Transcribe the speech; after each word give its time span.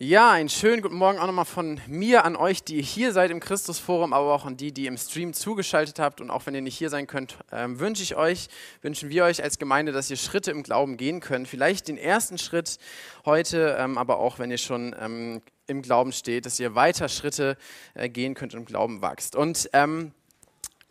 Ja, 0.00 0.30
einen 0.30 0.48
schönen 0.48 0.80
guten 0.80 0.94
Morgen 0.94 1.18
auch 1.18 1.26
nochmal 1.26 1.44
von 1.44 1.80
mir 1.88 2.24
an 2.24 2.36
euch, 2.36 2.62
die 2.62 2.80
hier 2.82 3.12
seid 3.12 3.32
im 3.32 3.40
Christusforum, 3.40 4.12
aber 4.12 4.32
auch 4.32 4.46
an 4.46 4.56
die, 4.56 4.70
die 4.70 4.86
im 4.86 4.96
Stream 4.96 5.32
zugeschaltet 5.32 5.98
habt. 5.98 6.20
Und 6.20 6.30
auch 6.30 6.46
wenn 6.46 6.54
ihr 6.54 6.60
nicht 6.60 6.78
hier 6.78 6.88
sein 6.88 7.08
könnt, 7.08 7.36
ähm, 7.50 7.80
wünsche 7.80 8.04
ich 8.04 8.14
euch, 8.14 8.46
wünschen 8.80 9.08
wir 9.08 9.24
euch 9.24 9.42
als 9.42 9.58
Gemeinde, 9.58 9.90
dass 9.90 10.08
ihr 10.08 10.16
Schritte 10.16 10.52
im 10.52 10.62
Glauben 10.62 10.98
gehen 10.98 11.18
könnt. 11.18 11.48
Vielleicht 11.48 11.88
den 11.88 11.98
ersten 11.98 12.38
Schritt 12.38 12.78
heute, 13.24 13.76
ähm, 13.76 13.98
aber 13.98 14.20
auch 14.20 14.38
wenn 14.38 14.52
ihr 14.52 14.58
schon 14.58 14.94
ähm, 15.00 15.42
im 15.66 15.82
Glauben 15.82 16.12
steht, 16.12 16.46
dass 16.46 16.60
ihr 16.60 16.76
weiter 16.76 17.08
Schritte 17.08 17.56
äh, 17.94 18.08
gehen 18.08 18.34
könnt 18.34 18.54
und 18.54 18.60
im 18.60 18.66
Glauben 18.66 19.02
wächst. 19.02 19.34
Und 19.34 19.68
ähm, 19.72 20.12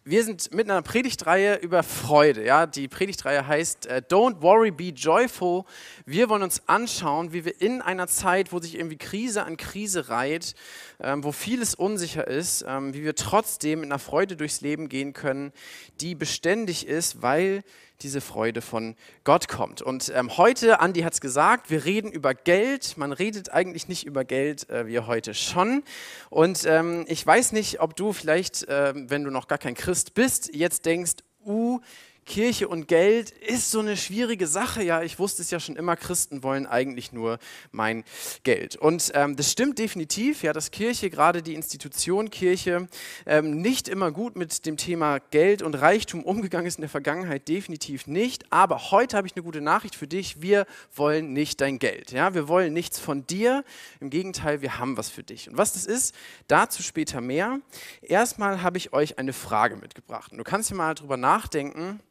wir 0.09 0.23
sind 0.23 0.53
mit 0.53 0.69
einer 0.69 0.81
Predigtreihe 0.81 1.55
über 1.57 1.83
Freude. 1.83 2.45
Ja? 2.45 2.65
Die 2.65 2.87
Predigtreihe 2.87 3.45
heißt 3.45 3.87
äh, 3.87 4.01
Don't 4.09 4.41
Worry, 4.41 4.71
Be 4.71 4.89
Joyful. 4.89 5.63
Wir 6.05 6.29
wollen 6.29 6.43
uns 6.43 6.61
anschauen, 6.67 7.33
wie 7.33 7.43
wir 7.43 7.59
in 7.61 7.81
einer 7.81 8.07
Zeit, 8.07 8.53
wo 8.53 8.59
sich 8.59 8.75
irgendwie 8.75 8.97
Krise 8.97 9.43
an 9.43 9.57
Krise 9.57 10.07
reiht, 10.07 10.55
ähm, 11.01 11.25
wo 11.25 11.33
vieles 11.33 11.75
unsicher 11.75 12.25
ist, 12.25 12.63
ähm, 12.65 12.93
wie 12.93 13.03
wir 13.03 13.15
trotzdem 13.15 13.81
mit 13.81 13.89
einer 13.89 13.99
Freude 13.99 14.37
durchs 14.37 14.61
Leben 14.61 14.87
gehen 14.87 15.11
können, 15.11 15.51
die 15.99 16.15
beständig 16.15 16.87
ist, 16.87 17.21
weil 17.21 17.63
diese 18.01 18.21
Freude 18.21 18.61
von 18.61 18.95
Gott 19.23 19.47
kommt. 19.47 19.81
Und 19.81 20.11
ähm, 20.15 20.37
heute, 20.37 20.79
Andi 20.79 21.01
hat 21.01 21.13
es 21.13 21.21
gesagt, 21.21 21.69
wir 21.69 21.85
reden 21.85 22.11
über 22.11 22.33
Geld. 22.33 22.97
Man 22.97 23.11
redet 23.11 23.51
eigentlich 23.51 23.87
nicht 23.87 24.05
über 24.05 24.23
Geld, 24.23 24.69
äh, 24.69 24.87
wir 24.87 25.07
heute 25.07 25.33
schon. 25.33 25.83
Und 26.29 26.65
ähm, 26.65 27.05
ich 27.07 27.25
weiß 27.25 27.53
nicht, 27.53 27.79
ob 27.79 27.95
du 27.95 28.13
vielleicht, 28.13 28.67
äh, 28.67 28.93
wenn 28.95 29.23
du 29.23 29.31
noch 29.31 29.47
gar 29.47 29.57
kein 29.57 29.75
Christ 29.75 30.13
bist, 30.13 30.53
jetzt 30.53 30.85
denkst, 30.85 31.15
uh, 31.45 31.79
Kirche 32.27 32.67
und 32.67 32.87
Geld 32.87 33.31
ist 33.31 33.71
so 33.71 33.79
eine 33.79 33.97
schwierige 33.97 34.45
Sache. 34.47 34.83
Ja, 34.83 35.01
ich 35.01 35.17
wusste 35.17 35.41
es 35.41 35.49
ja 35.49 35.59
schon 35.59 35.77
immer, 35.77 35.95
Christen 35.95 36.43
wollen 36.43 36.67
eigentlich 36.67 37.13
nur 37.13 37.39
mein 37.71 38.03
Geld. 38.43 38.75
Und 38.75 39.11
ähm, 39.15 39.35
das 39.35 39.51
stimmt 39.51 39.79
definitiv, 39.79 40.43
ja, 40.43 40.53
dass 40.53 40.69
Kirche, 40.69 41.09
gerade 41.09 41.41
die 41.41 41.55
Institution 41.55 42.29
Kirche, 42.29 42.87
ähm, 43.25 43.61
nicht 43.61 43.87
immer 43.87 44.11
gut 44.11 44.35
mit 44.35 44.65
dem 44.65 44.77
Thema 44.77 45.19
Geld 45.31 45.61
und 45.61 45.73
Reichtum 45.73 46.23
umgegangen 46.23 46.67
ist 46.67 46.75
in 46.75 46.81
der 46.81 46.89
Vergangenheit, 46.89 47.47
definitiv 47.47 48.05
nicht. 48.05 48.51
Aber 48.51 48.91
heute 48.91 49.15
habe 49.15 49.25
ich 49.25 49.35
eine 49.35 49.43
gute 49.43 49.61
Nachricht 49.61 49.95
für 49.95 50.07
dich. 50.07 50.41
Wir 50.41 50.65
wollen 50.95 51.31
nicht 51.31 51.61
dein 51.61 51.79
Geld. 51.79 52.11
Ja, 52.11 52.33
wir 52.33 52.49
wollen 52.49 52.73
nichts 52.73 52.99
von 52.99 53.25
dir. 53.25 53.63
Im 54.01 54.09
Gegenteil, 54.09 54.61
wir 54.61 54.77
haben 54.77 54.97
was 54.97 55.09
für 55.09 55.23
dich. 55.23 55.49
Und 55.49 55.57
was 55.57 55.73
das 55.73 55.85
ist, 55.85 56.13
dazu 56.47 56.83
später 56.83 57.21
mehr. 57.21 57.61
Erstmal 58.01 58.61
habe 58.61 58.77
ich 58.77 58.91
euch 58.91 59.17
eine 59.17 59.31
Frage 59.31 59.77
mitgebracht. 59.77 60.33
Und 60.33 60.39
du 60.39 60.43
kannst 60.43 60.69
dir 60.69 60.75
mal 60.75 60.93
darüber 60.93 61.15
nachdenken, 61.15 62.01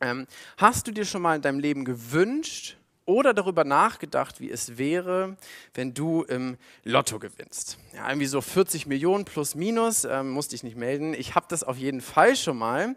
ähm, 0.00 0.26
hast 0.56 0.86
du 0.86 0.92
dir 0.92 1.04
schon 1.04 1.22
mal 1.22 1.36
in 1.36 1.42
deinem 1.42 1.58
Leben 1.58 1.84
gewünscht 1.84 2.76
oder 3.06 3.32
darüber 3.32 3.64
nachgedacht, 3.64 4.40
wie 4.40 4.50
es 4.50 4.76
wäre, 4.76 5.36
wenn 5.74 5.94
du 5.94 6.24
im 6.24 6.56
Lotto 6.84 7.18
gewinnst? 7.18 7.78
Ja, 7.94 8.08
irgendwie 8.08 8.26
so 8.26 8.40
40 8.40 8.86
Millionen 8.86 9.24
plus 9.24 9.54
minus, 9.54 10.04
ähm, 10.04 10.30
musste 10.30 10.54
ich 10.54 10.62
nicht 10.62 10.76
melden. 10.76 11.14
Ich 11.14 11.34
habe 11.34 11.46
das 11.48 11.62
auf 11.62 11.78
jeden 11.78 12.00
Fall 12.00 12.36
schon 12.36 12.58
mal. 12.58 12.96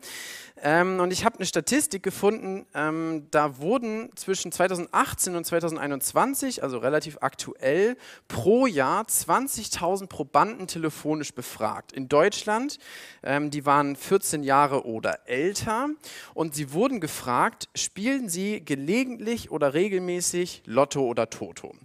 Ähm, 0.62 1.00
und 1.00 1.14
ich 1.14 1.24
habe 1.24 1.38
eine 1.38 1.46
Statistik 1.46 2.04
gefunden, 2.04 2.66
ähm, 2.74 3.28
da 3.32 3.60
wurden 3.60 4.10
zwischen 4.16 4.52
2018 4.52 5.36
und 5.36 5.46
2021, 5.46 6.64
also 6.64 6.80
relativ 6.80 7.20
aktuell, 7.22 7.96
pro 8.28 8.68
Jahr 8.68 9.04
20.000 9.04 10.08
Probanden 10.08 10.68
telefonisch 10.68 11.34
befragt. 11.34 11.94
In 11.94 12.10
Deutschland, 12.10 12.78
ähm, 13.24 13.52
die 13.52 13.66
waren 13.66 13.96
14 13.96 14.44
Jahre 14.44 14.86
oder 14.86 15.30
älter 15.30 15.90
und 16.34 16.56
sie 16.56 16.74
wurden 16.74 17.00
gefragt, 17.00 17.70
spielen 17.74 18.28
sie 18.28 18.66
gelegentlich 18.66 19.52
oder 19.52 19.74
regelmäßig 19.74 19.99
Lotto 20.66 21.02
oder 21.02 21.30
Toto? 21.30 21.76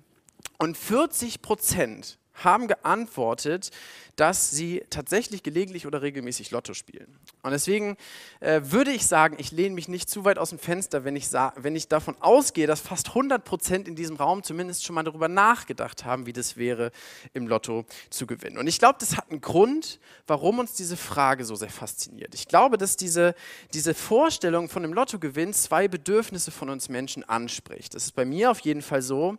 Und 0.58 0.76
40 0.76 1.42
Prozent 1.42 2.18
haben 2.34 2.68
geantwortet, 2.68 3.70
dass 4.16 4.50
sie 4.50 4.84
tatsächlich 4.90 5.42
gelegentlich 5.42 5.86
oder 5.86 6.02
regelmäßig 6.02 6.50
Lotto 6.50 6.72
spielen. 6.72 7.18
Und 7.42 7.50
deswegen 7.50 7.96
äh, 8.40 8.61
würde 8.64 8.92
ich 8.92 9.06
sagen, 9.06 9.36
ich 9.39 9.50
lehne 9.50 9.74
mich 9.74 9.89
nicht 9.89 10.08
zu 10.08 10.24
weit 10.24 10.39
aus 10.39 10.50
dem 10.50 10.58
Fenster, 10.58 11.05
wenn 11.05 11.17
ich, 11.17 11.33
wenn 11.33 11.74
ich 11.74 11.89
davon 11.89 12.17
ausgehe, 12.20 12.67
dass 12.67 12.80
fast 12.80 13.08
100 13.08 13.45
Prozent 13.45 13.89
in 13.89 13.96
diesem 13.96 14.17
Raum 14.17 14.42
zumindest 14.42 14.84
schon 14.84 14.95
mal 14.95 15.02
darüber 15.02 15.28
nachgedacht 15.28 16.05
haben, 16.05 16.27
wie 16.27 16.33
das 16.33 16.56
wäre, 16.56 16.92
im 17.33 17.48
Lotto 17.48 17.84
zu 18.11 18.27
gewinnen. 18.27 18.58
Und 18.58 18.68
ich 18.68 18.78
glaube, 18.78 18.96
das 19.01 19.16
hat 19.16 19.30
einen 19.30 19.40
Grund, 19.40 19.98
warum 20.27 20.61
uns 20.61 20.74
diese 20.74 20.96
Frage 20.96 21.45
so 21.45 21.56
sehr 21.56 21.70
fasziniert. 21.70 22.34
Ich 22.34 22.46
glaube, 22.46 22.78
dass 22.78 22.96
diese, 22.96 23.34
diese 23.72 23.95
Vorstellung 23.95 24.68
von 24.68 24.84
einem 24.84 24.92
Lottogewinn 24.92 25.52
zwei 25.52 25.89
Bedürfnisse 25.89 26.51
von 26.52 26.70
uns 26.70 26.89
Menschen 26.89 27.24
anspricht. 27.24 27.95
Das 27.95 28.05
ist 28.05 28.12
bei 28.12 28.24
mir 28.24 28.51
auf 28.51 28.61
jeden 28.61 28.83
Fall 28.83 29.02
so. 29.02 29.36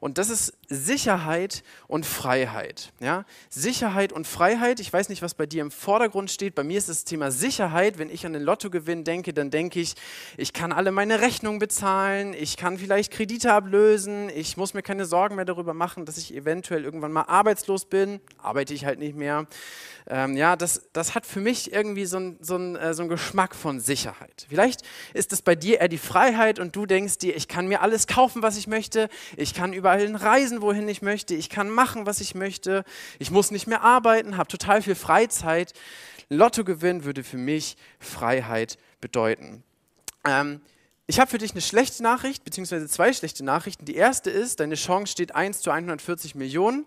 Und 0.00 0.18
das 0.18 0.28
ist 0.28 0.52
Sicherheit 0.68 1.62
und 1.86 2.04
Freiheit. 2.04 2.37
Ja? 3.00 3.24
Sicherheit 3.48 4.12
und 4.12 4.26
Freiheit. 4.26 4.80
Ich 4.80 4.92
weiß 4.92 5.08
nicht, 5.08 5.22
was 5.22 5.34
bei 5.34 5.46
dir 5.46 5.62
im 5.62 5.70
Vordergrund 5.70 6.30
steht. 6.30 6.54
Bei 6.54 6.64
mir 6.64 6.78
ist 6.78 6.88
das 6.88 7.04
Thema 7.04 7.30
Sicherheit. 7.30 7.98
Wenn 7.98 8.10
ich 8.10 8.26
an 8.26 8.32
den 8.32 8.42
Lottogewinn 8.42 9.04
denke, 9.04 9.32
dann 9.32 9.50
denke 9.50 9.80
ich, 9.80 9.94
ich 10.36 10.52
kann 10.52 10.72
alle 10.72 10.92
meine 10.92 11.20
Rechnungen 11.20 11.58
bezahlen, 11.58 12.34
ich 12.34 12.56
kann 12.56 12.78
vielleicht 12.78 13.12
Kredite 13.12 13.52
ablösen, 13.52 14.28
ich 14.28 14.56
muss 14.56 14.74
mir 14.74 14.82
keine 14.82 15.04
Sorgen 15.04 15.36
mehr 15.36 15.44
darüber 15.44 15.74
machen, 15.74 16.04
dass 16.04 16.18
ich 16.18 16.34
eventuell 16.34 16.84
irgendwann 16.84 17.12
mal 17.12 17.22
arbeitslos 17.22 17.84
bin. 17.84 18.20
Arbeite 18.38 18.74
ich 18.74 18.84
halt 18.84 18.98
nicht 18.98 19.16
mehr. 19.16 19.46
Ähm, 20.10 20.36
ja, 20.36 20.56
das, 20.56 20.82
das 20.92 21.14
hat 21.14 21.26
für 21.26 21.40
mich 21.40 21.72
irgendwie 21.72 22.06
so 22.06 22.16
einen 22.16 22.38
so 22.40 22.56
äh, 22.56 22.94
so 22.94 23.06
Geschmack 23.06 23.54
von 23.54 23.78
Sicherheit. 23.78 24.46
Vielleicht 24.48 24.80
ist 25.12 25.32
es 25.32 25.42
bei 25.42 25.54
dir 25.54 25.80
eher 25.80 25.88
die 25.88 25.98
Freiheit 25.98 26.58
und 26.58 26.74
du 26.74 26.86
denkst 26.86 27.18
dir, 27.18 27.36
ich 27.36 27.46
kann 27.46 27.68
mir 27.68 27.82
alles 27.82 28.06
kaufen, 28.06 28.42
was 28.42 28.56
ich 28.56 28.66
möchte, 28.66 29.10
ich 29.36 29.52
kann 29.52 29.72
überall 29.74 30.14
reisen, 30.16 30.62
wohin 30.62 30.88
ich 30.88 31.02
möchte, 31.02 31.34
ich 31.34 31.50
kann 31.50 31.68
machen, 31.68 32.06
was 32.06 32.20
ich 32.20 32.27
möchte, 32.34 32.84
ich 33.18 33.30
muss 33.30 33.50
nicht 33.50 33.66
mehr 33.66 33.82
arbeiten, 33.82 34.36
habe 34.36 34.48
total 34.48 34.82
viel 34.82 34.94
Freizeit. 34.94 35.72
Lottogewinn 36.28 37.04
würde 37.04 37.24
für 37.24 37.38
mich 37.38 37.76
Freiheit 37.98 38.78
bedeuten. 39.00 39.62
Ähm, 40.24 40.60
ich 41.10 41.18
habe 41.18 41.30
für 41.30 41.38
dich 41.38 41.52
eine 41.52 41.62
schlechte 41.62 42.02
Nachricht, 42.02 42.44
beziehungsweise 42.44 42.86
zwei 42.86 43.14
schlechte 43.14 43.42
Nachrichten. 43.42 43.86
Die 43.86 43.96
erste 43.96 44.28
ist, 44.30 44.60
deine 44.60 44.74
Chance 44.74 45.10
steht 45.10 45.34
1 45.34 45.62
zu 45.62 45.70
140 45.70 46.34
Millionen, 46.34 46.84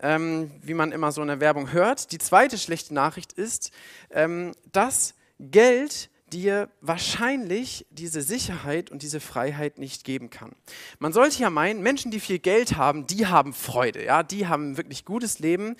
ähm, 0.00 0.50
wie 0.62 0.72
man 0.72 0.92
immer 0.92 1.12
so 1.12 1.20
in 1.20 1.28
der 1.28 1.40
Werbung 1.40 1.70
hört. 1.70 2.10
Die 2.10 2.16
zweite 2.16 2.56
schlechte 2.56 2.94
Nachricht 2.94 3.34
ist, 3.34 3.70
ähm, 4.12 4.54
dass 4.72 5.14
Geld 5.38 6.08
dir 6.32 6.70
wahrscheinlich 6.80 7.86
diese 7.90 8.22
Sicherheit 8.22 8.90
und 8.90 9.02
diese 9.02 9.20
Freiheit 9.20 9.78
nicht 9.78 10.04
geben 10.04 10.30
kann. 10.30 10.52
Man 10.98 11.12
sollte 11.12 11.40
ja 11.40 11.50
meinen, 11.50 11.82
Menschen, 11.82 12.10
die 12.10 12.20
viel 12.20 12.38
Geld 12.38 12.76
haben, 12.76 13.06
die 13.06 13.26
haben 13.26 13.52
Freude, 13.52 14.04
ja, 14.04 14.22
die 14.22 14.46
haben 14.46 14.76
wirklich 14.76 15.04
gutes 15.04 15.38
Leben 15.38 15.76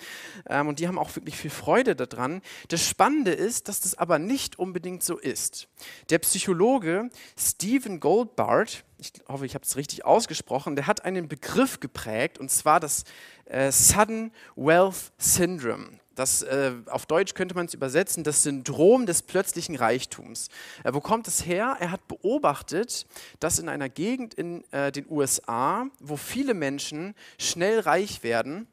ähm, 0.47 0.67
und 0.67 0.79
die 0.79 0.87
haben 0.87 0.99
auch 0.99 1.15
wirklich 1.15 1.37
viel 1.37 1.49
Freude 1.49 1.95
daran. 1.95 2.41
Das 2.67 2.85
Spannende 2.85 3.31
ist, 3.31 3.67
dass 3.67 3.81
das 3.81 3.95
aber 3.95 4.19
nicht 4.19 4.59
unbedingt 4.59 5.03
so 5.03 5.17
ist. 5.17 5.67
Der 6.09 6.19
Psychologe 6.19 7.09
Stephen 7.37 7.99
Goldbart, 7.99 8.83
ich 8.97 9.13
hoffe, 9.27 9.45
ich 9.45 9.55
habe 9.55 9.65
es 9.65 9.77
richtig 9.77 10.05
ausgesprochen, 10.05 10.75
der 10.75 10.87
hat 10.87 11.05
einen 11.05 11.27
Begriff 11.27 11.79
geprägt 11.79 12.37
und 12.37 12.51
zwar 12.51 12.79
das 12.79 13.03
äh, 13.45 13.71
Sudden 13.71 14.31
Wealth 14.55 15.11
Syndrome. 15.17 16.00
Das, 16.21 16.43
äh, 16.43 16.73
auf 16.85 17.07
Deutsch 17.07 17.33
könnte 17.33 17.55
man 17.55 17.65
es 17.65 17.73
übersetzen, 17.73 18.23
das 18.23 18.43
Syndrom 18.43 19.07
des 19.07 19.23
plötzlichen 19.23 19.75
Reichtums. 19.75 20.49
Äh, 20.83 20.93
wo 20.93 21.01
kommt 21.01 21.27
es 21.27 21.47
her? 21.47 21.77
Er 21.79 21.89
hat 21.89 22.07
beobachtet, 22.07 23.07
dass 23.39 23.57
in 23.57 23.67
einer 23.67 23.89
Gegend 23.89 24.35
in 24.35 24.63
äh, 24.71 24.91
den 24.91 25.07
USA, 25.09 25.87
wo 25.99 26.17
viele 26.17 26.53
Menschen 26.53 27.15
schnell 27.39 27.79
reich 27.79 28.21
werden, 28.21 28.67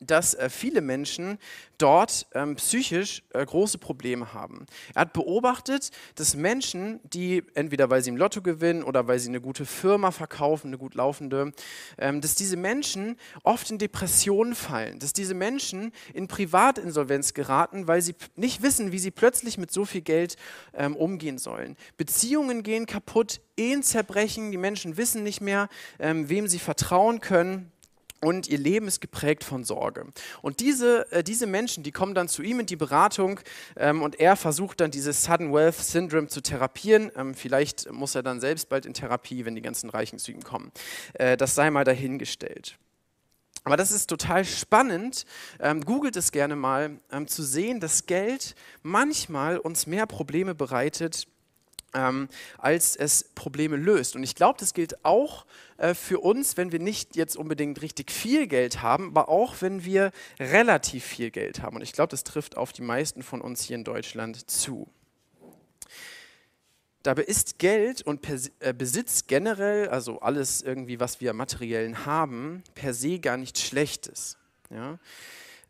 dass 0.00 0.34
äh, 0.34 0.50
viele 0.50 0.80
Menschen 0.80 1.38
dort 1.78 2.26
ähm, 2.34 2.56
psychisch 2.56 3.22
äh, 3.32 3.44
große 3.44 3.78
Probleme 3.78 4.32
haben. 4.32 4.66
Er 4.94 5.02
hat 5.02 5.12
beobachtet, 5.12 5.90
dass 6.16 6.36
Menschen, 6.36 7.00
die 7.04 7.42
entweder 7.54 7.90
weil 7.90 8.02
sie 8.02 8.10
im 8.10 8.16
Lotto 8.16 8.42
gewinnen 8.42 8.82
oder 8.82 9.06
weil 9.06 9.18
sie 9.18 9.28
eine 9.28 9.40
gute 9.40 9.66
Firma 9.66 10.10
verkaufen, 10.10 10.68
eine 10.68 10.78
gut 10.78 10.94
laufende, 10.94 11.52
ähm, 11.98 12.20
dass 12.20 12.34
diese 12.34 12.56
Menschen 12.56 13.16
oft 13.42 13.70
in 13.70 13.78
Depressionen 13.78 14.54
fallen, 14.54 14.98
dass 14.98 15.12
diese 15.12 15.34
Menschen 15.34 15.92
in 16.12 16.28
Privatinsolvenz 16.28 17.34
geraten, 17.34 17.86
weil 17.86 18.02
sie 18.02 18.14
nicht 18.36 18.62
wissen, 18.62 18.92
wie 18.92 18.98
sie 18.98 19.10
plötzlich 19.10 19.58
mit 19.58 19.72
so 19.72 19.84
viel 19.84 20.02
Geld 20.02 20.36
ähm, 20.74 20.96
umgehen 20.96 21.38
sollen. 21.38 21.76
Beziehungen 21.96 22.62
gehen 22.62 22.86
kaputt, 22.86 23.40
Ehen 23.56 23.84
zerbrechen, 23.84 24.50
die 24.50 24.58
Menschen 24.58 24.96
wissen 24.96 25.22
nicht 25.22 25.40
mehr, 25.40 25.68
wem 25.98 26.48
sie 26.48 26.58
vertrauen 26.58 27.20
können 27.20 27.70
und 28.24 28.48
ihr 28.48 28.58
Leben 28.58 28.88
ist 28.88 29.00
geprägt 29.00 29.44
von 29.44 29.64
Sorge. 29.64 30.06
Und 30.42 30.60
diese, 30.60 31.10
äh, 31.12 31.22
diese 31.22 31.46
Menschen, 31.46 31.82
die 31.82 31.92
kommen 31.92 32.14
dann 32.14 32.28
zu 32.28 32.42
ihm 32.42 32.60
in 32.60 32.66
die 32.66 32.76
Beratung 32.76 33.40
ähm, 33.76 34.02
und 34.02 34.18
er 34.18 34.36
versucht 34.36 34.80
dann 34.80 34.90
dieses 34.90 35.24
Sudden 35.24 35.52
Wealth 35.52 35.76
Syndrome 35.76 36.28
zu 36.28 36.40
therapieren. 36.40 37.10
Ähm, 37.16 37.34
vielleicht 37.34 37.90
muss 37.92 38.14
er 38.14 38.22
dann 38.22 38.40
selbst 38.40 38.68
bald 38.68 38.86
in 38.86 38.94
Therapie, 38.94 39.44
wenn 39.44 39.54
die 39.54 39.62
ganzen 39.62 39.90
Reichen 39.90 40.18
zu 40.18 40.32
ihm 40.32 40.42
kommen. 40.42 40.72
Äh, 41.14 41.36
das 41.36 41.54
sei 41.54 41.70
mal 41.70 41.84
dahingestellt. 41.84 42.78
Aber 43.64 43.78
das 43.78 43.92
ist 43.92 44.08
total 44.08 44.44
spannend, 44.44 45.24
ähm, 45.58 45.80
googelt 45.80 46.16
es 46.16 46.32
gerne 46.32 46.54
mal, 46.54 47.00
ähm, 47.10 47.26
zu 47.26 47.42
sehen, 47.42 47.80
dass 47.80 48.04
Geld 48.04 48.54
manchmal 48.82 49.56
uns 49.56 49.86
mehr 49.86 50.06
Probleme 50.06 50.54
bereitet, 50.54 51.26
ähm, 51.94 52.28
als 52.58 52.96
es 52.96 53.24
Probleme 53.34 53.76
löst. 53.76 54.16
Und 54.16 54.22
ich 54.22 54.34
glaube, 54.34 54.58
das 54.58 54.74
gilt 54.74 55.04
auch 55.04 55.46
äh, 55.78 55.94
für 55.94 56.20
uns, 56.20 56.56
wenn 56.56 56.72
wir 56.72 56.80
nicht 56.80 57.16
jetzt 57.16 57.36
unbedingt 57.36 57.80
richtig 57.82 58.10
viel 58.10 58.46
Geld 58.46 58.82
haben, 58.82 59.08
aber 59.08 59.28
auch 59.28 59.56
wenn 59.60 59.84
wir 59.84 60.10
relativ 60.38 61.04
viel 61.04 61.30
Geld 61.30 61.62
haben. 61.62 61.76
Und 61.76 61.82
ich 61.82 61.92
glaube, 61.92 62.10
das 62.10 62.24
trifft 62.24 62.56
auf 62.56 62.72
die 62.72 62.82
meisten 62.82 63.22
von 63.22 63.40
uns 63.40 63.62
hier 63.62 63.76
in 63.76 63.84
Deutschland 63.84 64.50
zu. 64.50 64.88
Dabei 67.04 67.24
ist 67.24 67.58
Geld 67.58 68.00
und 68.00 68.22
Pers 68.22 68.50
äh, 68.60 68.72
Besitz 68.72 69.26
generell, 69.26 69.88
also 69.88 70.20
alles 70.20 70.62
irgendwie, 70.62 71.00
was 71.00 71.20
wir 71.20 71.34
materiellen 71.34 72.06
haben, 72.06 72.62
per 72.74 72.94
se 72.94 73.18
gar 73.18 73.36
nichts 73.36 73.60
Schlechtes. 73.60 74.38
Ja? 74.70 74.98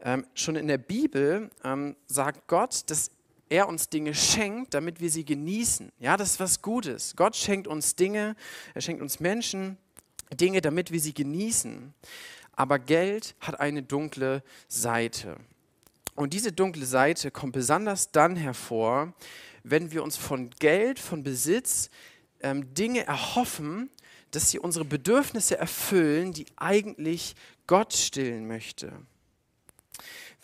Ähm, 0.00 0.26
schon 0.34 0.54
in 0.54 0.68
der 0.68 0.78
Bibel 0.78 1.50
ähm, 1.64 1.96
sagt 2.06 2.46
Gott, 2.46 2.84
dass 2.88 3.10
er 3.48 3.68
uns 3.68 3.88
Dinge 3.88 4.14
schenkt, 4.14 4.74
damit 4.74 5.00
wir 5.00 5.10
sie 5.10 5.24
genießen. 5.24 5.92
Ja, 5.98 6.16
das 6.16 6.32
ist 6.32 6.40
was 6.40 6.62
Gutes. 6.62 7.14
Gott 7.16 7.36
schenkt 7.36 7.66
uns 7.66 7.94
Dinge, 7.94 8.36
er 8.74 8.80
schenkt 8.80 9.02
uns 9.02 9.20
Menschen 9.20 9.78
Dinge, 10.32 10.60
damit 10.60 10.90
wir 10.90 11.00
sie 11.00 11.14
genießen. 11.14 11.94
Aber 12.52 12.78
Geld 12.78 13.34
hat 13.40 13.60
eine 13.60 13.82
dunkle 13.82 14.42
Seite. 14.68 15.36
Und 16.14 16.32
diese 16.32 16.52
dunkle 16.52 16.86
Seite 16.86 17.30
kommt 17.30 17.52
besonders 17.52 18.12
dann 18.12 18.36
hervor, 18.36 19.12
wenn 19.62 19.90
wir 19.90 20.02
uns 20.02 20.16
von 20.16 20.50
Geld, 20.58 20.98
von 20.98 21.22
Besitz 21.22 21.90
ähm, 22.40 22.72
Dinge 22.74 23.06
erhoffen, 23.06 23.90
dass 24.30 24.50
sie 24.50 24.58
unsere 24.58 24.84
Bedürfnisse 24.84 25.58
erfüllen, 25.58 26.32
die 26.32 26.46
eigentlich 26.56 27.34
Gott 27.66 27.92
stillen 27.92 28.46
möchte 28.46 28.92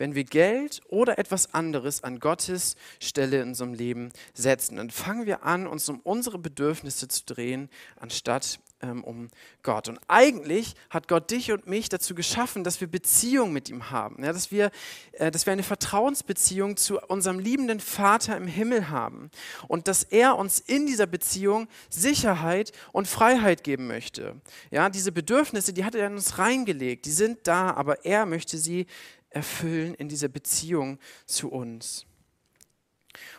wenn 0.01 0.15
wir 0.15 0.25
Geld 0.25 0.81
oder 0.89 1.19
etwas 1.19 1.53
anderes 1.53 2.03
an 2.03 2.21
Gottes 2.21 2.75
Stelle 3.01 3.43
in 3.43 3.49
unserem 3.49 3.75
Leben 3.75 4.11
setzen. 4.33 4.77
Dann 4.77 4.91
fangen 4.91 5.27
wir 5.27 5.45
an, 5.45 5.67
uns 5.67 5.89
um 5.91 6.01
unsere 6.01 6.39
Bedürfnisse 6.39 7.07
zu 7.07 7.27
drehen, 7.27 7.69
anstatt 7.97 8.61
ähm, 8.83 9.05
um 9.05 9.29
Gott. 9.63 9.89
Und 9.89 10.01
eigentlich 10.09 10.75
hat 10.89 11.07
Gott 11.07 11.31
dich 11.31 11.53
und 11.53 11.67
mich 11.67 11.91
dazu 11.91 12.15
geschaffen, 12.15 12.65
dass 12.65 12.81
wir 12.81 12.89
Beziehung 12.89 13.53
mit 13.53 13.69
ihm 13.69 13.91
haben, 13.91 14.25
ja, 14.25 14.33
dass, 14.33 14.51
wir, 14.51 14.71
äh, 15.13 15.31
dass 15.31 15.45
wir 15.45 15.53
eine 15.53 15.63
Vertrauensbeziehung 15.63 16.79
zu 16.79 16.99
unserem 16.99 17.39
liebenden 17.39 17.81
Vater 17.81 18.39
im 18.39 18.47
Himmel 18.47 18.89
haben 18.89 19.31
und 19.69 19.87
dass 19.87 20.03
er 20.03 20.39
uns 20.39 20.61
in 20.61 20.87
dieser 20.87 21.07
Beziehung 21.07 21.69
Sicherheit 21.91 22.73
und 22.93 23.07
Freiheit 23.07 23.65
geben 23.65 23.87
möchte. 23.87 24.41
Ja, 24.71 24.89
diese 24.89 25.13
Bedürfnisse, 25.13 25.75
die 25.75 25.85
hat 25.85 25.95
er 25.95 26.07
in 26.07 26.15
uns 26.15 26.39
reingelegt, 26.39 27.05
die 27.05 27.13
sind 27.13 27.41
da, 27.47 27.73
aber 27.73 28.05
er 28.07 28.25
möchte 28.25 28.57
sie 28.57 28.87
erfüllen 29.31 29.95
in 29.95 30.09
dieser 30.09 30.29
Beziehung 30.29 30.99
zu 31.27 31.51
uns. 31.51 32.07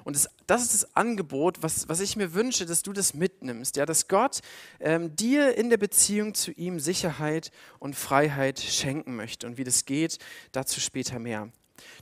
Und 0.04 0.16
das, 0.16 0.30
das, 0.48 0.64
ist 0.64 0.74
das 0.74 0.96
Angebot, 0.96 1.64
was, 1.64 1.88
was 1.88 2.02
ich 2.02 2.16
mir 2.16 2.34
wünsche, 2.34 2.66
dass 2.66 2.84
du 2.84 2.92
das 2.94 3.14
mitnimmst. 3.14 3.78
Ja, 3.78 3.86
dass 3.86 4.08
Gott 4.08 4.42
ähm, 4.80 5.16
dir 5.16 5.58
in 5.58 5.70
der 5.70 5.78
Beziehung 5.78 6.34
zu 6.34 6.52
ihm 6.52 6.80
Sicherheit 6.80 7.52
und 7.80 7.96
Freiheit 7.96 8.60
schenken 8.60 9.16
möchte. 9.16 9.48
Und 9.48 9.58
wie 9.58 9.64
das 9.64 9.86
geht, 9.86 10.18
dazu 10.52 10.80
später 10.80 11.20
mehr. 11.20 11.52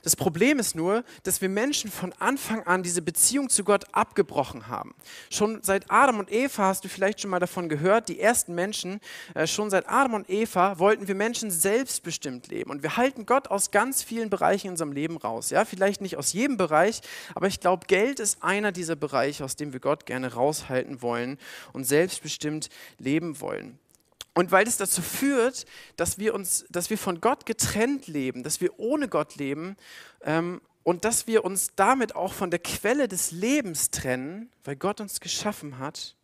Das 0.04 0.16
Problem 0.16 0.60
ist 0.60 0.76
nur, 0.76 1.04
dass 1.24 1.42
wir 1.42 1.50
Menschen 1.50 1.92
von 1.92 2.14
Anfang 2.20 2.64
an 2.64 2.84
diese 2.84 3.02
Beziehung 3.02 3.50
zu 3.50 3.64
Gott 3.64 3.86
abgebrochen 3.92 4.68
haben. 4.68 4.96
Schon 5.30 5.62
seit 5.62 5.90
Adam 5.90 6.20
und 6.20 6.32
Eva 6.32 6.68
hast 6.68 6.84
du 6.86 6.90
vielleicht 6.90 7.22
schon 7.22 7.32
mal 7.32 7.40
davon 7.40 7.70
gehört, 7.70 8.10
die 8.10 8.20
ersten 8.20 8.56
Menschen, 8.56 9.00
äh, 9.36 9.48
schon 9.48 9.70
seit 9.70 9.90
Adam 9.90 10.14
und 10.14 10.30
Eva 10.30 10.80
wollten 10.80 11.08
wir 11.08 11.16
Menschen 11.16 11.52
selbstbestimmt 11.52 12.48
leben. 12.48 12.72
Und 12.72 12.84
wir 12.84 12.98
halten 12.98 13.26
Gott 13.26 13.50
aus 13.50 13.72
ganz 13.72 14.04
vielen 14.04 14.30
Bereichen 14.30 14.68
in 14.68 14.72
unserem 14.72 14.92
Leben 14.92 15.18
raus. 15.18 15.50
Ja, 15.50 15.66
vielleicht 15.66 16.02
nicht 16.02 16.18
aus 16.18 16.34
jedem 16.34 16.58
Bereich, 16.58 17.02
aber 17.36 17.48
ich 17.48 17.60
glaube, 17.60 17.88
Geld 17.88 18.20
ist 18.20 18.44
einer 18.44 18.72
dieser 18.72 18.96
Bereiche, 18.96 19.44
aus 19.44 19.56
dem 19.56 19.74
wir 19.74 19.80
Gott 19.80 20.06
gerne 20.06 20.34
raushalten 20.34 21.02
wollen 21.02 21.38
und 21.74 21.86
selbstbestimmt 21.86 22.70
leben 22.98 23.42
wollen. 23.42 23.80
Und 24.40 24.54
weil 24.54 24.66
es 24.70 24.78
dazu 24.78 25.02
führt, 25.02 25.66
dass 25.98 26.18
wir, 26.18 26.34
uns, 26.34 26.66
dass 26.70 26.90
wir 26.90 26.98
von 26.98 27.20
Gott 27.20 27.46
getrennt 27.46 28.08
leben, 28.08 28.42
dass 28.42 28.62
wir 28.62 28.80
ohne 28.80 29.10
Gott 29.10 29.36
leben 29.36 29.76
ähm, 30.22 30.62
und 30.84 31.04
dass 31.04 31.28
wir 31.28 31.44
uns 31.44 31.72
damit 31.76 32.16
auch 32.16 32.32
von 32.32 32.50
der 32.50 32.60
Quelle 32.60 33.10
des 33.10 33.32
Lebens 33.32 33.92
trennen, 33.92 34.50
weil 34.64 34.78
Gott 34.78 35.02
uns 35.02 35.20
geschaffen 35.20 35.78
hat, 35.78 36.16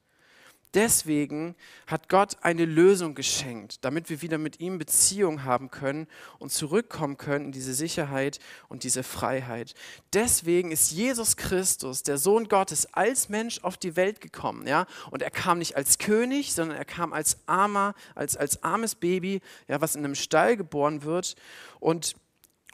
Deswegen 0.75 1.55
hat 1.87 2.09
Gott 2.09 2.35
eine 2.41 2.65
Lösung 2.65 3.15
geschenkt, 3.15 3.85
damit 3.85 4.09
wir 4.09 4.21
wieder 4.21 4.37
mit 4.37 4.59
ihm 4.59 4.77
Beziehung 4.77 5.45
haben 5.45 5.71
können 5.71 6.05
und 6.37 6.51
zurückkommen 6.51 7.17
können 7.17 7.45
in 7.45 7.51
diese 7.53 7.73
Sicherheit 7.73 8.39
und 8.67 8.83
diese 8.83 9.01
Freiheit. 9.03 9.73
Deswegen 10.11 10.71
ist 10.71 10.91
Jesus 10.91 11.37
Christus, 11.37 12.03
der 12.03 12.17
Sohn 12.17 12.49
Gottes, 12.49 12.93
als 12.93 13.29
Mensch 13.29 13.63
auf 13.63 13.77
die 13.77 13.95
Welt 13.95 14.19
gekommen. 14.19 14.67
Ja? 14.67 14.85
Und 15.11 15.21
er 15.21 15.31
kam 15.31 15.59
nicht 15.59 15.77
als 15.77 15.97
König, 15.97 16.53
sondern 16.53 16.77
er 16.77 16.85
kam 16.85 17.13
als 17.13 17.37
armer, 17.45 17.95
als, 18.13 18.35
als 18.35 18.61
armes 18.61 18.95
Baby, 18.95 19.39
ja, 19.69 19.79
was 19.79 19.95
in 19.95 20.03
einem 20.03 20.15
Stall 20.15 20.57
geboren 20.57 21.03
wird. 21.03 21.35
Und 21.79 22.17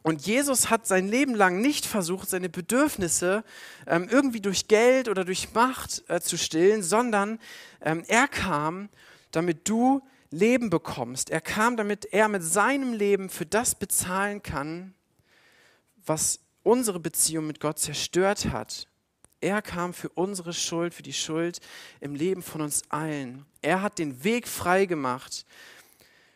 und 0.04 0.26
Jesus 0.26 0.70
hat 0.70 0.88
sein 0.88 1.08
Leben 1.08 1.36
lang 1.36 1.62
nicht 1.62 1.86
versucht, 1.86 2.30
seine 2.30 2.50
Bedürfnisse 2.50 3.44
ähm, 3.86 4.08
irgendwie 4.10 4.42
durch 4.42 4.68
Geld 4.68 5.08
oder 5.08 5.26
durch 5.26 5.54
Macht 5.54 6.04
äh, 6.08 6.20
zu 6.20 6.38
stillen, 6.38 6.82
sondern 6.82 7.40
ähm, 7.82 8.04
er 8.08 8.28
kam, 8.28 8.90
damit 9.30 9.70
du 9.70 10.02
Leben 10.32 10.70
bekommst. 10.70 11.30
Er 11.30 11.42
kam, 11.42 11.78
damit 11.78 12.06
er 12.06 12.30
mit 12.30 12.44
seinem 12.44 12.94
Leben 12.94 13.30
für 13.30 13.46
das 13.46 13.76
bezahlen 13.76 14.42
kann, 14.42 14.96
was 16.04 16.40
unsere 16.64 17.00
Beziehung 17.00 17.46
mit 17.46 17.60
Gott 17.60 17.78
zerstört 17.78 18.46
hat. 18.46 18.88
Er 19.40 19.62
kam 19.62 19.94
für 19.94 20.10
unsere 20.10 20.54
Schuld, 20.54 20.94
für 20.94 21.04
die 21.04 21.14
Schuld 21.14 21.60
im 22.00 22.16
Leben 22.16 22.42
von 22.42 22.62
uns 22.62 22.84
allen. 22.90 23.46
Er 23.62 23.82
hat 23.82 24.00
den 24.00 24.24
Weg 24.24 24.48
frei 24.48 24.86
gemacht 24.86 25.46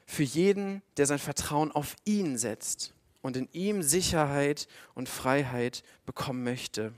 für 0.05 0.23
jeden, 0.23 0.83
der 0.97 1.07
sein 1.07 1.19
Vertrauen 1.19 1.71
auf 1.71 1.95
ihn 2.05 2.37
setzt 2.37 2.94
und 3.25 3.35
in 3.35 3.49
ihm 3.53 3.81
Sicherheit 3.81 4.67
und 4.93 5.09
Freiheit 5.09 5.81
bekommen 6.05 6.43
möchte. 6.43 6.93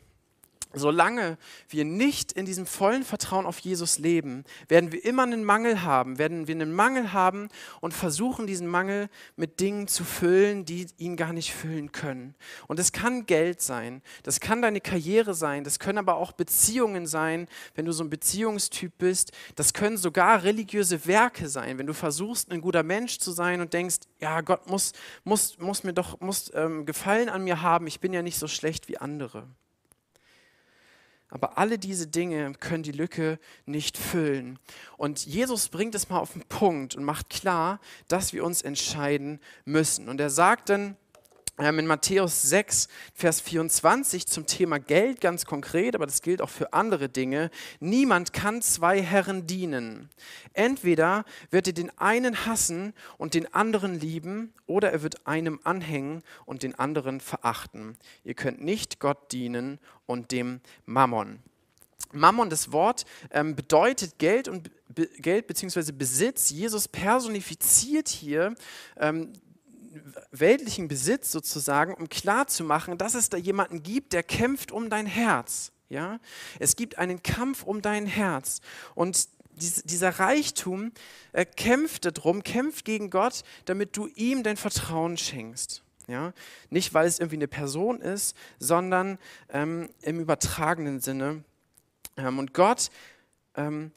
Solange 0.78 1.38
wir 1.70 1.86
nicht 1.86 2.32
in 2.32 2.46
diesem 2.46 2.66
vollen 2.66 3.04
Vertrauen 3.04 3.46
auf 3.46 3.60
Jesus 3.60 4.00
leben, 4.00 4.44
werden 4.68 4.92
wir 4.92 5.04
immer 5.04 5.24
einen 5.24 5.44
Mangel 5.44 5.84
haben, 5.84 6.18
werden 6.18 6.48
wir 6.48 6.56
einen 6.56 6.74
Mangel 6.74 7.14
haben 7.14 7.50
und 7.82 7.94
versuchen, 7.94 8.48
diesen 8.48 8.68
Mangel 8.68 9.10
mit 9.36 9.60
Dingen 9.60 9.88
zu 9.88 10.04
füllen, 10.04 10.66
die 10.66 10.88
ihn 10.98 11.16
gar 11.16 11.34
nicht 11.34 11.54
füllen 11.54 11.92
können. 11.92 12.36
Und 12.68 12.80
es 12.80 12.92
kann 12.92 13.26
Geld 13.26 13.62
sein, 13.62 14.02
das 14.24 14.40
kann 14.40 14.62
deine 14.62 14.82
Karriere 14.82 15.34
sein, 15.34 15.64
das 15.64 15.80
können 15.80 15.98
aber 15.98 16.16
auch 16.16 16.32
Beziehungen 16.32 17.08
sein, 17.08 17.48
wenn 17.76 17.86
du 17.86 17.92
so 17.92 18.04
ein 18.04 18.10
Beziehungstyp 18.10 18.98
bist, 18.98 19.32
das 19.56 19.74
können 19.74 19.98
sogar 19.98 20.44
religiöse 20.44 21.06
Werke 21.06 21.50
sein, 21.50 21.78
wenn 21.78 21.88
du 21.88 21.94
versuchst, 21.94 22.52
ein 22.52 22.62
guter 22.62 22.84
Mensch 22.84 23.20
zu 23.20 23.32
sein 23.32 23.62
und 23.62 23.74
denkst, 23.74 23.98
ja, 24.20 24.42
Gott 24.42 24.70
muss, 24.70 24.94
muss, 25.24 25.58
muss 25.60 25.84
mir 25.84 25.94
doch 25.94 26.20
muss, 26.20 26.52
ähm, 26.54 26.86
Gefallen 26.86 27.30
an 27.30 27.44
mir 27.44 27.62
haben, 27.62 27.88
ich 27.88 28.00
bin 28.00 28.14
ja 28.14 28.22
nicht 28.22 28.38
so 28.38 28.48
schlecht 28.48 28.88
wie 28.88 28.98
andere. 28.98 29.48
Aber 31.30 31.58
alle 31.58 31.78
diese 31.78 32.08
Dinge 32.08 32.54
können 32.54 32.84
die 32.84 32.92
Lücke 32.92 33.38
nicht 33.66 33.98
füllen. 33.98 34.60
Und 34.96 35.26
Jesus 35.26 35.68
bringt 35.68 35.94
es 35.94 36.10
mal 36.10 36.20
auf 36.20 36.34
den 36.34 36.44
Punkt 36.44 36.96
und 36.96 37.04
macht 37.04 37.30
klar, 37.30 37.80
dass 38.08 38.32
wir 38.32 38.46
uns 38.46 38.62
entscheiden 38.62 39.40
müssen. 39.66 40.08
Und 40.08 40.22
er 40.22 40.30
sagt 40.30 40.70
dann, 40.70 40.96
in 41.58 41.88
Matthäus 41.88 42.44
6, 42.44 42.88
Vers 43.16 43.42
24 43.42 44.28
zum 44.28 44.46
Thema 44.46 44.78
Geld 44.78 45.22
ganz 45.22 45.46
konkret, 45.46 45.96
aber 45.96 46.06
das 46.06 46.22
gilt 46.22 46.42
auch 46.42 46.50
für 46.50 46.72
andere 46.72 47.10
Dinge. 47.10 47.50
Niemand 47.80 48.32
kann 48.32 48.62
zwei 48.62 49.02
Herren 49.02 49.48
dienen. 49.48 50.10
Entweder 50.54 51.26
wird 51.50 51.66
er 51.68 51.74
den 51.74 51.92
einen 51.98 52.46
hassen 52.46 52.94
und 53.18 53.34
den 53.34 53.52
anderen 53.56 54.00
lieben, 54.00 54.54
oder 54.68 54.92
er 54.92 55.02
wird 55.02 55.26
einem 55.26 55.60
anhängen 55.64 56.22
und 56.46 56.62
den 56.62 56.78
anderen 56.78 57.22
verachten. 57.22 57.98
Ihr 58.24 58.36
könnt 58.36 58.62
nicht 58.62 59.00
Gott 59.00 59.32
dienen 59.32 59.80
und 60.06 60.32
dem 60.32 60.62
Mammon. 60.86 61.40
Mammon, 62.12 62.50
das 62.50 62.72
Wort, 62.72 63.06
ähm, 63.32 63.56
bedeutet 63.56 64.20
Geld 64.20 64.48
und 64.48 64.70
Geld 64.94 65.48
bzw. 65.48 65.92
Besitz. 65.92 66.50
Jesus 66.50 66.88
personifiziert 66.88 68.08
hier 68.08 68.56
ähm, 68.98 69.34
weltlichen 70.32 70.88
Besitz 70.88 71.32
sozusagen, 71.32 71.94
um 71.94 72.10
klarzumachen, 72.10 72.98
dass 72.98 73.16
es 73.16 73.30
da 73.30 73.38
jemanden 73.38 73.84
gibt, 73.84 74.14
der 74.14 74.24
kämpft 74.24 74.72
um 74.72 74.90
dein 74.90 75.06
Herz. 75.06 75.72
Ja? 75.90 76.20
Es 76.60 76.76
gibt 76.76 76.98
einen 76.98 77.24
Kampf 77.24 77.64
um 77.64 77.82
dein 77.82 78.06
Herz. 78.06 78.62
Und 78.96 79.30
dieser 79.60 80.20
Reichtum 80.20 80.92
äh, 81.34 81.46
kämpft 81.46 82.06
darum, 82.06 82.44
kämpft 82.44 82.86
gegen 82.86 83.10
Gott, 83.10 83.44
damit 83.66 83.98
du 83.98 84.08
ihm 84.16 84.44
dein 84.44 84.58
Vertrauen 84.58 85.18
schenkst. 85.18 85.84
Ja? 86.08 86.34
Nicht, 86.70 86.94
weil 86.94 87.08
es 87.08 87.20
irgendwie 87.20 87.38
eine 87.38 87.48
Person 87.48 88.02
ist, 88.02 88.36
sondern 88.60 89.18
ähm, 89.50 89.90
im 90.02 90.20
übertragenen 90.20 91.00
Sinne. 91.00 91.44
Ähm, 92.18 92.40
und 92.40 92.54
Gott 92.54 92.90
ähm, 93.56 93.92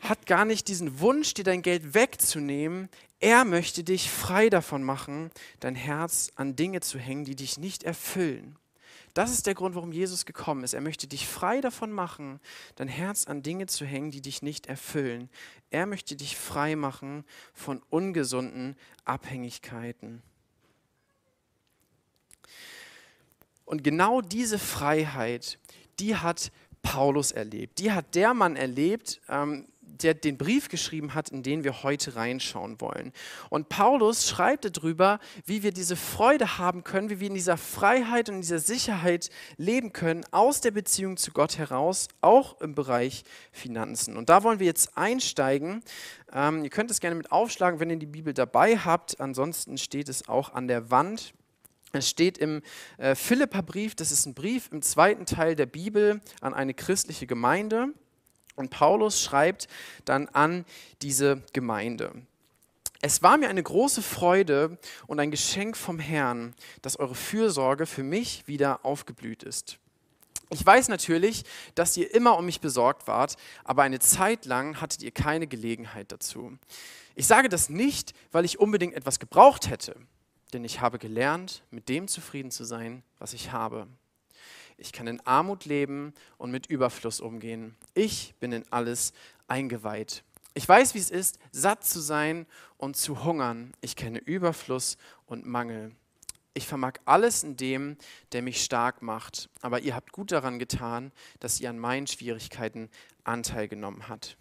hat 0.00 0.26
gar 0.26 0.44
nicht 0.44 0.68
diesen 0.68 1.00
Wunsch, 1.00 1.34
dir 1.34 1.44
dein 1.44 1.62
Geld 1.62 1.94
wegzunehmen. 1.94 2.88
Er 3.26 3.44
möchte 3.44 3.82
dich 3.82 4.08
frei 4.08 4.50
davon 4.50 4.84
machen, 4.84 5.32
dein 5.58 5.74
Herz 5.74 6.30
an 6.36 6.54
Dinge 6.54 6.78
zu 6.78 6.96
hängen, 6.96 7.24
die 7.24 7.34
dich 7.34 7.58
nicht 7.58 7.82
erfüllen. 7.82 8.56
Das 9.14 9.32
ist 9.32 9.46
der 9.48 9.54
Grund, 9.54 9.74
warum 9.74 9.90
Jesus 9.90 10.26
gekommen 10.26 10.62
ist. 10.62 10.74
Er 10.74 10.80
möchte 10.80 11.08
dich 11.08 11.26
frei 11.26 11.60
davon 11.60 11.90
machen, 11.90 12.38
dein 12.76 12.86
Herz 12.86 13.26
an 13.26 13.42
Dinge 13.42 13.66
zu 13.66 13.84
hängen, 13.84 14.12
die 14.12 14.20
dich 14.20 14.42
nicht 14.42 14.68
erfüllen. 14.68 15.28
Er 15.70 15.86
möchte 15.86 16.14
dich 16.14 16.36
frei 16.36 16.76
machen 16.76 17.24
von 17.52 17.82
ungesunden 17.90 18.76
Abhängigkeiten. 19.04 20.22
Und 23.64 23.82
genau 23.82 24.20
diese 24.20 24.60
Freiheit, 24.60 25.58
die 25.98 26.14
hat 26.14 26.52
Paulus 26.82 27.32
erlebt. 27.32 27.80
Die 27.80 27.90
hat 27.90 28.14
der 28.14 28.34
Mann 28.34 28.54
erlebt, 28.54 29.20
ähm, 29.28 29.66
der 30.02 30.14
den 30.14 30.38
Brief 30.38 30.68
geschrieben 30.68 31.14
hat, 31.14 31.30
in 31.30 31.42
den 31.42 31.64
wir 31.64 31.82
heute 31.82 32.16
reinschauen 32.16 32.80
wollen. 32.80 33.12
Und 33.50 33.68
Paulus 33.68 34.28
schreibt 34.28 34.76
darüber, 34.76 35.18
wie 35.44 35.62
wir 35.62 35.72
diese 35.72 35.96
Freude 35.96 36.58
haben 36.58 36.84
können, 36.84 37.10
wie 37.10 37.20
wir 37.20 37.28
in 37.28 37.34
dieser 37.34 37.56
Freiheit 37.56 38.28
und 38.28 38.36
in 38.36 38.40
dieser 38.40 38.58
Sicherheit 38.58 39.30
leben 39.56 39.92
können, 39.92 40.24
aus 40.30 40.60
der 40.60 40.70
Beziehung 40.70 41.16
zu 41.16 41.32
Gott 41.32 41.58
heraus, 41.58 42.08
auch 42.20 42.60
im 42.60 42.74
Bereich 42.74 43.24
Finanzen. 43.52 44.16
Und 44.16 44.28
da 44.28 44.42
wollen 44.42 44.58
wir 44.58 44.66
jetzt 44.66 44.96
einsteigen. 44.96 45.82
Ähm, 46.32 46.64
ihr 46.64 46.70
könnt 46.70 46.90
es 46.90 47.00
gerne 47.00 47.16
mit 47.16 47.32
aufschlagen, 47.32 47.80
wenn 47.80 47.90
ihr 47.90 47.96
die 47.96 48.06
Bibel 48.06 48.34
dabei 48.34 48.76
habt. 48.78 49.20
Ansonsten 49.20 49.78
steht 49.78 50.08
es 50.08 50.28
auch 50.28 50.52
an 50.54 50.68
der 50.68 50.90
Wand. 50.90 51.34
Es 51.92 52.08
steht 52.08 52.38
im 52.38 52.62
äh, 52.98 53.14
Philipperbrief, 53.14 53.94
das 53.94 54.12
ist 54.12 54.26
ein 54.26 54.34
Brief 54.34 54.68
im 54.72 54.82
zweiten 54.82 55.24
Teil 55.24 55.54
der 55.54 55.66
Bibel 55.66 56.20
an 56.40 56.52
eine 56.52 56.74
christliche 56.74 57.26
Gemeinde. 57.26 57.94
Und 58.56 58.70
Paulus 58.70 59.22
schreibt 59.22 59.68
dann 60.04 60.28
an 60.28 60.64
diese 61.02 61.42
Gemeinde. 61.52 62.12
Es 63.02 63.22
war 63.22 63.36
mir 63.36 63.48
eine 63.48 63.62
große 63.62 64.02
Freude 64.02 64.78
und 65.06 65.20
ein 65.20 65.30
Geschenk 65.30 65.76
vom 65.76 65.98
Herrn, 65.98 66.54
dass 66.82 66.98
eure 66.98 67.14
Fürsorge 67.14 67.86
für 67.86 68.02
mich 68.02 68.48
wieder 68.48 68.84
aufgeblüht 68.84 69.42
ist. 69.42 69.78
Ich 70.50 70.64
weiß 70.64 70.88
natürlich, 70.88 71.44
dass 71.74 71.96
ihr 71.96 72.14
immer 72.14 72.38
um 72.38 72.46
mich 72.46 72.60
besorgt 72.60 73.06
wart, 73.06 73.36
aber 73.64 73.82
eine 73.82 73.98
Zeit 73.98 74.44
lang 74.44 74.80
hattet 74.80 75.02
ihr 75.02 75.10
keine 75.10 75.46
Gelegenheit 75.46 76.12
dazu. 76.12 76.56
Ich 77.16 77.26
sage 77.26 77.48
das 77.48 77.68
nicht, 77.68 78.14
weil 78.30 78.44
ich 78.44 78.60
unbedingt 78.60 78.94
etwas 78.94 79.18
gebraucht 79.18 79.68
hätte, 79.68 79.96
denn 80.52 80.64
ich 80.64 80.80
habe 80.80 80.98
gelernt, 80.98 81.62
mit 81.70 81.88
dem 81.88 82.08
zufrieden 82.08 82.50
zu 82.50 82.64
sein, 82.64 83.02
was 83.18 83.32
ich 83.32 83.52
habe. 83.52 83.88
Ich 84.78 84.92
kann 84.92 85.06
in 85.06 85.20
Armut 85.26 85.64
leben 85.64 86.12
und 86.38 86.50
mit 86.50 86.66
Überfluss 86.66 87.20
umgehen. 87.20 87.76
Ich 87.94 88.34
bin 88.40 88.52
in 88.52 88.64
alles 88.70 89.12
eingeweiht. 89.48 90.22
Ich 90.54 90.68
weiß, 90.68 90.94
wie 90.94 90.98
es 90.98 91.10
ist, 91.10 91.38
satt 91.52 91.84
zu 91.84 92.00
sein 92.00 92.46
und 92.76 92.96
zu 92.96 93.24
hungern. 93.24 93.72
Ich 93.80 93.96
kenne 93.96 94.18
Überfluss 94.18 94.96
und 95.26 95.46
Mangel. 95.46 95.94
Ich 96.54 96.66
vermag 96.66 96.94
alles 97.04 97.42
in 97.42 97.58
dem, 97.58 97.98
der 98.32 98.40
mich 98.40 98.64
stark 98.64 99.02
macht. 99.02 99.50
Aber 99.60 99.80
ihr 99.80 99.94
habt 99.94 100.12
gut 100.12 100.32
daran 100.32 100.58
getan, 100.58 101.12
dass 101.40 101.60
ihr 101.60 101.68
an 101.68 101.78
meinen 101.78 102.06
Schwierigkeiten 102.06 102.88
Anteil 103.24 103.68
genommen 103.68 104.08
habt. 104.08 104.38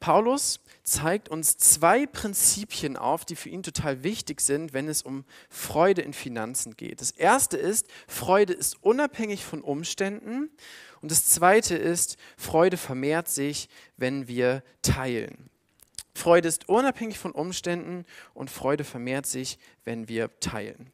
Paulus 0.00 0.60
zeigt 0.82 1.28
uns 1.28 1.56
zwei 1.56 2.06
Prinzipien 2.06 2.96
auf, 2.96 3.24
die 3.24 3.36
für 3.36 3.48
ihn 3.48 3.62
total 3.62 4.02
wichtig 4.02 4.40
sind, 4.40 4.72
wenn 4.72 4.88
es 4.88 5.02
um 5.02 5.24
Freude 5.48 6.02
in 6.02 6.12
Finanzen 6.12 6.76
geht. 6.76 7.00
Das 7.00 7.10
erste 7.10 7.56
ist, 7.56 7.86
Freude 8.06 8.52
ist 8.52 8.82
unabhängig 8.82 9.44
von 9.44 9.62
Umständen. 9.62 10.50
Und 11.00 11.10
das 11.10 11.26
zweite 11.26 11.76
ist, 11.76 12.16
Freude 12.36 12.76
vermehrt 12.76 13.28
sich, 13.28 13.68
wenn 13.96 14.28
wir 14.28 14.62
teilen. 14.82 15.50
Freude 16.14 16.48
ist 16.48 16.68
unabhängig 16.68 17.18
von 17.18 17.32
Umständen 17.32 18.04
und 18.34 18.50
Freude 18.50 18.84
vermehrt 18.84 19.26
sich, 19.26 19.58
wenn 19.84 20.08
wir 20.08 20.30
teilen. 20.40 20.92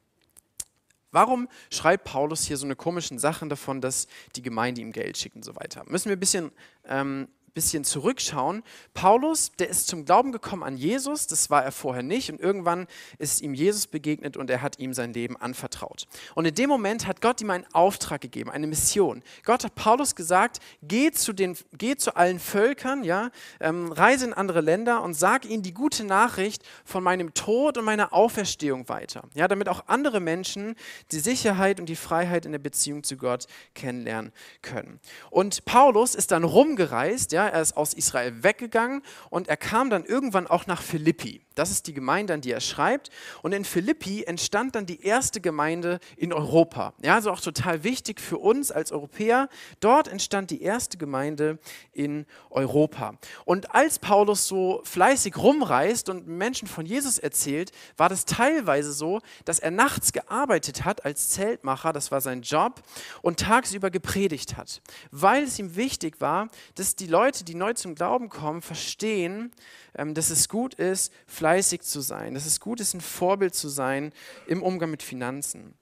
Warum 1.12 1.48
schreibt 1.70 2.04
Paulus 2.04 2.46
hier 2.46 2.56
so 2.56 2.64
eine 2.64 2.76
komischen 2.76 3.18
Sachen 3.18 3.48
davon, 3.48 3.80
dass 3.80 4.06
die 4.36 4.42
Gemeinde 4.42 4.80
ihm 4.80 4.92
Geld 4.92 5.18
schickt 5.18 5.36
und 5.36 5.44
so 5.44 5.56
weiter? 5.56 5.82
Müssen 5.86 6.08
wir 6.08 6.16
ein 6.16 6.20
bisschen 6.20 6.52
ähm, 6.84 7.28
bisschen 7.54 7.84
zurückschauen. 7.84 8.62
Paulus, 8.94 9.52
der 9.58 9.68
ist 9.68 9.88
zum 9.88 10.04
Glauben 10.04 10.32
gekommen 10.32 10.62
an 10.62 10.76
Jesus, 10.76 11.26
das 11.26 11.50
war 11.50 11.64
er 11.64 11.72
vorher 11.72 12.02
nicht 12.02 12.30
und 12.30 12.40
irgendwann 12.40 12.86
ist 13.18 13.40
ihm 13.42 13.54
Jesus 13.54 13.86
begegnet 13.86 14.36
und 14.36 14.50
er 14.50 14.62
hat 14.62 14.78
ihm 14.78 14.94
sein 14.94 15.12
Leben 15.12 15.36
anvertraut. 15.36 16.06
Und 16.34 16.46
in 16.46 16.54
dem 16.54 16.68
Moment 16.68 17.06
hat 17.06 17.20
Gott 17.20 17.40
ihm 17.40 17.50
einen 17.50 17.66
Auftrag 17.72 18.20
gegeben, 18.20 18.50
eine 18.50 18.66
Mission. 18.66 19.22
Gott 19.44 19.64
hat 19.64 19.74
Paulus 19.74 20.14
gesagt, 20.14 20.58
geh 20.82 21.10
zu, 21.10 21.32
den, 21.32 21.56
geh 21.72 21.96
zu 21.96 22.16
allen 22.16 22.38
Völkern, 22.38 23.04
ja, 23.04 23.30
ähm, 23.60 23.92
reise 23.92 24.26
in 24.26 24.32
andere 24.32 24.60
Länder 24.60 25.02
und 25.02 25.14
sag 25.14 25.44
ihnen 25.44 25.62
die 25.62 25.74
gute 25.74 26.04
Nachricht 26.04 26.62
von 26.84 27.02
meinem 27.02 27.34
Tod 27.34 27.78
und 27.78 27.84
meiner 27.84 28.12
Auferstehung 28.12 28.88
weiter, 28.88 29.22
ja, 29.34 29.48
damit 29.48 29.68
auch 29.68 29.84
andere 29.86 30.20
Menschen 30.20 30.74
die 31.12 31.20
Sicherheit 31.20 31.80
und 31.80 31.86
die 31.86 31.96
Freiheit 31.96 32.46
in 32.46 32.52
der 32.52 32.58
Beziehung 32.58 33.02
zu 33.02 33.16
Gott 33.16 33.46
kennenlernen 33.74 34.32
können. 34.62 35.00
Und 35.30 35.64
Paulus 35.64 36.14
ist 36.14 36.30
dann 36.30 36.44
rumgereist, 36.44 37.32
ja, 37.32 37.39
ja, 37.40 37.48
er 37.48 37.62
ist 37.62 37.76
aus 37.76 37.94
Israel 37.94 38.42
weggegangen 38.42 39.02
und 39.30 39.48
er 39.48 39.56
kam 39.56 39.90
dann 39.90 40.04
irgendwann 40.04 40.46
auch 40.46 40.66
nach 40.66 40.82
Philippi. 40.82 41.40
Das 41.60 41.70
ist 41.70 41.86
die 41.88 41.92
Gemeinde, 41.92 42.32
an 42.32 42.40
die 42.40 42.52
er 42.52 42.60
schreibt. 42.60 43.10
Und 43.42 43.52
in 43.52 43.66
Philippi 43.66 44.24
entstand 44.24 44.76
dann 44.76 44.86
die 44.86 45.02
erste 45.04 45.42
Gemeinde 45.42 46.00
in 46.16 46.32
Europa. 46.32 46.94
Ja, 47.02 47.16
also 47.16 47.30
auch 47.30 47.40
total 47.40 47.84
wichtig 47.84 48.18
für 48.18 48.38
uns 48.38 48.72
als 48.72 48.92
Europäer. 48.92 49.50
Dort 49.80 50.08
entstand 50.08 50.50
die 50.50 50.62
erste 50.62 50.96
Gemeinde 50.96 51.58
in 51.92 52.24
Europa. 52.48 53.14
Und 53.44 53.74
als 53.74 53.98
Paulus 53.98 54.46
so 54.46 54.80
fleißig 54.84 55.36
rumreist 55.36 56.08
und 56.08 56.26
Menschen 56.26 56.66
von 56.66 56.86
Jesus 56.86 57.18
erzählt, 57.18 57.72
war 57.98 58.08
das 58.08 58.24
teilweise 58.24 58.92
so, 58.92 59.20
dass 59.44 59.58
er 59.58 59.70
nachts 59.70 60.12
gearbeitet 60.12 60.86
hat 60.86 61.04
als 61.04 61.28
Zeltmacher, 61.28 61.92
das 61.92 62.10
war 62.10 62.22
sein 62.22 62.40
Job, 62.40 62.80
und 63.20 63.40
tagsüber 63.40 63.90
gepredigt 63.90 64.56
hat, 64.56 64.80
weil 65.10 65.44
es 65.44 65.58
ihm 65.58 65.76
wichtig 65.76 66.22
war, 66.22 66.48
dass 66.74 66.96
die 66.96 67.06
Leute, 67.06 67.29
die 67.32 67.54
neu 67.54 67.72
zum 67.74 67.94
Glauben 67.94 68.28
kommen, 68.28 68.62
verstehen, 68.62 69.52
ähm, 69.96 70.14
dass 70.14 70.30
es 70.30 70.48
gut 70.48 70.74
ist, 70.74 71.12
fleißig 71.26 71.82
zu 71.82 72.00
sein, 72.00 72.34
dass 72.34 72.46
es 72.46 72.60
gut 72.60 72.80
ist, 72.80 72.94
ein 72.94 73.00
Vorbild 73.00 73.54
zu 73.54 73.68
sein 73.68 74.12
im 74.46 74.62
Umgang 74.62 74.90
mit 74.90 75.02
Finanzen. 75.02 75.74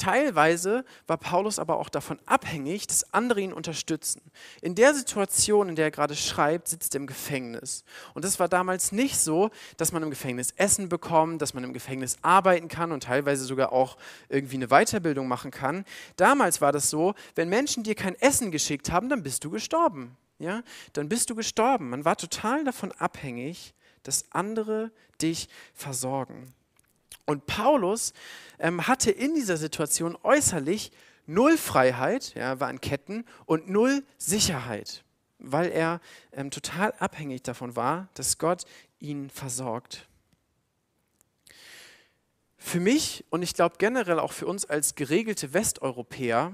Teilweise 0.00 0.86
war 1.06 1.18
Paulus 1.18 1.58
aber 1.58 1.78
auch 1.78 1.90
davon 1.90 2.18
abhängig, 2.24 2.86
dass 2.86 3.12
andere 3.12 3.42
ihn 3.42 3.52
unterstützen. 3.52 4.22
In 4.62 4.74
der 4.74 4.94
Situation, 4.94 5.68
in 5.68 5.76
der 5.76 5.84
er 5.86 5.90
gerade 5.90 6.16
schreibt, 6.16 6.68
sitzt 6.68 6.94
er 6.94 7.02
im 7.02 7.06
Gefängnis. 7.06 7.84
Und 8.14 8.24
das 8.24 8.40
war 8.40 8.48
damals 8.48 8.92
nicht 8.92 9.18
so, 9.18 9.50
dass 9.76 9.92
man 9.92 10.02
im 10.02 10.08
Gefängnis 10.08 10.52
Essen 10.56 10.88
bekommt, 10.88 11.42
dass 11.42 11.52
man 11.52 11.64
im 11.64 11.74
Gefängnis 11.74 12.16
arbeiten 12.22 12.68
kann 12.68 12.92
und 12.92 13.02
teilweise 13.02 13.44
sogar 13.44 13.72
auch 13.72 13.98
irgendwie 14.30 14.56
eine 14.56 14.68
Weiterbildung 14.68 15.28
machen 15.28 15.50
kann. 15.50 15.84
Damals 16.16 16.62
war 16.62 16.72
das 16.72 16.88
so, 16.88 17.12
wenn 17.34 17.50
Menschen 17.50 17.82
dir 17.82 17.94
kein 17.94 18.14
Essen 18.22 18.50
geschickt 18.50 18.90
haben, 18.90 19.10
dann 19.10 19.22
bist 19.22 19.44
du 19.44 19.50
gestorben 19.50 20.16
ja, 20.40 20.62
dann 20.94 21.08
bist 21.08 21.30
du 21.30 21.34
gestorben. 21.34 21.90
Man 21.90 22.04
war 22.04 22.16
total 22.16 22.64
davon 22.64 22.92
abhängig, 22.92 23.74
dass 24.02 24.24
andere 24.30 24.90
dich 25.20 25.48
versorgen. 25.74 26.52
Und 27.26 27.46
Paulus 27.46 28.12
ähm, 28.58 28.88
hatte 28.88 29.10
in 29.10 29.34
dieser 29.34 29.56
Situation 29.56 30.16
äußerlich 30.22 30.90
null 31.26 31.56
Freiheit, 31.56 32.34
ja, 32.34 32.58
war 32.58 32.70
in 32.70 32.80
Ketten 32.80 33.24
und 33.46 33.68
null 33.68 34.04
Sicherheit, 34.18 35.04
weil 35.38 35.70
er 35.70 36.00
ähm, 36.32 36.50
total 36.50 36.92
abhängig 36.98 37.42
davon 37.42 37.76
war, 37.76 38.08
dass 38.14 38.38
Gott 38.38 38.64
ihn 38.98 39.30
versorgt. 39.30 40.08
Für 42.56 42.80
mich 42.80 43.24
und 43.30 43.42
ich 43.42 43.54
glaube 43.54 43.76
generell 43.78 44.18
auch 44.18 44.32
für 44.32 44.46
uns 44.46 44.64
als 44.64 44.94
geregelte 44.94 45.54
Westeuropäer 45.54 46.52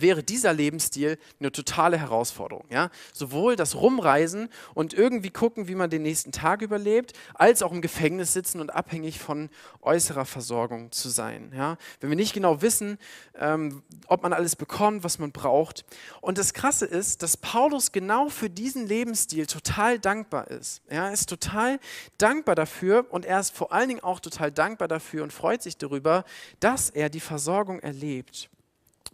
wäre 0.00 0.22
dieser 0.22 0.52
Lebensstil 0.52 1.18
eine 1.40 1.52
totale 1.52 1.98
Herausforderung. 1.98 2.64
Ja? 2.70 2.90
Sowohl 3.12 3.56
das 3.56 3.74
Rumreisen 3.74 4.48
und 4.74 4.94
irgendwie 4.94 5.30
gucken, 5.30 5.68
wie 5.68 5.74
man 5.74 5.90
den 5.90 6.02
nächsten 6.02 6.32
Tag 6.32 6.62
überlebt, 6.62 7.12
als 7.34 7.62
auch 7.62 7.72
im 7.72 7.82
Gefängnis 7.82 8.32
sitzen 8.32 8.60
und 8.60 8.74
abhängig 8.74 9.18
von 9.18 9.50
äußerer 9.82 10.24
Versorgung 10.24 10.92
zu 10.92 11.08
sein. 11.08 11.52
Ja? 11.54 11.76
Wenn 12.00 12.10
wir 12.10 12.16
nicht 12.16 12.34
genau 12.34 12.62
wissen, 12.62 12.98
ähm, 13.38 13.82
ob 14.06 14.22
man 14.22 14.32
alles 14.32 14.56
bekommt, 14.56 15.04
was 15.04 15.18
man 15.18 15.32
braucht. 15.32 15.84
Und 16.20 16.38
das 16.38 16.54
Krasse 16.54 16.86
ist, 16.86 17.22
dass 17.22 17.36
Paulus 17.36 17.92
genau 17.92 18.28
für 18.28 18.50
diesen 18.50 18.86
Lebensstil 18.86 19.46
total 19.46 19.98
dankbar 19.98 20.48
ist. 20.48 20.82
Er 20.86 21.12
ist 21.12 21.28
total 21.28 21.78
dankbar 22.18 22.54
dafür 22.54 23.06
und 23.10 23.24
er 23.24 23.40
ist 23.40 23.54
vor 23.54 23.72
allen 23.72 23.88
Dingen 23.88 24.02
auch 24.02 24.20
total 24.20 24.50
dankbar 24.52 24.88
dafür 24.88 25.22
und 25.22 25.32
freut 25.32 25.62
sich 25.62 25.76
darüber, 25.76 26.24
dass 26.60 26.90
er 26.90 27.08
die 27.08 27.20
Versorgung 27.20 27.80
erlebt. 27.80 28.50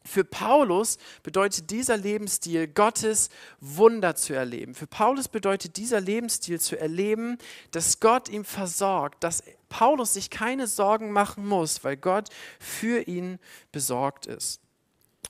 Für 0.05 0.25
Paulus 0.25 0.99
bedeutet 1.23 1.71
dieser 1.71 1.97
Lebensstil, 1.97 2.67
Gottes 2.67 3.31
Wunder 3.61 4.17
zu 4.17 4.35
erleben. 4.35 4.75
Für 4.75 4.87
Paulus 4.87 5.29
bedeutet 5.29 5.77
dieser 5.77 6.01
Lebensstil 6.01 6.61
zu 6.61 6.79
erleben, 6.79 7.39
dass 7.71 8.01
Gott 8.01 8.29
ihm 8.29 8.45
versorgt, 8.45 9.23
dass 9.23 9.43
Paulus 9.69 10.15
sich 10.15 10.31
keine 10.31 10.67
Sorgen 10.67 11.13
machen 11.13 11.47
muss, 11.47 11.85
weil 11.85 11.97
Gott 11.97 12.29
für 12.59 13.03
ihn 13.03 13.39
besorgt 13.71 14.27
ist. 14.27 14.61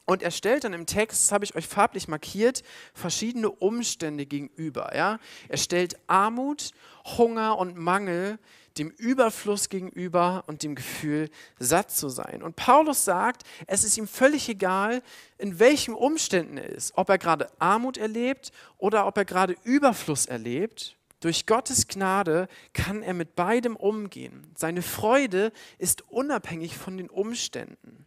Und 0.05 0.23
er 0.23 0.33
stellt 0.33 0.64
dann 0.64 0.73
im 0.73 0.87
Text, 0.87 1.23
das 1.23 1.33
habe 1.33 1.45
ich 1.45 1.55
euch 1.55 1.67
farblich 1.67 2.09
markiert, 2.09 2.64
verschiedene 2.93 3.50
Umstände 3.50 4.26
gegenüber. 4.26 4.97
Ja? 4.97 5.21
Er 5.49 5.59
stellt 5.59 5.97
Armut, 6.09 6.73
Hunger 7.17 7.57
und 7.57 7.76
Mangel 7.76 8.38
dem 8.79 8.91
Überfluss 8.91 9.69
gegenüber 9.69 10.45
und 10.47 10.62
dem 10.62 10.75
Gefühl, 10.75 11.31
satt 11.59 11.91
zu 11.91 12.09
sein. 12.09 12.43
Und 12.43 12.57
Paulus 12.57 13.05
sagt, 13.05 13.43
es 13.67 13.85
ist 13.85 13.97
ihm 13.97 14.07
völlig 14.07 14.49
egal, 14.49 15.02
in 15.38 15.59
welchen 15.59 15.95
Umständen 15.95 16.57
er 16.57 16.69
ist, 16.69 16.93
ob 16.97 17.09
er 17.09 17.19
gerade 17.19 17.49
Armut 17.59 17.97
erlebt 17.97 18.52
oder 18.79 19.07
ob 19.07 19.17
er 19.17 19.25
gerade 19.25 19.57
Überfluss 19.64 20.26
erlebt. 20.26 20.97
Durch 21.21 21.47
Gottes 21.47 21.87
Gnade 21.87 22.49
kann 22.73 23.02
er 23.02 23.14
mit 23.14 23.37
beidem 23.37 23.76
umgehen. 23.76 24.50
Seine 24.57 24.83
Freude 24.83 25.52
ist 25.79 26.02
unabhängig 26.11 26.76
von 26.76 26.97
den 26.97 27.09
Umständen. 27.09 28.07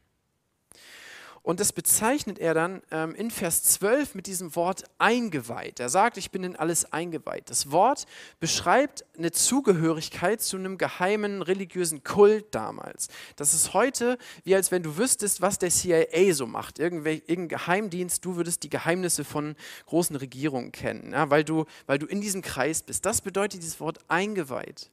Und 1.46 1.60
das 1.60 1.74
bezeichnet 1.74 2.40
er 2.40 2.56
dann 2.56 2.82
ähm, 2.90 3.14
in 3.14 3.30
Vers 3.30 3.62
12 3.62 4.16
mit 4.16 4.26
diesem 4.26 4.56
Wort 4.56 4.84
eingeweiht. 4.98 5.80
Er 5.80 5.90
sagt, 5.90 6.18
ich 6.18 6.32
bin 6.32 6.44
in 6.44 6.56
alles 6.56 6.92
eingeweiht. 6.92 7.52
Das 7.52 7.70
Wort 7.70 8.08
beschreibt 8.40 9.06
eine 9.16 9.32
Zugehörigkeit 9.32 10.42
zu 10.42 10.58
einem 10.58 10.80
geheimen 10.80 11.44
religiösen 11.44 12.04
Kult 12.04 12.48
damals. 12.56 13.10
Das 13.36 13.54
ist 13.54 13.76
heute 13.76 14.18
wie 14.44 14.56
als 14.56 14.72
wenn 14.72 14.82
du 14.82 14.98
wüsstest, 14.98 15.40
was 15.40 15.60
der 15.60 15.70
CIA 15.70 16.34
so 16.34 16.48
macht. 16.48 16.80
Irgendwel 16.80 17.22
irgendein 17.28 17.60
Geheimdienst, 17.60 18.26
du 18.26 18.38
würdest 18.38 18.64
die 18.64 18.72
Geheimnisse 18.72 19.24
von 19.24 19.56
großen 19.86 20.16
Regierungen 20.16 20.72
kennen, 20.72 21.12
ja, 21.12 21.30
weil, 21.30 21.44
du, 21.44 21.66
weil 21.86 22.00
du 22.00 22.08
in 22.08 22.22
diesem 22.22 22.42
Kreis 22.42 22.82
bist. 22.82 23.06
Das 23.06 23.22
bedeutet 23.22 23.62
dieses 23.62 23.80
Wort 23.80 24.00
eingeweiht. 24.08 24.90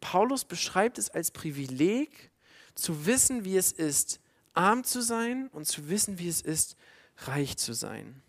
Paulus 0.00 0.46
beschreibt 0.46 0.96
es 0.96 1.10
als 1.10 1.30
Privileg, 1.30 2.30
zu 2.74 3.04
wissen, 3.04 3.44
wie 3.44 3.58
es 3.58 3.72
ist, 3.72 4.20
arm 4.54 4.84
zu 4.84 5.02
sein 5.02 5.48
und 5.52 5.66
zu 5.66 5.88
wissen, 5.88 6.18
wie 6.18 6.28
es 6.28 6.40
ist, 6.40 6.76
reich 7.18 7.56
zu 7.56 7.72
sein. 7.72 8.22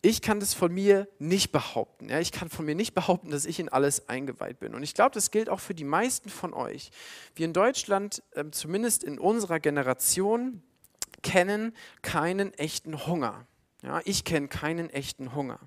Ich 0.00 0.22
kann 0.22 0.38
das 0.38 0.54
von 0.54 0.72
mir 0.72 1.08
nicht 1.18 1.50
behaupten. 1.50 2.08
Ja, 2.08 2.20
ich 2.20 2.30
kann 2.30 2.48
von 2.48 2.64
mir 2.64 2.76
nicht 2.76 2.94
behaupten, 2.94 3.30
dass 3.30 3.44
ich 3.44 3.58
in 3.58 3.68
alles 3.68 4.08
eingeweiht 4.08 4.60
bin. 4.60 4.74
Und 4.74 4.84
ich 4.84 4.94
glaube, 4.94 5.12
das 5.12 5.32
gilt 5.32 5.48
auch 5.48 5.58
für 5.58 5.74
die 5.74 5.84
meisten 5.84 6.30
von 6.30 6.54
euch. 6.54 6.92
Wir 7.34 7.46
in 7.46 7.52
Deutschland, 7.52 8.22
äh, 8.32 8.44
zumindest 8.52 9.02
in 9.02 9.18
unserer 9.18 9.58
Generation, 9.58 10.62
kennen 11.22 11.74
keinen 12.02 12.54
echten 12.54 13.06
Hunger. 13.06 13.46
Ja, 13.82 14.00
ich 14.04 14.24
kenne 14.24 14.46
keinen 14.46 14.88
echten 14.88 15.34
Hunger. 15.34 15.58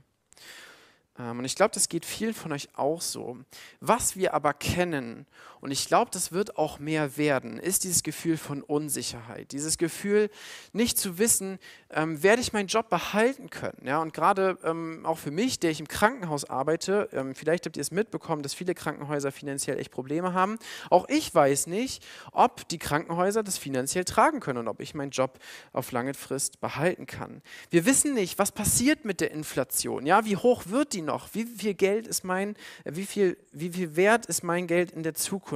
Ähm, 1.20 1.40
und 1.40 1.46
ich 1.46 1.56
glaube, 1.56 1.74
das 1.74 1.90
geht 1.90 2.06
vielen 2.06 2.34
von 2.34 2.52
euch 2.52 2.70
auch 2.76 3.02
so. 3.02 3.38
Was 3.80 4.16
wir 4.16 4.34
aber 4.34 4.54
kennen, 4.54 5.28
und 5.62 5.70
ich 5.70 5.88
glaube, 5.88 6.10
das 6.12 6.32
wird 6.32 6.58
auch 6.58 6.80
mehr 6.80 7.18
werden, 7.18 7.60
ist 7.60 7.84
dieses 7.84 8.02
Gefühl 8.02 8.36
von 8.36 8.64
Unsicherheit. 8.64 9.52
Dieses 9.52 9.78
Gefühl, 9.78 10.32
nicht 10.74 10.98
zu 10.98 11.20
wissen, 11.20 11.60
ähm, 11.92 12.24
werde 12.24 12.42
ich 12.42 12.52
meinen 12.52 12.66
Job 12.66 12.90
behalten 12.90 13.52
können. 13.52 13.86
Ja, 13.86 14.00
und 14.02 14.12
gerade 14.12 14.58
ähm, 14.64 15.06
auch 15.06 15.20
für 15.20 15.30
mich, 15.30 15.60
der 15.60 15.70
ich 15.70 15.80
im 15.80 15.88
Krankenhaus 15.88 16.46
arbeite, 16.46 17.10
ähm, 17.14 17.36
vielleicht 17.36 17.68
habt 17.68 17.78
ihr 17.78 17.82
es 17.82 17.92
mitbekommen, 17.92 18.42
dass 18.42 18.56
viele 18.56 18.74
Krankenhäuser 18.74 19.32
finanziell 19.32 19.78
echt 19.78 19.92
Probleme 19.92 20.34
haben. 20.34 20.58
Auch 20.90 21.08
ich 21.10 21.34
weiß 21.34 21.68
nicht, 21.68 22.04
ob 22.32 22.68
die 22.70 22.80
Krankenhäuser 22.80 23.44
das 23.44 23.60
finanziell 23.60 24.04
tragen 24.04 24.40
können 24.40 24.58
und 24.58 24.68
ob 24.68 24.80
ich 24.80 24.96
meinen 24.96 25.12
Job 25.12 25.38
auf 25.74 25.92
lange 25.92 26.16
Frist 26.16 26.60
behalten 26.60 27.06
kann. 27.06 27.44
Wir 27.70 27.86
wissen 27.86 28.16
nicht, 28.16 28.40
was 28.40 28.52
passiert 28.52 29.06
mit 29.06 29.22
der 29.22 29.30
Inflation. 29.30 30.08
Ja, 30.08 30.26
wie 30.26 30.38
hoch 30.38 30.64
wird 30.70 30.94
die 30.94 31.04
noch? 31.04 31.30
Wie 31.34 31.46
viel 31.46 31.76
Geld 31.76 32.08
ist 32.08 32.24
mein, 32.24 32.56
äh, 32.84 32.96
wie 32.96 33.06
viel, 33.06 33.38
wie 33.52 33.70
viel 33.70 33.96
wert 33.96 34.26
ist 34.26 34.44
mein 34.44 34.66
Geld 34.66 34.90
in 34.90 35.04
der 35.04 35.14
Zukunft? 35.14 35.51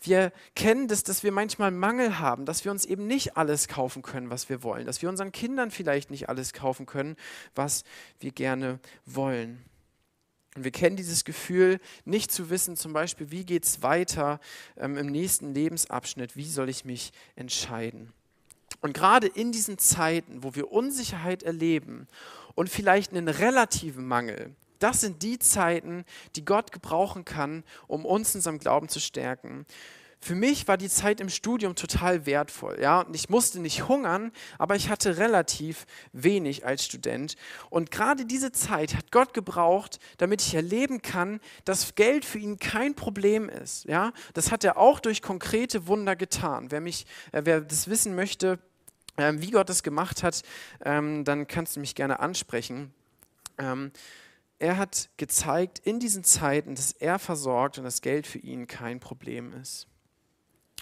Wir 0.00 0.32
kennen 0.54 0.86
das, 0.86 1.02
dass 1.02 1.22
wir 1.22 1.32
manchmal 1.32 1.70
Mangel 1.70 2.18
haben, 2.18 2.44
dass 2.44 2.64
wir 2.64 2.70
uns 2.70 2.84
eben 2.84 3.06
nicht 3.06 3.36
alles 3.36 3.68
kaufen 3.68 4.02
können, 4.02 4.28
was 4.28 4.48
wir 4.48 4.62
wollen, 4.62 4.86
dass 4.86 5.00
wir 5.00 5.08
unseren 5.08 5.32
Kindern 5.32 5.70
vielleicht 5.70 6.10
nicht 6.10 6.28
alles 6.28 6.52
kaufen 6.52 6.84
können, 6.84 7.16
was 7.54 7.84
wir 8.20 8.30
gerne 8.30 8.80
wollen. 9.06 9.64
Und 10.54 10.64
wir 10.64 10.70
kennen 10.70 10.96
dieses 10.96 11.24
Gefühl, 11.24 11.80
nicht 12.04 12.30
zu 12.30 12.50
wissen, 12.50 12.76
zum 12.76 12.92
Beispiel, 12.92 13.30
wie 13.30 13.44
geht 13.44 13.64
es 13.64 13.82
weiter 13.82 14.40
ähm, 14.76 14.96
im 14.96 15.06
nächsten 15.06 15.52
Lebensabschnitt, 15.54 16.36
wie 16.36 16.48
soll 16.48 16.68
ich 16.68 16.84
mich 16.84 17.12
entscheiden. 17.34 18.12
Und 18.80 18.92
gerade 18.92 19.26
in 19.26 19.50
diesen 19.50 19.78
Zeiten, 19.78 20.42
wo 20.42 20.54
wir 20.54 20.70
Unsicherheit 20.70 21.42
erleben 21.42 22.06
und 22.54 22.68
vielleicht 22.68 23.12
einen 23.12 23.28
relativen 23.28 24.06
Mangel. 24.06 24.54
Das 24.78 25.00
sind 25.00 25.22
die 25.22 25.38
Zeiten, 25.38 26.04
die 26.36 26.44
Gott 26.44 26.72
gebrauchen 26.72 27.24
kann, 27.24 27.64
um 27.86 28.04
uns 28.04 28.34
in 28.34 28.38
unserem 28.38 28.58
Glauben 28.58 28.88
zu 28.88 29.00
stärken. 29.00 29.66
Für 30.24 30.34
mich 30.34 30.66
war 30.66 30.78
die 30.78 30.88
Zeit 30.88 31.20
im 31.20 31.28
Studium 31.28 31.74
total 31.74 32.24
wertvoll. 32.24 32.78
Ja? 32.80 33.02
Und 33.02 33.14
ich 33.14 33.28
musste 33.28 33.60
nicht 33.60 33.88
hungern, 33.88 34.32
aber 34.56 34.74
ich 34.74 34.88
hatte 34.88 35.18
relativ 35.18 35.84
wenig 36.14 36.64
als 36.64 36.82
Student. 36.82 37.36
Und 37.68 37.90
gerade 37.90 38.24
diese 38.24 38.50
Zeit 38.50 38.96
hat 38.96 39.12
Gott 39.12 39.34
gebraucht, 39.34 39.98
damit 40.16 40.40
ich 40.40 40.54
erleben 40.54 41.02
kann, 41.02 41.40
dass 41.66 41.94
Geld 41.94 42.24
für 42.24 42.38
ihn 42.38 42.58
kein 42.58 42.94
Problem 42.94 43.50
ist. 43.50 43.84
Ja? 43.84 44.14
Das 44.32 44.50
hat 44.50 44.64
er 44.64 44.78
auch 44.78 44.98
durch 44.98 45.20
konkrete 45.20 45.88
Wunder 45.88 46.16
getan. 46.16 46.70
Wer, 46.70 46.80
mich, 46.80 47.04
äh, 47.32 47.42
wer 47.44 47.60
das 47.60 47.88
wissen 47.88 48.14
möchte, 48.14 48.58
ähm, 49.18 49.42
wie 49.42 49.50
Gott 49.50 49.68
es 49.68 49.82
gemacht 49.82 50.22
hat, 50.22 50.40
ähm, 50.86 51.24
dann 51.24 51.46
kannst 51.46 51.76
du 51.76 51.80
mich 51.80 51.94
gerne 51.94 52.20
ansprechen. 52.20 52.94
Ähm, 53.58 53.92
er 54.58 54.76
hat 54.76 55.10
gezeigt 55.16 55.78
in 55.80 56.00
diesen 56.00 56.24
Zeiten, 56.24 56.74
dass 56.74 56.92
er 56.92 57.18
versorgt 57.18 57.78
und 57.78 57.84
das 57.84 58.00
Geld 58.00 58.26
für 58.26 58.38
ihn 58.38 58.66
kein 58.66 59.00
Problem 59.00 59.52
ist. 59.52 59.86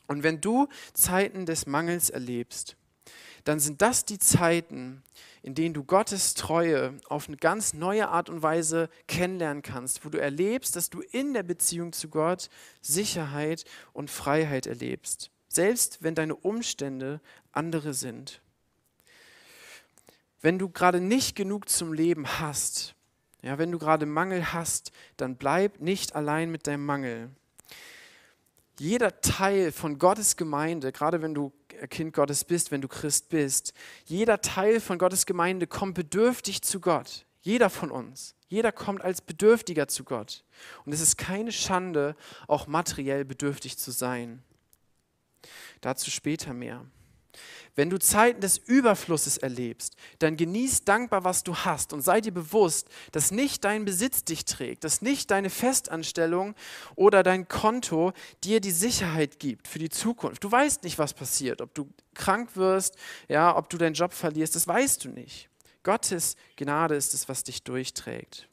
Und 0.06 0.22
wenn 0.22 0.40
du 0.40 0.68
Zeiten 0.92 1.46
des 1.46 1.66
Mangels 1.66 2.10
erlebst, 2.10 2.76
dann 3.44 3.58
sind 3.58 3.82
das 3.82 4.04
die 4.04 4.18
Zeiten, 4.18 5.02
in 5.42 5.54
denen 5.54 5.74
du 5.74 5.82
Gottes 5.82 6.34
Treue 6.34 6.98
auf 7.08 7.26
eine 7.26 7.36
ganz 7.36 7.74
neue 7.74 8.08
Art 8.08 8.28
und 8.28 8.42
Weise 8.42 8.88
kennenlernen 9.08 9.62
kannst, 9.62 10.04
wo 10.04 10.10
du 10.10 10.20
erlebst, 10.20 10.76
dass 10.76 10.90
du 10.90 11.00
in 11.00 11.34
der 11.34 11.42
Beziehung 11.42 11.92
zu 11.92 12.08
Gott 12.08 12.50
Sicherheit 12.80 13.64
und 13.92 14.10
Freiheit 14.10 14.66
erlebst 14.66 15.32
selbst 15.52 16.02
wenn 16.02 16.14
deine 16.14 16.34
Umstände 16.34 17.20
andere 17.52 17.94
sind. 17.94 18.40
Wenn 20.40 20.58
du 20.58 20.68
gerade 20.68 21.00
nicht 21.00 21.36
genug 21.36 21.68
zum 21.68 21.92
Leben 21.92 22.40
hast, 22.40 22.94
ja, 23.42 23.58
wenn 23.58 23.72
du 23.72 23.78
gerade 23.78 24.06
Mangel 24.06 24.52
hast, 24.52 24.92
dann 25.16 25.36
bleib 25.36 25.80
nicht 25.80 26.14
allein 26.14 26.50
mit 26.50 26.66
deinem 26.66 26.86
Mangel. 26.86 27.30
Jeder 28.78 29.20
Teil 29.20 29.72
von 29.72 29.98
Gottes 29.98 30.36
Gemeinde, 30.36 30.92
gerade 30.92 31.22
wenn 31.22 31.34
du 31.34 31.52
Kind 31.90 32.14
Gottes 32.14 32.44
bist, 32.44 32.70
wenn 32.70 32.80
du 32.80 32.88
Christ 32.88 33.28
bist, 33.28 33.74
jeder 34.04 34.40
Teil 34.40 34.80
von 34.80 34.98
Gottes 34.98 35.26
Gemeinde 35.26 35.66
kommt 35.66 35.94
bedürftig 35.94 36.62
zu 36.62 36.80
Gott. 36.80 37.26
Jeder 37.40 37.70
von 37.70 37.90
uns. 37.90 38.34
Jeder 38.48 38.70
kommt 38.70 39.02
als 39.02 39.20
Bedürftiger 39.20 39.88
zu 39.88 40.04
Gott. 40.04 40.44
Und 40.84 40.92
es 40.92 41.00
ist 41.00 41.18
keine 41.18 41.50
Schande, 41.50 42.14
auch 42.46 42.66
materiell 42.66 43.24
bedürftig 43.24 43.78
zu 43.78 43.90
sein. 43.90 44.42
Dazu 45.80 46.10
später 46.10 46.54
mehr. 46.54 46.86
Wenn 47.74 47.88
du 47.88 47.98
Zeiten 47.98 48.40
des 48.40 48.58
Überflusses 48.58 49.38
erlebst, 49.38 49.96
dann 50.18 50.36
genieß 50.36 50.84
dankbar, 50.84 51.24
was 51.24 51.42
du 51.42 51.56
hast 51.56 51.92
und 51.92 52.02
sei 52.02 52.20
dir 52.20 52.32
bewusst, 52.32 52.88
dass 53.12 53.30
nicht 53.30 53.64
dein 53.64 53.84
Besitz 53.84 54.24
dich 54.24 54.44
trägt, 54.44 54.84
dass 54.84 55.00
nicht 55.00 55.30
deine 55.30 55.48
Festanstellung 55.48 56.54
oder 56.96 57.22
dein 57.22 57.48
Konto 57.48 58.12
dir 58.44 58.60
die 58.60 58.70
Sicherheit 58.70 59.38
gibt 59.38 59.68
für 59.68 59.78
die 59.78 59.88
Zukunft. 59.88 60.44
Du 60.44 60.52
weißt 60.52 60.84
nicht, 60.84 60.98
was 60.98 61.14
passiert, 61.14 61.62
ob 61.62 61.74
du 61.74 61.88
krank 62.14 62.56
wirst, 62.56 62.96
ja, 63.28 63.56
ob 63.56 63.70
du 63.70 63.78
deinen 63.78 63.94
Job 63.94 64.12
verlierst, 64.12 64.54
das 64.54 64.68
weißt 64.68 65.04
du 65.04 65.08
nicht. 65.08 65.48
Gottes 65.82 66.36
Gnade 66.56 66.94
ist 66.94 67.14
es, 67.14 67.28
was 67.28 67.42
dich 67.42 67.62
durchträgt. 67.62 68.48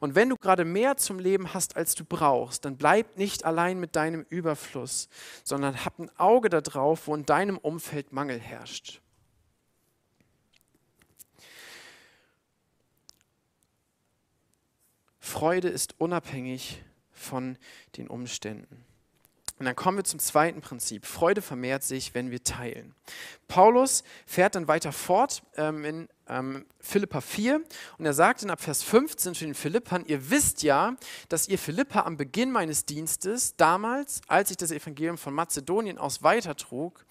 Und 0.00 0.14
wenn 0.14 0.28
du 0.28 0.36
gerade 0.36 0.64
mehr 0.64 0.96
zum 0.96 1.18
Leben 1.18 1.54
hast, 1.54 1.76
als 1.76 1.94
du 1.94 2.04
brauchst, 2.04 2.64
dann 2.64 2.76
bleib 2.76 3.16
nicht 3.16 3.44
allein 3.44 3.80
mit 3.80 3.96
deinem 3.96 4.26
Überfluss, 4.28 5.08
sondern 5.42 5.84
hab 5.84 5.98
ein 5.98 6.10
Auge 6.18 6.48
darauf, 6.48 7.06
wo 7.06 7.14
in 7.14 7.26
deinem 7.26 7.58
Umfeld 7.58 8.12
Mangel 8.12 8.38
herrscht. 8.38 9.00
Freude 15.20 15.68
ist 15.68 15.98
unabhängig 15.98 16.82
von 17.10 17.56
den 17.96 18.08
Umständen. 18.08 18.84
Und 19.58 19.66
dann 19.66 19.76
kommen 19.76 19.98
wir 19.98 20.04
zum 20.04 20.18
zweiten 20.18 20.60
Prinzip. 20.60 21.06
Freude 21.06 21.40
vermehrt 21.40 21.82
sich, 21.82 22.14
wenn 22.14 22.30
wir 22.30 22.42
teilen. 22.42 22.94
Paulus 23.46 24.02
fährt 24.26 24.56
dann 24.56 24.68
weiter 24.68 24.92
fort 24.92 25.42
ähm, 25.56 25.84
in 25.84 26.08
ähm, 26.28 26.64
Philippa 26.80 27.20
4 27.20 27.62
und 27.98 28.06
er 28.06 28.14
sagt 28.14 28.42
in 28.42 28.50
ab 28.50 28.60
Vers 28.60 28.82
15 28.82 29.34
zu 29.34 29.44
den 29.44 29.54
Philippern, 29.54 30.04
ihr 30.06 30.30
wisst 30.30 30.62
ja, 30.62 30.96
dass 31.28 31.48
ihr 31.48 31.58
Philippa 31.58 32.00
am 32.02 32.16
Beginn 32.16 32.50
meines 32.50 32.84
Dienstes, 32.86 33.56
damals, 33.56 34.20
als 34.26 34.50
ich 34.50 34.56
das 34.56 34.70
Evangelium 34.70 35.18
von 35.18 35.34
Mazedonien 35.34 35.98
aus 35.98 36.22
weitertrug, 36.22 37.04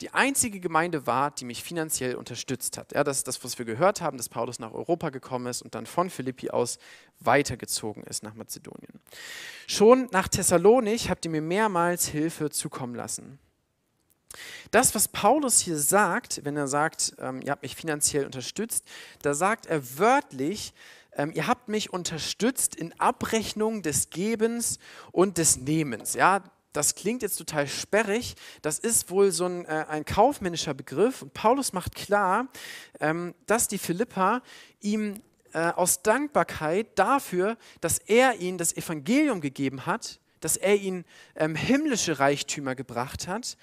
die 0.00 0.10
einzige 0.10 0.60
Gemeinde 0.60 1.06
war, 1.06 1.30
die 1.30 1.44
mich 1.44 1.62
finanziell 1.62 2.14
unterstützt 2.14 2.78
hat. 2.78 2.92
Ja, 2.92 3.04
das 3.04 3.18
ist 3.18 3.28
das, 3.28 3.42
was 3.44 3.58
wir 3.58 3.64
gehört 3.64 4.00
haben, 4.00 4.16
dass 4.16 4.28
Paulus 4.28 4.58
nach 4.58 4.72
Europa 4.72 5.10
gekommen 5.10 5.46
ist 5.46 5.62
und 5.62 5.74
dann 5.74 5.86
von 5.86 6.10
Philippi 6.10 6.50
aus 6.50 6.78
weitergezogen 7.20 8.02
ist 8.04 8.22
nach 8.22 8.34
Mazedonien. 8.34 9.00
Schon 9.66 10.08
nach 10.10 10.28
Thessalonich 10.28 11.10
habt 11.10 11.24
ihr 11.24 11.30
mir 11.30 11.42
mehrmals 11.42 12.06
Hilfe 12.06 12.50
zukommen 12.50 12.94
lassen. 12.94 13.38
Das, 14.70 14.94
was 14.94 15.08
Paulus 15.08 15.60
hier 15.60 15.78
sagt, 15.78 16.44
wenn 16.44 16.56
er 16.56 16.68
sagt, 16.68 17.14
ähm, 17.18 17.40
ihr 17.42 17.50
habt 17.50 17.62
mich 17.62 17.76
finanziell 17.76 18.24
unterstützt, 18.24 18.84
da 19.22 19.34
sagt 19.34 19.66
er 19.66 19.98
wörtlich, 19.98 20.72
ähm, 21.12 21.32
ihr 21.34 21.46
habt 21.46 21.68
mich 21.68 21.92
unterstützt 21.92 22.76
in 22.76 22.98
Abrechnung 23.00 23.82
des 23.82 24.10
Gebens 24.10 24.78
und 25.12 25.38
des 25.38 25.56
Nehmens. 25.58 26.14
Ja, 26.14 26.42
das 26.72 26.94
klingt 26.94 27.22
jetzt 27.22 27.36
total 27.36 27.66
sperrig, 27.66 28.36
das 28.62 28.78
ist 28.78 29.10
wohl 29.10 29.32
so 29.32 29.46
ein, 29.46 29.64
äh, 29.64 29.86
ein 29.88 30.04
kaufmännischer 30.04 30.74
Begriff. 30.74 31.22
Und 31.22 31.34
Paulus 31.34 31.72
macht 31.72 31.96
klar, 31.96 32.46
ähm, 33.00 33.34
dass 33.46 33.66
die 33.66 33.78
Philippa 33.78 34.42
ihm 34.80 35.20
äh, 35.52 35.70
aus 35.72 36.02
Dankbarkeit 36.02 36.96
dafür, 36.96 37.56
dass 37.80 37.98
er 37.98 38.36
ihnen 38.36 38.56
das 38.56 38.76
Evangelium 38.76 39.40
gegeben 39.40 39.84
hat, 39.86 40.20
dass 40.38 40.56
er 40.56 40.76
ihnen 40.76 41.04
ähm, 41.34 41.56
himmlische 41.56 42.20
Reichtümer 42.20 42.76
gebracht 42.76 43.26
hat, 43.26 43.56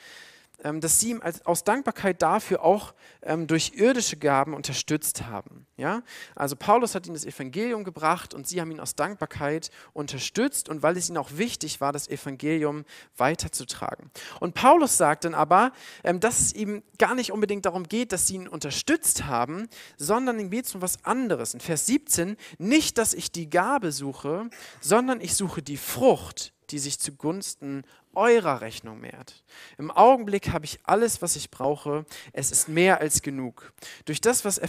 dass 0.82 1.00
sie 1.00 1.12
ihm 1.12 1.22
als, 1.22 1.46
aus 1.46 1.64
Dankbarkeit 1.64 2.22
dafür 2.22 2.64
auch 2.64 2.94
ähm, 3.22 3.48
durch 3.48 3.74
irdische 3.76 4.18
Gaben 4.18 4.54
unterstützt 4.54 5.26
haben. 5.28 5.68
Ja? 5.78 6.02
Also 6.36 6.56
Paulus 6.56 6.96
hat 6.96 7.06
ihnen 7.06 7.14
das 7.14 7.26
Evangelium 7.26 7.84
gebracht 7.84 8.34
und 8.34 8.48
sie 8.48 8.60
haben 8.60 8.72
ihn 8.72 8.80
aus 8.80 8.96
Dankbarkeit 8.96 9.70
unterstützt 9.94 10.68
und 10.68 10.82
weil 10.82 10.98
es 10.98 11.10
ihnen 11.10 11.18
auch 11.18 11.30
wichtig 11.34 11.80
war, 11.80 11.94
das 11.94 12.08
Evangelium 12.08 12.86
weiterzutragen. 13.18 14.10
Und 14.40 14.56
Paulus 14.56 14.98
sagt 14.98 15.26
dann 15.26 15.36
aber, 15.36 15.72
ähm, 16.04 16.20
dass 16.20 16.40
es 16.40 16.54
ihm 16.54 16.82
gar 16.98 17.14
nicht 17.14 17.32
unbedingt 17.32 17.66
darum 17.66 17.84
geht, 17.84 18.12
dass 18.12 18.28
sie 18.28 18.36
ihn 18.36 18.48
unterstützt 18.48 19.26
haben, 19.26 19.68
sondern 19.98 20.40
ihm 20.40 20.50
geht 20.50 20.66
es 20.66 20.76
um 20.76 20.82
was 20.82 21.06
anderes. 21.06 21.54
In 21.54 21.60
Vers 21.60 21.86
17, 21.86 22.36
nicht, 22.58 22.98
dass 22.98 23.14
ich 23.14 23.32
die 23.32 23.50
Gabe 23.50 23.92
suche, 23.92 24.50
sondern 24.82 25.22
ich 25.22 25.36
suche 25.36 25.62
die 25.62 25.78
Frucht, 25.78 26.54
die 26.72 26.80
sich 26.80 27.00
zugunsten 27.00 27.84
eurer 28.18 28.62
Rechnung 28.62 29.00
mehrt. 29.00 29.44
Im 29.78 29.92
Augenblick 29.92 30.50
habe 30.50 30.66
ich 30.66 30.80
alles, 30.84 31.22
was 31.22 31.36
ich 31.36 31.52
brauche. 31.52 32.06
Es 32.34 32.52
ist 32.52 32.68
mehr 32.68 33.00
als 33.00 33.22
genug. 33.22 33.72
Durch 34.06 34.20
das, 34.20 34.44
was 34.44 34.58
äh, 34.58 34.68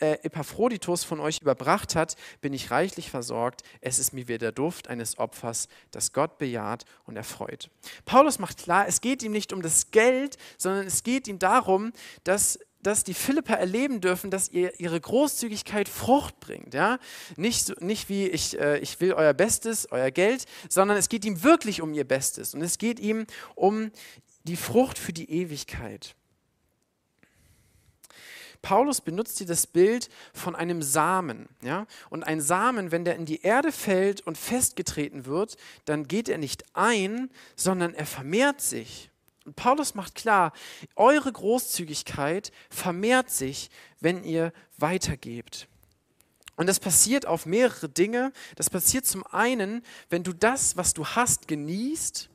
äh, 0.00 0.18
Epaphroditus 0.24 1.04
von 1.04 1.20
euch 1.20 1.40
überbracht 1.40 1.94
hat, 1.94 2.16
bin 2.40 2.52
ich 2.52 2.70
reichlich 2.70 3.10
versorgt. 3.10 3.62
Es 3.80 3.98
ist 3.98 4.12
mir 4.12 4.28
wie 4.28 4.36
der 4.36 4.52
Duft 4.52 4.88
eines 4.88 5.18
Opfers, 5.18 5.68
das 5.92 6.12
Gott 6.12 6.38
bejaht 6.38 6.84
und 7.06 7.16
erfreut. 7.16 7.70
Paulus 8.04 8.38
macht 8.38 8.58
klar, 8.58 8.86
es 8.88 9.00
geht 9.00 9.22
ihm 9.22 9.32
nicht 9.32 9.52
um 9.52 9.62
das 9.62 9.90
Geld, 9.92 10.36
sondern 10.58 10.86
es 10.86 11.04
geht 11.04 11.28
ihm 11.28 11.38
darum, 11.38 11.92
dass 12.24 12.58
dass 12.82 13.04
die 13.04 13.14
Philipper 13.14 13.54
erleben 13.54 14.00
dürfen, 14.00 14.30
dass 14.30 14.50
ihr 14.50 14.78
ihre 14.80 15.00
Großzügigkeit 15.00 15.88
Frucht 15.88 16.38
bringt. 16.40 16.74
Ja? 16.74 16.98
Nicht, 17.36 17.80
nicht 17.80 18.08
wie 18.08 18.26
ich, 18.26 18.58
äh, 18.58 18.78
ich 18.78 19.00
will 19.00 19.12
euer 19.12 19.34
Bestes, 19.34 19.90
euer 19.90 20.10
Geld, 20.10 20.44
sondern 20.68 20.96
es 20.96 21.08
geht 21.08 21.24
ihm 21.24 21.42
wirklich 21.42 21.82
um 21.82 21.92
ihr 21.92 22.04
Bestes. 22.04 22.54
Und 22.54 22.62
es 22.62 22.78
geht 22.78 23.00
ihm 23.00 23.26
um 23.54 23.90
die 24.44 24.56
Frucht 24.56 24.98
für 24.98 25.12
die 25.12 25.30
Ewigkeit. 25.30 26.14
Paulus 28.62 29.00
benutzt 29.00 29.38
hier 29.38 29.46
das 29.46 29.66
Bild 29.66 30.08
von 30.32 30.56
einem 30.56 30.82
Samen. 30.82 31.48
Ja? 31.62 31.86
Und 32.10 32.24
ein 32.24 32.40
Samen, 32.40 32.90
wenn 32.90 33.04
der 33.04 33.16
in 33.16 33.24
die 33.24 33.42
Erde 33.42 33.72
fällt 33.72 34.20
und 34.20 34.36
festgetreten 34.36 35.26
wird, 35.26 35.56
dann 35.84 36.08
geht 36.08 36.28
er 36.28 36.38
nicht 36.38 36.64
ein, 36.74 37.30
sondern 37.56 37.94
er 37.94 38.06
vermehrt 38.06 38.60
sich. 38.60 39.07
Und 39.48 39.56
Paulus 39.56 39.94
macht 39.94 40.14
klar, 40.14 40.52
eure 40.94 41.32
Großzügigkeit 41.32 42.52
vermehrt 42.68 43.30
sich, 43.30 43.70
wenn 43.98 44.22
ihr 44.22 44.52
weitergebt. 44.76 45.68
Und 46.56 46.66
das 46.66 46.78
passiert 46.78 47.24
auf 47.24 47.46
mehrere 47.46 47.88
Dinge. 47.88 48.34
Das 48.56 48.68
passiert 48.68 49.06
zum 49.06 49.26
einen, 49.26 49.82
wenn 50.10 50.22
du 50.22 50.34
das, 50.34 50.76
was 50.76 50.92
du 50.92 51.06
hast, 51.06 51.48
genießt 51.48 52.28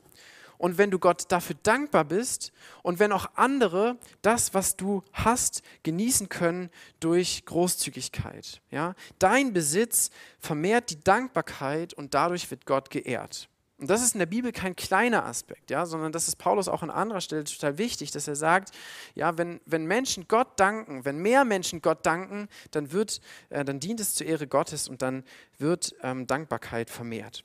und 0.58 0.76
wenn 0.76 0.90
du 0.90 0.98
Gott 0.98 1.26
dafür 1.30 1.54
dankbar 1.62 2.04
bist 2.04 2.50
und 2.82 2.98
wenn 2.98 3.12
auch 3.12 3.30
andere 3.36 3.96
das, 4.20 4.52
was 4.52 4.74
du 4.74 5.04
hast, 5.12 5.62
genießen 5.84 6.28
können 6.28 6.68
durch 6.98 7.44
Großzügigkeit. 7.44 8.60
Ja? 8.72 8.96
Dein 9.20 9.52
Besitz 9.52 10.10
vermehrt 10.40 10.90
die 10.90 10.98
Dankbarkeit 10.98 11.94
und 11.94 12.12
dadurch 12.14 12.50
wird 12.50 12.66
Gott 12.66 12.90
geehrt. 12.90 13.48
Und 13.84 13.90
das 13.90 14.02
ist 14.02 14.14
in 14.14 14.18
der 14.18 14.24
Bibel 14.24 14.50
kein 14.50 14.76
kleiner 14.76 15.26
Aspekt, 15.26 15.70
ja, 15.70 15.84
sondern 15.84 16.10
das 16.10 16.26
ist 16.26 16.36
Paulus 16.36 16.68
auch 16.68 16.82
an 16.82 16.88
anderer 16.88 17.20
Stelle 17.20 17.44
total 17.44 17.76
wichtig, 17.76 18.10
dass 18.12 18.26
er 18.26 18.34
sagt, 18.34 18.70
ja, 19.14 19.36
wenn, 19.36 19.60
wenn 19.66 19.84
Menschen 19.84 20.26
Gott 20.26 20.58
danken, 20.58 21.04
wenn 21.04 21.18
mehr 21.18 21.44
Menschen 21.44 21.82
Gott 21.82 22.06
danken, 22.06 22.48
dann, 22.70 22.92
wird, 22.92 23.20
äh, 23.50 23.62
dann 23.62 23.80
dient 23.80 24.00
es 24.00 24.14
zur 24.14 24.26
Ehre 24.26 24.46
Gottes 24.46 24.88
und 24.88 25.02
dann 25.02 25.22
wird 25.58 25.94
ähm, 26.02 26.26
Dankbarkeit 26.26 26.88
vermehrt. 26.88 27.44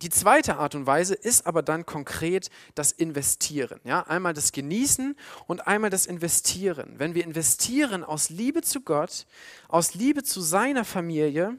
Die 0.00 0.10
zweite 0.10 0.58
Art 0.58 0.76
und 0.76 0.86
Weise 0.86 1.14
ist 1.14 1.44
aber 1.44 1.64
dann 1.64 1.84
konkret 1.86 2.50
das 2.76 2.92
Investieren. 2.92 3.80
Ja? 3.82 4.02
Einmal 4.02 4.32
das 4.32 4.52
Genießen 4.52 5.16
und 5.48 5.66
einmal 5.66 5.90
das 5.90 6.06
Investieren. 6.06 6.94
Wenn 6.98 7.16
wir 7.16 7.24
investieren 7.24 8.04
aus 8.04 8.30
Liebe 8.30 8.62
zu 8.62 8.80
Gott, 8.80 9.26
aus 9.66 9.94
Liebe 9.94 10.22
zu 10.22 10.40
seiner 10.40 10.84
Familie, 10.84 11.58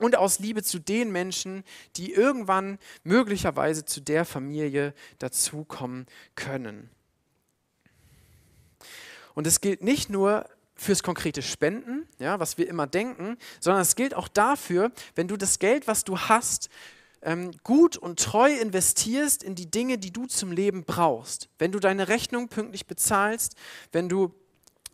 und 0.00 0.16
aus 0.16 0.38
Liebe 0.38 0.62
zu 0.62 0.78
den 0.78 1.10
Menschen, 1.10 1.64
die 1.96 2.12
irgendwann 2.12 2.78
möglicherweise 3.04 3.84
zu 3.84 4.00
der 4.00 4.24
Familie 4.24 4.94
dazukommen 5.18 6.06
können. 6.34 6.90
Und 9.34 9.46
es 9.46 9.60
gilt 9.60 9.82
nicht 9.82 10.10
nur 10.10 10.48
fürs 10.74 11.02
konkrete 11.02 11.42
Spenden, 11.42 12.06
ja, 12.18 12.38
was 12.38 12.58
wir 12.58 12.68
immer 12.68 12.86
denken, 12.86 13.38
sondern 13.60 13.82
es 13.82 13.96
gilt 13.96 14.14
auch 14.14 14.28
dafür, 14.28 14.92
wenn 15.14 15.28
du 15.28 15.36
das 15.36 15.58
Geld, 15.58 15.86
was 15.88 16.04
du 16.04 16.18
hast, 16.18 16.68
ähm, 17.22 17.52
gut 17.64 17.96
und 17.96 18.20
treu 18.20 18.52
investierst 18.52 19.42
in 19.42 19.54
die 19.54 19.70
Dinge, 19.70 19.98
die 19.98 20.12
du 20.12 20.26
zum 20.26 20.52
Leben 20.52 20.84
brauchst. 20.84 21.48
Wenn 21.58 21.72
du 21.72 21.80
deine 21.80 22.08
Rechnung 22.08 22.48
pünktlich 22.48 22.86
bezahlst, 22.86 23.56
wenn 23.92 24.08
du 24.08 24.34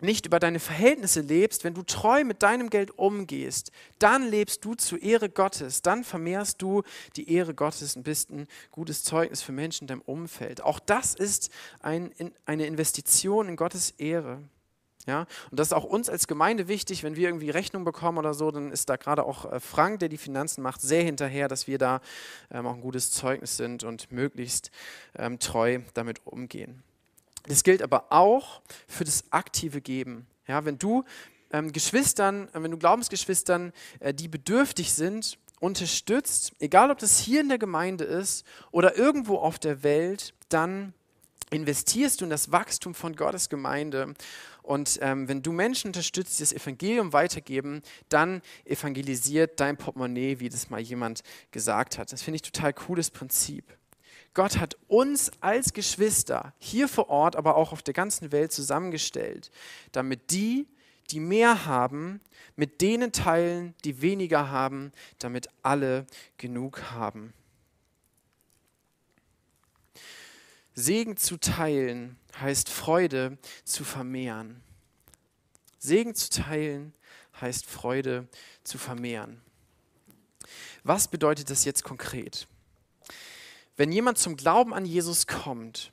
nicht 0.01 0.27
über 0.27 0.41
deine 0.41 0.59
Verhältnisse 0.59 1.21
lebst, 1.21 1.65
wenn 1.65 1.75
du 1.75 1.83
treu 1.83 2.25
mit 2.25 2.43
deinem 2.43 2.71
Geld 2.71 2.99
umgehst, 2.99 3.71
dann 3.99 4.29
lebst 4.29 4.65
du 4.65 4.75
zur 4.75 5.03
Ehre 5.03 5.29
Gottes, 5.29 5.83
dann 5.83 6.05
vermehrst 6.05 6.61
du 6.63 6.83
die 7.17 7.33
Ehre 7.33 7.55
Gottes 7.55 7.97
und 7.97 8.03
bist 8.03 8.31
ein 8.31 8.49
gutes 8.71 9.05
Zeugnis 9.05 9.43
für 9.43 9.53
Menschen 9.53 9.85
in 9.85 9.89
deinem 9.89 10.03
Umfeld. 10.03 10.63
Auch 10.63 10.81
das 10.81 11.15
ist 11.15 11.51
ein, 11.81 12.13
eine 12.47 12.67
Investition 12.67 13.49
in 13.49 13.57
Gottes 13.57 13.91
Ehre. 13.93 14.41
Ja, 15.07 15.27
und 15.51 15.59
das 15.59 15.69
ist 15.69 15.73
auch 15.73 15.85
uns 15.85 16.09
als 16.09 16.29
Gemeinde 16.29 16.69
wichtig, 16.69 17.03
wenn 17.03 17.17
wir 17.17 17.29
irgendwie 17.29 17.51
Rechnung 17.51 17.85
bekommen 17.85 18.19
oder 18.19 18.35
so, 18.35 18.53
dann 18.53 18.71
ist 18.71 18.89
da 18.89 18.95
gerade 18.95 19.25
auch 19.25 19.51
äh, 19.51 19.59
Frank, 19.59 19.99
der 19.99 20.09
die 20.09 20.19
Finanzen 20.19 20.63
macht, 20.63 20.81
sehr 20.81 21.03
hinterher, 21.03 21.49
dass 21.49 21.67
wir 21.67 21.79
da 21.79 22.01
ähm, 22.53 22.67
auch 22.67 22.75
ein 22.75 22.81
gutes 22.81 23.11
Zeugnis 23.11 23.57
sind 23.57 23.83
und 23.83 24.13
möglichst 24.13 24.71
ähm, 25.17 25.41
treu 25.41 25.81
damit 25.95 26.25
umgehen. 26.25 26.85
Das 27.45 27.65
gilt 27.65 27.83
aber 27.83 28.07
auch 28.11 28.63
für 28.87 29.05
das 29.05 29.25
aktive 29.31 29.81
Geben. 29.81 30.27
Ja, 30.47 30.65
wenn 30.65 30.79
du 30.79 31.05
ähm, 31.53 31.73
Geschwistern, 31.73 32.49
äh, 32.53 32.63
wenn 32.63 32.71
du 32.71 32.79
Glaubensgeschwistern, 32.79 33.73
äh, 34.01 34.15
die 34.15 34.29
bedürftig 34.29 34.93
sind, 34.93 35.39
unterstützt, 35.61 36.53
egal 36.59 36.91
ob 36.91 36.99
das 36.99 37.21
hier 37.21 37.41
in 37.41 37.49
der 37.49 37.59
Gemeinde 37.59 38.05
ist 38.05 38.45
oder 38.73 38.97
irgendwo 38.97 39.37
auf 39.37 39.59
der 39.59 39.83
Welt, 39.85 40.35
dann 40.49 40.93
investierst 41.51 42.21
du 42.21 42.25
in 42.25 42.31
das 42.31 42.51
Wachstum 42.51 42.95
von 42.95 43.15
Gottes 43.15 43.49
Gemeinde. 43.49 44.15
Und 44.63 44.99
ähm, 45.03 45.29
wenn 45.29 45.43
du 45.43 45.53
Menschen 45.53 45.89
unterstützt, 45.89 46.39
die 46.39 46.43
das 46.43 46.53
Evangelium 46.53 47.13
weitergeben, 47.13 47.83
dann 48.09 48.43
evangelisiert 48.65 49.61
dein 49.61 49.77
Portemonnaie, 49.77 50.41
wie 50.41 50.49
das 50.49 50.71
mal 50.71 50.81
jemand 50.81 51.23
gesagt 51.51 51.99
hat. 51.99 52.13
Das 52.13 52.23
finde 52.23 52.37
ich 52.37 52.43
total 52.43 52.73
cooles 52.73 53.11
Prinzip. 53.11 53.65
Gott 54.35 54.59
hat 54.59 54.77
uns 54.89 55.31
als 55.41 55.73
Geschwister 55.73 56.55
hier 56.59 56.89
vor 56.89 57.11
Ort, 57.11 57.37
aber 57.37 57.57
auch 57.57 57.73
auf 57.73 57.83
der 57.83 57.95
ganzen 57.95 58.33
Welt 58.33 58.53
zusammengestellt, 58.53 59.51
damit 59.93 60.31
die, 60.31 60.67
die 61.11 61.21
mehr 61.21 61.67
haben, 61.67 62.21
mit 62.57 62.81
denen 62.81 63.13
teilen, 63.13 63.75
die 63.85 64.01
weniger 64.01 64.51
haben, 64.51 64.93
damit 65.19 65.49
alle 65.63 66.07
genug 66.39 66.83
haben. 66.93 67.35
Segen 70.75 71.19
zu 71.19 71.37
teilen 71.37 72.19
heißt 72.41 72.71
Freude 72.71 73.37
zu 73.65 73.85
vermehren. 73.85 74.63
Segen 75.79 76.15
zu 76.15 76.31
teilen 76.31 76.95
heißt 77.41 77.67
Freude 77.67 78.27
zu 78.65 78.79
vermehren. 78.79 79.43
Was 80.85 81.09
bedeutet 81.09 81.51
das 81.51 81.65
jetzt 81.67 81.85
konkret? 81.85 82.49
Wenn 83.83 83.91
jemand 83.91 84.17
zum 84.17 84.37
Glauben 84.37 84.73
an 84.73 84.85
Jesus 84.85 85.27
kommt, 85.27 85.91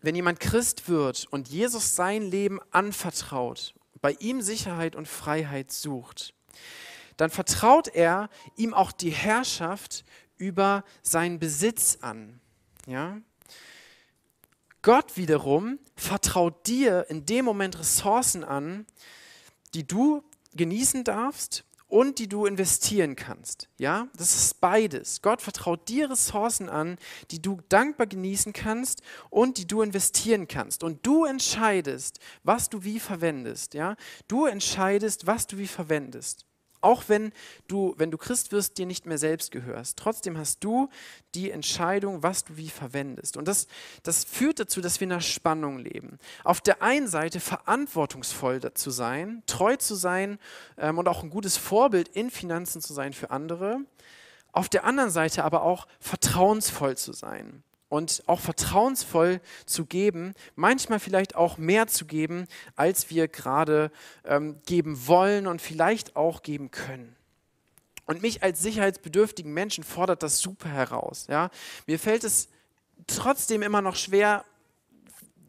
wenn 0.00 0.14
jemand 0.14 0.40
Christ 0.40 0.88
wird 0.88 1.26
und 1.30 1.50
Jesus 1.50 1.94
sein 1.96 2.22
Leben 2.22 2.60
anvertraut, 2.70 3.74
bei 4.00 4.12
ihm 4.20 4.40
Sicherheit 4.40 4.96
und 4.96 5.06
Freiheit 5.06 5.70
sucht, 5.70 6.32
dann 7.18 7.28
vertraut 7.28 7.88
er 7.88 8.30
ihm 8.56 8.72
auch 8.72 8.90
die 8.90 9.10
Herrschaft 9.10 10.06
über 10.38 10.82
seinen 11.02 11.38
Besitz 11.38 11.98
an. 12.00 12.40
Ja? 12.86 13.20
Gott 14.80 15.18
wiederum 15.18 15.78
vertraut 15.96 16.66
dir 16.66 17.04
in 17.10 17.26
dem 17.26 17.44
Moment 17.44 17.78
Ressourcen 17.78 18.44
an, 18.44 18.86
die 19.74 19.86
du 19.86 20.24
genießen 20.54 21.04
darfst 21.04 21.66
und 21.94 22.18
die 22.18 22.28
du 22.28 22.44
investieren 22.44 23.14
kannst. 23.14 23.68
Ja, 23.78 24.08
das 24.16 24.34
ist 24.34 24.60
beides. 24.60 25.22
Gott 25.22 25.40
vertraut 25.40 25.88
dir 25.88 26.10
Ressourcen 26.10 26.68
an, 26.68 26.98
die 27.30 27.40
du 27.40 27.60
dankbar 27.68 28.08
genießen 28.08 28.52
kannst 28.52 29.00
und 29.30 29.58
die 29.58 29.68
du 29.68 29.80
investieren 29.80 30.48
kannst. 30.48 30.82
Und 30.82 31.06
du 31.06 31.24
entscheidest, 31.24 32.18
was 32.42 32.68
du 32.68 32.82
wie 32.82 32.98
verwendest. 32.98 33.74
Ja, 33.74 33.94
du 34.26 34.46
entscheidest, 34.46 35.28
was 35.28 35.46
du 35.46 35.56
wie 35.56 35.68
verwendest. 35.68 36.46
Auch 36.84 37.04
wenn 37.08 37.32
du, 37.66 37.94
wenn 37.96 38.10
du 38.10 38.18
Christ 38.18 38.52
wirst, 38.52 38.76
dir 38.76 38.84
nicht 38.84 39.06
mehr 39.06 39.16
selbst 39.16 39.50
gehörst. 39.50 39.96
Trotzdem 39.96 40.36
hast 40.36 40.62
du 40.62 40.90
die 41.34 41.50
Entscheidung, 41.50 42.22
was 42.22 42.44
du 42.44 42.58
wie 42.58 42.68
verwendest. 42.68 43.38
Und 43.38 43.48
das, 43.48 43.68
das 44.02 44.24
führt 44.24 44.60
dazu, 44.60 44.82
dass 44.82 45.00
wir 45.00 45.06
in 45.06 45.12
einer 45.12 45.22
Spannung 45.22 45.78
leben. 45.78 46.18
Auf 46.44 46.60
der 46.60 46.82
einen 46.82 47.08
Seite 47.08 47.40
verantwortungsvoll 47.40 48.60
zu 48.74 48.90
sein, 48.90 49.42
treu 49.46 49.76
zu 49.76 49.94
sein 49.94 50.38
ähm, 50.76 50.98
und 50.98 51.08
auch 51.08 51.22
ein 51.22 51.30
gutes 51.30 51.56
Vorbild 51.56 52.08
in 52.08 52.30
Finanzen 52.30 52.82
zu 52.82 52.92
sein 52.92 53.14
für 53.14 53.30
andere. 53.30 53.80
Auf 54.52 54.68
der 54.68 54.84
anderen 54.84 55.10
Seite 55.10 55.42
aber 55.42 55.62
auch 55.62 55.88
vertrauensvoll 56.00 56.98
zu 56.98 57.12
sein 57.12 57.62
und 57.94 58.24
auch 58.26 58.40
vertrauensvoll 58.40 59.40
zu 59.66 59.86
geben, 59.86 60.34
manchmal 60.56 60.98
vielleicht 60.98 61.36
auch 61.36 61.58
mehr 61.58 61.86
zu 61.86 62.06
geben, 62.06 62.48
als 62.74 63.08
wir 63.08 63.28
gerade 63.28 63.92
ähm, 64.24 64.56
geben 64.66 65.06
wollen 65.06 65.46
und 65.46 65.62
vielleicht 65.62 66.16
auch 66.16 66.42
geben 66.42 66.72
können. 66.72 67.14
Und 68.04 68.20
mich 68.20 68.42
als 68.42 68.60
sicherheitsbedürftigen 68.60 69.54
Menschen 69.54 69.84
fordert 69.84 70.24
das 70.24 70.40
super 70.40 70.70
heraus. 70.70 71.26
Ja? 71.30 71.50
Mir 71.86 72.00
fällt 72.00 72.24
es 72.24 72.48
trotzdem 73.06 73.62
immer 73.62 73.80
noch 73.80 73.94
schwer 73.94 74.44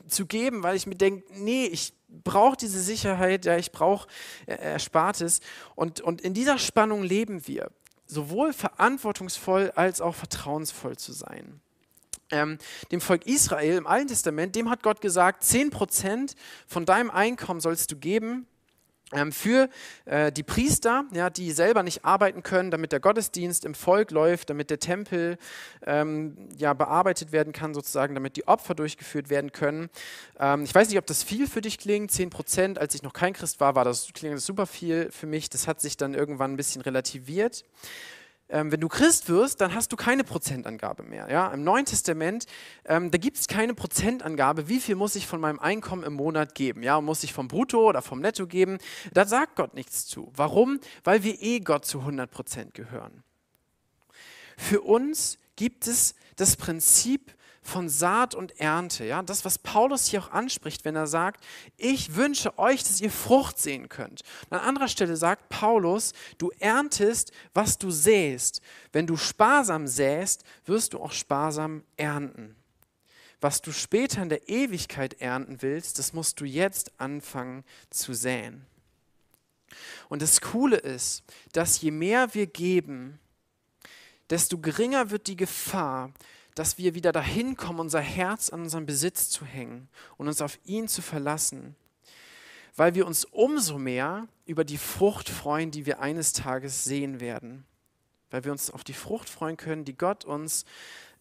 zu 0.06 0.28
geben, 0.28 0.62
weil 0.62 0.76
ich 0.76 0.86
mir 0.86 0.98
denke, 0.98 1.26
nee, 1.34 1.66
ich 1.66 1.94
brauche 2.08 2.58
diese 2.58 2.80
Sicherheit, 2.80 3.46
ja, 3.46 3.58
ich 3.58 3.72
brauche 3.72 4.08
äh, 4.46 4.54
Erspartes. 4.54 5.40
Und, 5.74 6.00
und 6.00 6.22
in 6.22 6.36
dieser 6.36 6.60
Spannung 6.60 7.02
leben 7.02 7.48
wir, 7.48 7.72
sowohl 8.06 8.54
verantwortungsvoll 8.54 9.72
als 9.76 10.00
auch 10.00 10.14
vertrauensvoll 10.14 10.96
zu 10.96 11.12
sein 11.12 11.60
ähm, 12.32 12.58
dem 12.92 13.02
Volk 13.02 13.26
Israel 13.26 13.78
im 13.78 13.88
Alten 13.88 14.08
Testament, 14.08 14.56
dem 14.56 14.70
hat 14.70 14.84
Gott 14.84 15.02
gesagt, 15.02 15.44
10% 15.44 16.36
von 16.68 16.86
deinem 16.86 17.12
Einkommen 17.12 17.60
sollst 17.60 17.92
du 17.92 17.98
geben 17.98 18.48
ähm, 19.14 19.32
für 19.32 19.70
äh, 20.06 20.32
die 20.32 20.44
Priester, 20.44 21.06
ja, 21.14 21.30
die 21.30 21.52
selber 21.52 21.84
nicht 21.84 22.06
arbeiten 22.06 22.42
können, 22.42 22.72
damit 22.72 22.92
der 22.92 23.00
Gottesdienst 23.00 23.64
im 23.64 23.76
Volk 23.76 24.10
läuft, 24.12 24.50
damit 24.50 24.72
der 24.72 24.80
Tempel 24.80 25.38
ähm, 25.86 26.50
ja, 26.58 26.74
bearbeitet 26.74 27.32
werden 27.32 27.54
kann, 27.54 27.74
sozusagen, 27.74 28.16
damit 28.16 28.36
die 28.36 28.48
Opfer 28.48 28.74
durchgeführt 28.74 29.30
werden 29.30 29.52
können. 29.52 29.90
Ähm, 30.40 30.64
ich 30.64 30.74
weiß 30.74 30.90
nicht, 30.90 30.98
ob 30.98 31.06
das 31.06 31.22
viel 31.22 31.48
für 31.48 31.62
dich 31.62 31.78
klingt, 31.78 32.12
10 32.12 32.32
Prozent. 32.32 32.80
Als 32.80 32.96
ich 32.96 33.04
noch 33.04 33.14
kein 33.14 33.34
Christ 33.34 33.60
war, 33.60 33.76
war 33.76 33.86
das, 33.86 34.08
klingt 34.14 34.36
das 34.36 34.46
super 34.46 34.66
viel 34.66 35.12
für 35.12 35.28
mich. 35.28 35.50
Das 35.50 35.68
hat 35.68 35.82
sich 35.82 35.98
dann 35.98 36.16
irgendwann 36.16 36.54
ein 36.54 36.58
bisschen 36.58 36.82
relativiert 36.82 37.64
ähm, 38.50 38.72
wenn 38.72 38.80
du 38.80 38.88
Christ 38.88 39.28
wirst, 39.30 39.62
dann 39.62 39.74
hast 39.74 39.92
du 39.92 39.96
keine 39.96 40.24
Prozentangabe 40.24 41.04
mehr. 41.04 41.30
Ja? 41.30 41.48
Im 41.52 41.64
Neuen 41.64 41.86
Testament, 41.86 42.46
ähm, 42.86 43.12
da 43.12 43.18
gibt 43.18 43.38
es 43.38 43.48
keine 43.48 43.74
Prozentangabe, 43.74 44.70
wie 44.70 44.80
viel 44.80 44.96
muss 44.96 45.16
ich 45.16 45.26
von 45.26 45.40
meinem 45.40 45.60
Einkommen 45.60 46.04
im 46.04 46.14
Monat 46.14 46.54
geben. 46.56 46.84
Ja? 46.84 47.02
Muss 47.02 47.24
ich 47.24 47.34
vom 47.34 47.48
Brutto 47.48 47.88
oder 47.90 48.02
vom 48.02 48.20
Netto 48.20 48.46
geben? 48.46 48.78
Da 49.14 49.26
sagt 49.26 49.56
Gott 49.56 49.74
nichts 49.74 50.06
zu. 50.06 50.32
Warum? 50.36 50.80
Weil 51.04 51.24
wir 51.24 51.42
eh 51.42 51.60
Gott 51.60 51.86
zu 51.86 52.00
100 52.00 52.30
Prozent 52.30 52.74
gehören. 52.74 53.24
Für 54.58 54.82
uns 54.82 55.38
gibt 55.56 55.88
es 55.88 56.16
das 56.36 56.56
Prinzip 56.56 57.34
von 57.68 57.90
Saat 57.90 58.36
und 58.36 58.60
Ernte. 58.60 59.06
Ja? 59.06 59.22
Das, 59.22 59.46
was 59.46 59.58
Paulus 59.58 60.06
hier 60.08 60.22
auch 60.22 60.32
anspricht, 60.32 60.86
wenn 60.86 60.96
er 60.96 61.08
sagt, 61.08 61.44
ich 61.78 62.16
wünsche 62.16 62.58
euch, 62.58 62.84
dass 62.84 63.02
ihr 63.02 63.12
Frucht 63.12 63.60
sehen 63.60 63.90
könnt. 63.90 64.22
an 64.50 64.60
anderer 64.60 64.88
Stelle 64.88 65.18
sagt 65.18 65.50
Paulus, 65.50 66.14
du 66.38 66.52
erntest, 66.60 67.32
was 67.54 67.78
du 67.78 67.92
säst. 67.92 68.62
Wenn 68.92 69.08
du 69.08 69.18
sparsam 69.18 69.88
säst, 69.88 70.44
wirst 70.66 70.94
du 70.94 71.00
auch 71.00 71.12
sparsam 71.12 71.84
ernten. 71.98 72.56
Was 73.42 73.62
du 73.62 73.72
später 73.72 74.22
in 74.22 74.30
der 74.30 74.48
Ewigkeit 74.48 75.22
ernten 75.22 75.62
willst, 75.62 76.00
das 76.00 76.14
musst 76.14 76.40
du 76.40 76.46
jetzt 76.46 76.92
anfangen 77.00 77.64
zu 77.90 78.14
säen. 78.14 78.66
Und 80.10 80.22
das 80.22 80.42
Coole 80.42 80.78
ist, 80.78 81.24
dass 81.52 81.82
je 81.82 81.92
mehr 81.92 82.34
wir 82.34 82.48
geben, 82.48 83.20
desto 84.30 84.58
geringer 84.58 85.12
wird 85.12 85.28
die 85.28 85.36
Gefahr, 85.36 86.12
dass 86.56 86.78
wir 86.78 86.96
wieder 86.96 87.12
dahin 87.12 87.58
kommen, 87.58 87.80
unser 87.80 88.00
Herz 88.00 88.50
an 88.50 88.62
unseren 88.62 88.86
Besitz 88.86 89.30
zu 89.30 89.46
hängen 89.46 89.90
und 90.18 90.28
uns 90.28 90.42
auf 90.42 90.58
ihn 90.64 90.88
zu 90.88 91.02
verlassen, 91.02 91.76
weil 92.76 92.96
wir 92.96 93.06
uns 93.06 93.26
umso 93.26 93.78
mehr 93.78 94.28
über 94.46 94.64
die 94.64 94.78
Frucht 94.78 95.30
freuen, 95.30 95.72
die 95.72 95.86
wir 95.86 96.00
eines 96.00 96.34
Tages 96.34 96.86
sehen 96.86 97.20
werden, 97.20 97.66
weil 98.32 98.44
wir 98.46 98.52
uns 98.52 98.72
auf 98.72 98.84
die 98.84 98.94
Frucht 98.94 99.30
freuen 99.30 99.58
können, 99.58 99.86
die 99.86 99.98
Gott 99.98 100.26
uns 100.26 100.66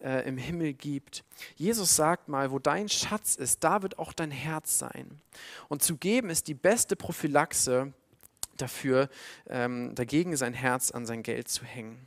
äh, 0.01 0.27
im 0.27 0.37
Himmel 0.37 0.73
gibt. 0.73 1.23
Jesus 1.55 1.95
sagt 1.95 2.29
mal, 2.29 2.51
wo 2.51 2.59
dein 2.59 2.89
Schatz 2.89 3.35
ist, 3.35 3.63
da 3.63 3.81
wird 3.81 3.99
auch 3.99 4.13
dein 4.13 4.31
Herz 4.31 4.79
sein. 4.79 5.21
Und 5.67 5.83
zu 5.83 5.97
geben 5.97 6.29
ist 6.29 6.47
die 6.47 6.53
beste 6.53 6.95
Prophylaxe 6.95 7.93
dafür, 8.57 9.09
ähm, 9.47 9.95
dagegen 9.95 10.35
sein 10.37 10.53
Herz 10.53 10.91
an 10.91 11.05
sein 11.05 11.23
Geld 11.23 11.49
zu 11.49 11.65
hängen. 11.65 12.05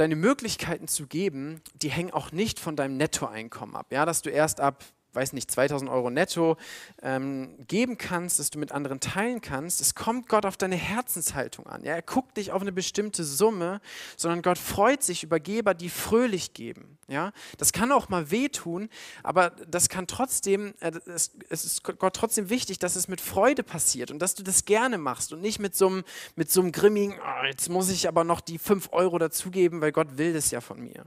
Deine 0.00 0.16
Möglichkeiten 0.16 0.88
zu 0.88 1.06
geben, 1.06 1.60
die 1.74 1.90
hängen 1.90 2.12
auch 2.12 2.32
nicht 2.32 2.58
von 2.58 2.74
deinem 2.74 2.96
Nettoeinkommen 2.96 3.76
ab. 3.76 3.88
Ja, 3.90 4.06
dass 4.06 4.22
du 4.22 4.30
erst 4.30 4.60
ab 4.60 4.84
weiß 5.12 5.32
nicht, 5.32 5.50
2000 5.50 5.90
Euro 5.90 6.10
netto 6.10 6.56
ähm, 7.02 7.56
geben 7.66 7.98
kannst, 7.98 8.38
dass 8.38 8.50
du 8.50 8.58
mit 8.58 8.72
anderen 8.72 9.00
teilen 9.00 9.40
kannst. 9.40 9.80
Es 9.80 9.94
kommt 9.94 10.28
Gott 10.28 10.46
auf 10.46 10.56
deine 10.56 10.76
Herzenshaltung 10.76 11.66
an. 11.66 11.84
Ja? 11.84 11.94
Er 11.94 12.02
guckt 12.02 12.36
nicht 12.36 12.52
auf 12.52 12.62
eine 12.62 12.72
bestimmte 12.72 13.24
Summe, 13.24 13.80
sondern 14.16 14.42
Gott 14.42 14.58
freut 14.58 15.02
sich 15.02 15.22
über 15.22 15.40
Geber, 15.40 15.74
die 15.74 15.88
fröhlich 15.88 16.54
geben. 16.54 16.98
Ja? 17.08 17.32
Das 17.58 17.72
kann 17.72 17.92
auch 17.92 18.08
mal 18.08 18.30
wehtun, 18.30 18.88
aber 19.22 19.50
das 19.50 19.88
kann 19.88 20.06
trotzdem, 20.06 20.74
äh, 20.80 20.92
es, 21.06 21.32
es, 21.48 21.64
ist 21.64 21.84
Gott 21.84 22.14
trotzdem 22.14 22.50
wichtig, 22.50 22.78
dass 22.78 22.96
es 22.96 23.08
mit 23.08 23.20
Freude 23.20 23.62
passiert 23.62 24.10
und 24.10 24.20
dass 24.20 24.34
du 24.34 24.42
das 24.42 24.64
gerne 24.64 24.98
machst 24.98 25.32
und 25.32 25.40
nicht 25.40 25.58
mit 25.58 25.74
so 25.74 25.88
einem, 25.88 26.04
mit 26.36 26.50
grimmigen, 26.72 27.16
oh, 27.18 27.44
jetzt 27.46 27.68
muss 27.68 27.90
ich 27.90 28.06
aber 28.08 28.24
noch 28.24 28.40
die 28.40 28.58
5 28.58 28.90
Euro 28.92 29.18
dazugeben, 29.18 29.80
weil 29.80 29.92
Gott 29.92 30.18
will 30.18 30.32
das 30.32 30.50
ja 30.50 30.60
von 30.60 30.80
mir. 30.80 31.04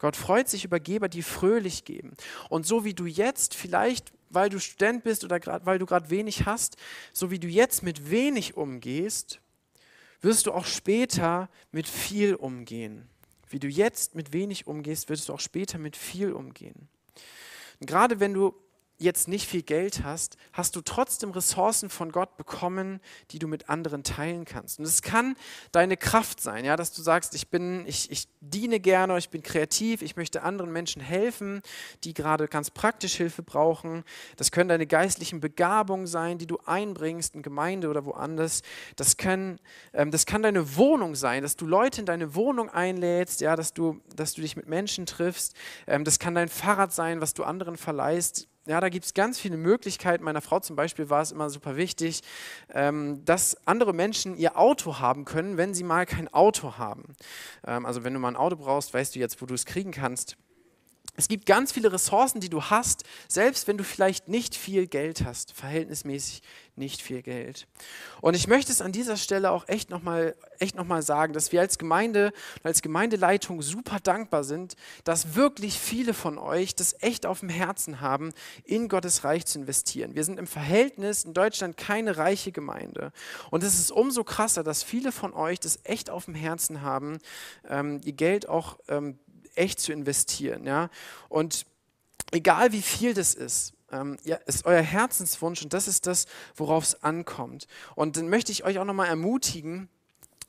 Gott 0.00 0.16
freut 0.16 0.48
sich 0.48 0.64
über 0.64 0.80
Geber, 0.80 1.08
die 1.08 1.22
fröhlich 1.22 1.84
geben. 1.84 2.14
Und 2.48 2.66
so 2.66 2.84
wie 2.84 2.94
du 2.94 3.04
jetzt 3.04 3.54
vielleicht, 3.54 4.12
weil 4.30 4.48
du 4.48 4.58
Student 4.58 5.04
bist 5.04 5.24
oder 5.24 5.38
grad, 5.38 5.66
weil 5.66 5.78
du 5.78 5.84
gerade 5.84 6.08
wenig 6.08 6.46
hast, 6.46 6.76
so 7.12 7.30
wie 7.30 7.38
du 7.38 7.46
jetzt 7.46 7.82
mit 7.82 8.10
wenig 8.10 8.56
umgehst, 8.56 9.40
wirst 10.22 10.46
du 10.46 10.52
auch 10.52 10.64
später 10.64 11.50
mit 11.70 11.86
viel 11.86 12.34
umgehen. 12.34 13.08
Wie 13.50 13.58
du 13.58 13.68
jetzt 13.68 14.14
mit 14.14 14.32
wenig 14.32 14.66
umgehst, 14.66 15.10
wirst 15.10 15.28
du 15.28 15.34
auch 15.34 15.40
später 15.40 15.78
mit 15.78 15.96
viel 15.96 16.32
umgehen. 16.32 16.88
Und 17.78 17.86
gerade 17.86 18.20
wenn 18.20 18.32
du 18.32 18.54
jetzt 19.00 19.28
nicht 19.28 19.48
viel 19.48 19.62
Geld 19.62 20.04
hast, 20.04 20.36
hast 20.52 20.76
du 20.76 20.82
trotzdem 20.82 21.30
Ressourcen 21.30 21.88
von 21.88 22.12
Gott 22.12 22.36
bekommen, 22.36 23.00
die 23.30 23.38
du 23.38 23.48
mit 23.48 23.70
anderen 23.70 24.04
teilen 24.04 24.44
kannst. 24.44 24.78
Und 24.78 24.84
es 24.84 25.00
kann 25.00 25.36
deine 25.72 25.96
Kraft 25.96 26.40
sein, 26.40 26.66
ja, 26.66 26.76
dass 26.76 26.92
du 26.92 27.00
sagst, 27.00 27.34
ich 27.34 27.48
bin, 27.48 27.86
ich, 27.86 28.10
ich 28.10 28.28
diene 28.40 28.78
gerne, 28.78 29.16
ich 29.16 29.30
bin 29.30 29.42
kreativ, 29.42 30.02
ich 30.02 30.16
möchte 30.16 30.42
anderen 30.42 30.70
Menschen 30.70 31.00
helfen, 31.00 31.62
die 32.04 32.12
gerade 32.12 32.46
ganz 32.46 32.70
praktisch 32.70 33.14
Hilfe 33.14 33.42
brauchen. 33.42 34.04
Das 34.36 34.50
können 34.50 34.68
deine 34.68 34.86
geistlichen 34.86 35.40
Begabungen 35.40 36.06
sein, 36.06 36.36
die 36.36 36.46
du 36.46 36.58
einbringst 36.66 37.34
in 37.34 37.42
Gemeinde 37.42 37.88
oder 37.88 38.04
woanders. 38.04 38.60
Das, 38.96 39.16
können, 39.16 39.60
ähm, 39.94 40.10
das 40.10 40.26
kann 40.26 40.42
deine 40.42 40.76
Wohnung 40.76 41.14
sein, 41.14 41.42
dass 41.42 41.56
du 41.56 41.66
Leute 41.66 42.00
in 42.00 42.06
deine 42.06 42.34
Wohnung 42.34 42.68
einlädst, 42.68 43.40
ja, 43.40 43.56
dass 43.56 43.72
du, 43.72 44.02
dass 44.14 44.34
du 44.34 44.42
dich 44.42 44.56
mit 44.56 44.68
Menschen 44.68 45.06
triffst. 45.06 45.54
Ähm, 45.86 46.04
das 46.04 46.18
kann 46.18 46.34
dein 46.34 46.50
Fahrrad 46.50 46.92
sein, 46.92 47.22
was 47.22 47.32
du 47.32 47.44
anderen 47.44 47.78
verleihst 47.78 48.49
ja, 48.66 48.80
da 48.80 48.88
gibt 48.88 49.06
es 49.06 49.14
ganz 49.14 49.38
viele 49.38 49.56
Möglichkeiten. 49.56 50.22
Meiner 50.22 50.42
Frau 50.42 50.60
zum 50.60 50.76
Beispiel 50.76 51.08
war 51.08 51.22
es 51.22 51.32
immer 51.32 51.48
super 51.48 51.76
wichtig, 51.76 52.20
ähm, 52.72 53.24
dass 53.24 53.56
andere 53.66 53.94
Menschen 53.94 54.36
ihr 54.36 54.58
Auto 54.58 54.98
haben 54.98 55.24
können, 55.24 55.56
wenn 55.56 55.74
sie 55.74 55.84
mal 55.84 56.06
kein 56.06 56.32
Auto 56.32 56.76
haben. 56.76 57.14
Ähm, 57.66 57.86
also 57.86 58.04
wenn 58.04 58.12
du 58.12 58.20
mal 58.20 58.28
ein 58.28 58.36
Auto 58.36 58.56
brauchst, 58.56 58.92
weißt 58.92 59.14
du 59.14 59.18
jetzt, 59.18 59.40
wo 59.40 59.46
du 59.46 59.54
es 59.54 59.64
kriegen 59.64 59.92
kannst. 59.92 60.36
Es 61.16 61.28
gibt 61.28 61.46
ganz 61.46 61.72
viele 61.72 61.92
Ressourcen, 61.92 62.40
die 62.40 62.48
du 62.48 62.62
hast, 62.62 63.04
selbst 63.28 63.66
wenn 63.66 63.76
du 63.76 63.84
vielleicht 63.84 64.28
nicht 64.28 64.54
viel 64.54 64.86
Geld 64.86 65.24
hast, 65.24 65.52
verhältnismäßig 65.52 66.42
nicht 66.76 67.02
viel 67.02 67.22
Geld. 67.22 67.66
Und 68.20 68.34
ich 68.34 68.46
möchte 68.46 68.72
es 68.72 68.80
an 68.80 68.92
dieser 68.92 69.16
Stelle 69.16 69.50
auch 69.50 69.68
echt 69.68 69.90
nochmal 69.90 70.34
noch 70.74 71.02
sagen, 71.02 71.32
dass 71.32 71.52
wir 71.52 71.60
als 71.60 71.78
Gemeinde, 71.78 72.32
als 72.62 72.82
Gemeindeleitung 72.82 73.62
super 73.62 73.98
dankbar 74.02 74.44
sind, 74.44 74.76
dass 75.04 75.34
wirklich 75.34 75.78
viele 75.78 76.14
von 76.14 76.38
euch 76.38 76.74
das 76.74 76.96
echt 77.00 77.26
auf 77.26 77.40
dem 77.40 77.48
Herzen 77.50 78.00
haben, 78.00 78.32
in 78.64 78.88
Gottes 78.88 79.24
Reich 79.24 79.46
zu 79.46 79.58
investieren. 79.58 80.14
Wir 80.14 80.24
sind 80.24 80.38
im 80.38 80.46
Verhältnis 80.46 81.24
in 81.24 81.34
Deutschland 81.34 81.76
keine 81.76 82.16
reiche 82.16 82.50
Gemeinde. 82.50 83.12
Und 83.50 83.62
es 83.62 83.78
ist 83.78 83.90
umso 83.90 84.24
krasser, 84.24 84.64
dass 84.64 84.82
viele 84.82 85.12
von 85.12 85.34
euch 85.34 85.60
das 85.60 85.80
echt 85.84 86.08
auf 86.08 86.24
dem 86.24 86.34
Herzen 86.34 86.82
haben, 86.82 87.18
ähm, 87.68 88.00
ihr 88.04 88.14
Geld 88.14 88.48
auch 88.48 88.78
ähm, 88.88 89.18
echt 89.60 89.78
zu 89.78 89.92
investieren. 89.92 90.64
Ja? 90.66 90.90
Und 91.28 91.66
egal 92.32 92.72
wie 92.72 92.82
viel 92.82 93.14
das 93.14 93.34
ist, 93.34 93.74
ähm, 93.92 94.18
ja, 94.24 94.36
ist 94.46 94.66
euer 94.66 94.82
Herzenswunsch 94.82 95.62
und 95.62 95.72
das 95.72 95.88
ist 95.88 96.06
das, 96.06 96.26
worauf 96.56 96.84
es 96.84 97.02
ankommt. 97.02 97.66
Und 97.94 98.16
dann 98.16 98.28
möchte 98.28 98.52
ich 98.52 98.64
euch 98.64 98.78
auch 98.78 98.84
nochmal 98.84 99.08
ermutigen, 99.08 99.88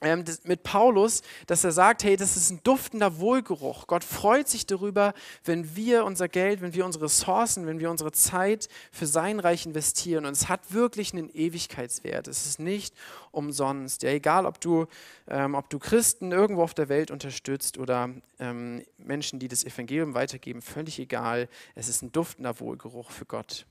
ähm, 0.02 0.26
das, 0.26 0.44
mit 0.44 0.64
Paulus, 0.64 1.22
dass 1.48 1.64
er 1.64 1.72
sagt, 1.72 2.04
hey, 2.04 2.18
das 2.18 2.36
ist 2.36 2.50
ein 2.50 2.60
duftender 2.64 3.20
Wohlgeruch. 3.20 3.88
Gott 3.88 4.04
freut 4.04 4.50
sich 4.50 4.66
darüber, 4.66 5.14
wenn 5.46 5.76
wir 5.76 6.06
unser 6.06 6.28
Geld, 6.28 6.62
wenn 6.62 6.74
wir 6.74 6.86
unsere 6.86 7.06
Ressourcen, 7.06 7.68
wenn 7.68 7.80
wir 7.80 7.92
unsere 7.92 8.12
Zeit 8.12 8.68
für 8.92 9.06
sein 9.06 9.40
Reich 9.40 9.66
investieren. 9.66 10.26
Und 10.26 10.34
es 10.34 10.50
hat 10.50 10.74
wirklich 10.74 11.14
einen 11.14 11.30
Ewigkeitswert. 11.30 12.28
Es 12.28 12.46
ist 12.46 12.60
nicht 12.60 12.96
umsonst. 13.32 14.04
Ja, 14.04 14.10
egal, 14.10 14.46
ob 14.46 14.60
du, 14.60 14.88
ähm, 15.28 15.56
ob 15.56 15.70
du 15.70 15.80
Christen 15.80 16.32
irgendwo 16.32 16.64
auf 16.64 16.74
der 16.74 16.90
Welt 16.90 17.12
unterstützt 17.12 17.78
oder 17.78 18.10
ähm, 18.40 18.84
Menschen, 18.98 19.40
die 19.40 19.48
das 19.48 19.64
Evangelium 19.64 20.14
weitergeben, 20.14 20.62
völlig 20.62 21.00
egal. 21.00 21.48
Es 21.76 21.88
ist 21.88 22.02
ein 22.02 22.12
duftender 22.12 22.60
Wohlgeruch 22.60 23.12
für 23.12 23.26
Gott. 23.26 23.66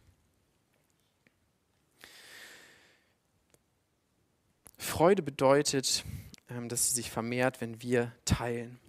Freude 4.80 5.22
bedeutet, 5.22 6.04
ähm, 6.48 6.68
dass 6.68 6.88
sie 6.88 6.94
sich 6.94 7.10
vermehrt, 7.10 7.60
wenn 7.60 7.82
wir 7.82 8.12
teilen. 8.24 8.80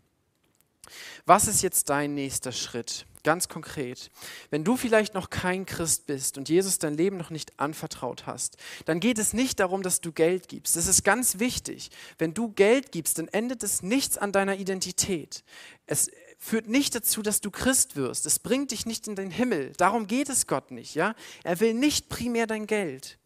Was 1.26 1.48
ist 1.48 1.62
jetzt 1.62 1.90
dein 1.90 2.16
nächster 2.16 2.52
Schritt? 2.52 3.06
Ganz 3.24 3.50
konkret. 3.50 4.10
Wenn 4.50 4.64
du 4.64 4.78
vielleicht 4.78 5.14
noch 5.14 5.30
kein 5.30 5.66
Christ 5.66 6.08
bist 6.08 6.38
und 6.38 6.50
Jesus 6.50 6.80
dein 6.80 6.96
Leben 6.96 7.18
noch 7.18 7.30
nicht 7.30 7.60
anvertraut 7.60 8.26
hast, 8.26 8.58
dann 8.86 9.00
geht 9.00 9.20
es 9.20 9.34
nicht 9.34 9.60
darum, 9.60 9.84
dass 9.84 10.02
du 10.02 10.12
Geld 10.12 10.48
gibst. 10.48 10.76
Das 10.76 10.88
ist 10.88 11.04
ganz 11.04 11.38
wichtig. 11.38 11.92
Wenn 12.18 12.34
du 12.34 12.52
Geld 12.52 12.92
gibst, 12.92 13.20
dann 13.20 13.28
endet 13.28 13.62
es 13.62 13.84
nichts 13.84 14.18
an 14.18 14.32
deiner 14.32 14.56
Identität. 14.56 15.44
Es 15.86 16.10
führt 16.40 16.68
nicht 16.68 16.96
dazu, 16.96 17.22
dass 17.22 17.42
du 17.42 17.52
Christ 17.52 17.96
wirst. 17.96 18.26
Es 18.26 18.40
bringt 18.40 18.72
dich 18.72 18.88
nicht 18.88 19.08
in 19.08 19.16
den 19.16 19.30
Himmel. 19.30 19.74
Darum 19.78 20.08
geht 20.08 20.30
es 20.30 20.48
Gott 20.48 20.72
nicht. 20.72 20.96
Ja? 20.96 21.14
Er 21.44 21.60
will 21.60 21.76
nicht 21.76 22.10
primär 22.10 22.48
dein 22.48 22.66
Geld. 22.66 23.20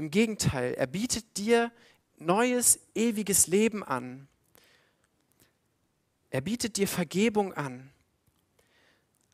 Im 0.00 0.10
Gegenteil, 0.10 0.72
er 0.72 0.86
bietet 0.86 1.36
dir 1.36 1.70
neues, 2.16 2.80
ewiges 2.94 3.48
Leben 3.48 3.84
an. 3.84 4.28
Er 6.30 6.40
bietet 6.40 6.78
dir 6.78 6.88
Vergebung 6.88 7.52
an. 7.52 7.90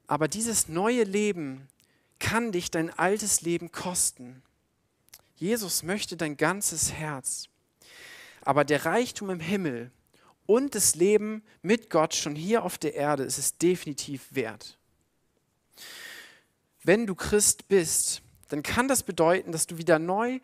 Aber 0.09 0.27
dieses 0.27 0.67
neue 0.67 1.05
Leben 1.05 1.69
kann 2.19 2.51
dich 2.51 2.73
dein 2.73 2.91
altes 2.91 3.43
Leben 3.43 3.71
kosten. 3.71 4.43
Jesus 5.37 5.85
möchte 5.85 6.17
dein 6.17 6.37
ganzes 6.37 6.93
Herz. 6.93 7.49
Aber 8.41 8.65
der 8.65 8.87
Reichtum 8.87 9.31
im 9.31 9.39
Himmel 9.39 9.93
und 10.47 10.75
das 10.75 10.97
Leben 10.97 11.45
mit 11.63 11.91
Gott 11.91 12.13
schon 12.13 12.35
hier 12.35 12.65
auf 12.65 12.77
der 12.77 12.95
Erde 12.95 13.23
ist 13.23 13.39
es 13.39 13.57
definitiv 13.57 14.27
wert. 14.33 14.77
Wenn 16.83 17.07
du 17.07 17.15
Christ 17.15 17.69
bist, 17.69 18.21
dann 18.49 18.63
kann 18.63 18.89
das 18.89 19.03
bedeuten, 19.03 19.53
dass 19.53 19.67
du 19.67 19.79
wieder 19.79 19.99
neu 19.99 20.41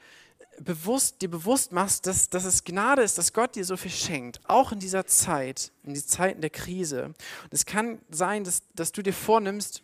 bewusst, 0.59 1.23
dir 1.23 1.31
bewusst 1.31 1.73
machst, 1.73 2.07
dass, 2.07 2.29
dass 2.29 2.45
es 2.45 2.65
Gnade 2.65 3.03
ist, 3.03 3.19
dass 3.19 3.33
Gott 3.33 3.55
dir 3.55 3.65
so 3.65 3.77
viel 3.77 3.91
schenkt, 3.91 4.41
auch 4.49 4.73
in 4.73 4.79
dieser 4.79 5.07
Zeit, 5.07 5.73
in 5.85 5.95
die 5.95 6.05
Zeiten 6.05 6.41
der 6.41 6.51
Krise. 6.51 7.07
Und 7.07 7.53
es 7.53 7.67
kann 7.67 8.01
sein, 8.11 8.45
dass, 8.45 8.62
dass 8.75 8.93
du 8.93 9.03
dir 9.03 9.15
vornimmst, 9.15 9.83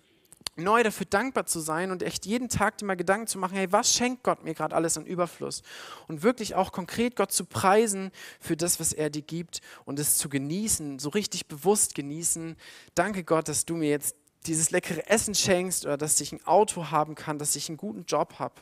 neu 0.58 0.82
dafür 0.82 1.06
dankbar 1.08 1.46
zu 1.46 1.60
sein 1.60 1.90
und 1.90 2.02
echt 2.02 2.26
jeden 2.26 2.48
Tag 2.48 2.78
dir 2.78 2.84
mal 2.84 2.96
Gedanken 2.96 3.28
zu 3.28 3.38
machen, 3.38 3.56
hey, 3.56 3.70
was 3.70 3.94
schenkt 3.94 4.24
Gott 4.24 4.44
mir 4.44 4.54
gerade 4.54 4.74
alles 4.74 4.98
an 4.98 5.06
Überfluss? 5.06 5.62
Und 6.08 6.22
wirklich 6.22 6.54
auch 6.54 6.72
konkret 6.72 7.16
Gott 7.16 7.32
zu 7.32 7.44
preisen 7.44 8.10
für 8.40 8.56
das, 8.56 8.80
was 8.80 8.92
er 8.92 9.10
dir 9.10 9.22
gibt 9.22 9.60
und 9.84 9.98
es 9.98 10.18
zu 10.18 10.28
genießen, 10.28 10.98
so 10.98 11.10
richtig 11.10 11.46
bewusst 11.46 11.94
genießen. 11.94 12.56
Danke 12.94 13.24
Gott, 13.24 13.48
dass 13.48 13.66
du 13.66 13.76
mir 13.76 13.88
jetzt 13.88 14.16
dieses 14.46 14.70
leckere 14.70 15.08
Essen 15.08 15.34
schenkst 15.34 15.84
oder 15.84 15.96
dass 15.96 16.20
ich 16.20 16.32
ein 16.32 16.46
Auto 16.46 16.90
haben 16.90 17.14
kann, 17.14 17.38
dass 17.38 17.56
ich 17.56 17.68
einen 17.68 17.76
guten 17.76 18.04
Job 18.06 18.38
habe 18.38 18.54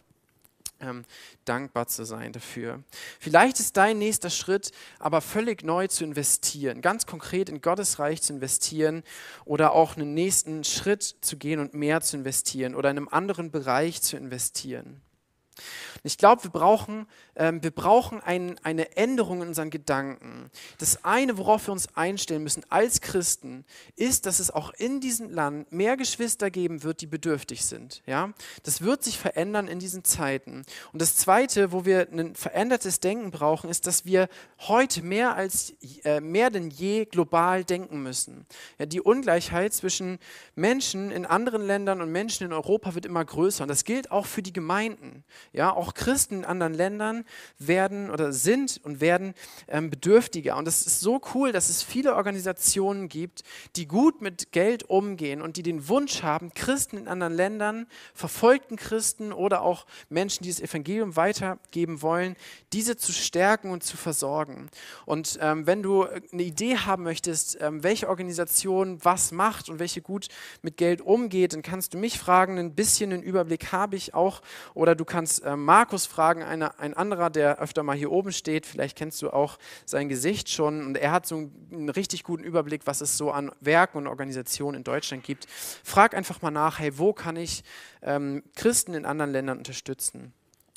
ähm, 0.81 1.05
dankbar 1.45 1.87
zu 1.87 2.05
sein 2.05 2.33
dafür. 2.33 2.83
Vielleicht 3.19 3.61
ist 3.61 3.77
dein 3.77 3.99
nächster 3.99 4.31
Schritt 4.31 4.73
aber 4.99 5.21
völlig 5.21 5.63
neu 5.63 5.87
zu 5.87 6.05
investieren, 6.05 6.83
ganz 6.83 7.07
konkret 7.07 7.49
in 7.49 7.61
Gottes 7.61 7.99
Reich 7.99 8.23
zu 8.23 8.35
investieren 8.35 9.03
oder 9.45 9.73
auch 9.73 9.97
einen 9.97 10.15
nächsten 10.15 10.65
Schritt 10.65 11.17
zu 11.21 11.37
gehen 11.37 11.61
und 11.61 11.75
mehr 11.75 12.01
zu 12.01 12.17
investieren 12.17 12.75
oder 12.75 12.91
in 12.91 12.99
einem 12.99 13.09
anderen 13.09 13.51
Bereich 13.51 14.03
zu 14.03 14.17
investieren. 14.17 15.01
Ich 16.03 16.19
glaube, 16.19 16.45
wir 16.45 16.51
brauchen, 16.51 17.07
ähm, 17.35 17.63
wir 17.63 17.71
brauchen 17.71 18.21
ein, 18.21 18.59
eine 18.63 18.97
Änderung 18.97 19.43
in 19.43 19.49
unseren 19.49 19.71
Gedanken. 19.71 20.51
Das 20.79 21.05
eine, 21.05 21.39
worauf 21.39 21.67
wir 21.69 21.73
uns 21.73 21.97
einstellen 21.97 22.43
müssen 22.43 22.65
als 22.69 23.01
Christen, 23.01 23.65
ist, 23.97 24.27
dass 24.27 24.39
es 24.39 24.51
auch 24.51 24.73
in 24.75 25.01
diesem 25.01 25.31
Land 25.31 25.73
mehr 25.73 25.97
Geschwister 25.97 26.51
geben 26.51 26.83
wird, 26.83 27.01
die 27.01 27.07
bedürftig 27.07 27.65
sind. 27.65 28.03
Ja? 28.07 28.33
Das 28.63 28.83
wird 28.83 29.03
sich 29.03 29.19
verändern 29.19 29.69
in 29.69 29.79
diesen 29.79 30.05
Zeiten. 30.05 30.65
Und 30.93 31.03
das 31.03 31.17
zweite, 31.17 31.73
wo 31.73 31.85
wir 31.85 32.09
ein 32.11 32.35
verändertes 32.35 33.01
Denken 33.01 33.31
brauchen, 33.31 33.71
ist, 33.71 33.87
dass 33.87 34.05
wir 34.05 34.29
heute 34.59 35.03
mehr 35.03 35.35
als 35.35 35.75
äh, 36.05 36.21
mehr 36.21 36.51
denn 36.51 36.71
je 36.71 37.05
global 37.05 37.65
denken 37.65 38.03
müssen. 38.03 38.47
Ja, 38.79 38.87
die 38.87 39.01
Ungleichheit 39.01 39.73
zwischen 39.75 40.19
Menschen 40.55 41.11
in 41.11 41.27
anderen 41.27 41.67
Ländern 41.67 42.01
und 42.01 42.13
Menschen 42.13 42.45
in 42.47 42.53
Europa 42.53 42.95
wird 42.95 43.07
immer 43.07 43.25
größer. 43.25 43.63
Und 43.63 43.69
das 43.69 43.85
gilt 43.85 44.11
auch 44.11 44.27
für 44.27 44.43
die 44.43 44.53
Gemeinden. 44.53 45.25
Ja, 45.53 45.73
auch 45.73 45.95
Christen 45.95 46.39
in 46.39 46.45
anderen 46.45 46.75
Ländern 46.75 47.25
werden 47.59 48.11
oder 48.11 48.33
sind 48.33 48.81
und 48.85 49.01
werden 49.01 49.35
ähm, 49.69 49.91
bedürftiger. 49.91 50.57
Und 50.57 50.69
es 50.69 50.87
ist 50.87 51.01
so 51.01 51.21
cool, 51.35 51.53
dass 51.53 51.69
es 51.69 51.83
viele 51.83 52.15
Organisationen 52.15 53.09
gibt, 53.09 53.43
die 53.77 53.87
gut 53.87 54.21
mit 54.21 54.53
Geld 54.53 54.85
umgehen 54.85 55.43
und 55.43 55.57
die 55.57 55.63
den 55.63 55.89
Wunsch 55.89 56.23
haben, 56.23 56.53
Christen 56.55 56.97
in 56.99 57.09
anderen 57.09 57.35
Ländern, 57.35 57.87
verfolgten 58.15 58.77
Christen 58.77 59.33
oder 59.33 59.63
auch 59.63 59.87
Menschen, 60.09 60.43
die 60.45 60.51
das 60.51 60.61
Evangelium 60.61 61.17
weitergeben 61.17 62.03
wollen, 62.03 62.37
diese 62.73 62.97
zu 62.97 63.13
stärken 63.13 63.71
und 63.71 63.83
zu 63.83 63.97
versorgen. 63.97 64.69
Und 65.05 65.39
ähm, 65.41 65.67
wenn 65.67 65.83
du 65.83 66.05
eine 66.05 66.43
Idee 66.43 66.77
haben 66.77 67.03
möchtest, 67.03 67.59
ähm, 67.61 67.83
welche 67.83 68.09
Organisation 68.09 68.99
was 69.03 69.33
macht 69.33 69.69
und 69.69 69.79
welche 69.79 70.03
gut 70.03 70.29
mit 70.63 70.77
Geld 70.77 71.01
umgeht, 71.01 71.53
dann 71.53 71.63
kannst 71.63 71.95
du 71.95 71.99
mich 71.99 72.19
fragen. 72.19 72.59
Ein 72.59 72.75
bisschen 72.75 73.13
einen 73.13 73.23
Überblick 73.23 73.73
habe 73.73 73.97
ich 73.97 74.15
auch. 74.15 74.43
Oder 74.75 74.95
du 74.95 75.05
kannst 75.05 75.36
äh, 75.41 75.57
Markus 75.57 76.07
fragen, 76.07 76.43
eine, 76.43 76.79
ein 76.79 76.95
anderer, 76.95 77.31
der 77.31 77.59
öfter 77.59 77.83
mal 77.83 77.97
hier 77.97 78.11
oben 78.11 78.33
steht. 78.33 78.67
Vielleicht 78.67 78.97
kennst 78.97 79.23
du 79.23 79.31
auch 79.31 79.59
sein 79.85 80.09
Gesicht 80.09 80.51
schon. 80.51 80.87
Und 80.87 80.97
er 80.97 81.13
hat 81.13 81.27
so 81.27 81.37
einen, 81.37 81.69
einen 81.73 81.89
richtig 81.89 82.25
guten 82.25 82.45
Überblick, 82.45 82.87
was 82.87 83.01
es 83.01 83.17
so 83.17 83.31
an 83.31 83.51
Werken 83.61 83.99
und 83.99 84.07
Organisationen 84.07 84.79
in 84.79 84.85
Deutschland 84.85 85.25
gibt. 85.25 85.47
Frag 85.85 86.15
einfach 86.15 86.43
mal 86.43 86.51
nach, 86.51 86.79
hey, 86.79 86.99
wo 86.99 87.13
kann 87.13 87.37
ich 87.37 87.65
ähm, 88.03 88.43
Christen 88.55 88.95
in 88.95 89.05
anderen 89.05 89.33
Ländern 89.33 89.59
unterstützen? 89.59 90.33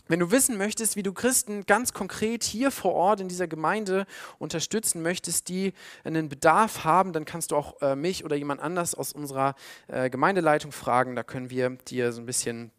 Wenn 0.10 0.20
du 0.20 0.32
wissen 0.32 0.58
möchtest, 0.58 0.96
wie 0.96 1.04
du 1.04 1.14
Christen 1.14 1.68
ganz 1.68 1.94
konkret 1.94 2.44
hier 2.44 2.72
vor 2.72 2.96
Ort 2.96 3.22
in 3.22 3.28
dieser 3.28 3.48
Gemeinde 3.48 4.08
unterstützen 4.40 5.04
möchtest, 5.04 5.50
die 5.50 5.72
einen 6.04 6.30
Bedarf 6.30 6.84
haben, 6.84 7.14
dann 7.14 7.26
kannst 7.26 7.52
du 7.52 7.56
auch 7.56 7.80
äh, 7.84 7.96
mich 7.96 8.26
oder 8.26 8.36
jemand 8.36 8.60
anders 8.60 8.96
aus 8.96 9.14
unserer 9.14 9.54
äh, 9.88 10.10
Gemeindeleitung 10.10 10.72
fragen. 10.72 11.16
Da 11.16 11.22
können 11.22 11.52
wir 11.52 11.70
dir 11.70 12.12
so 12.12 12.22
ein 12.22 12.26
bisschen 12.26 12.72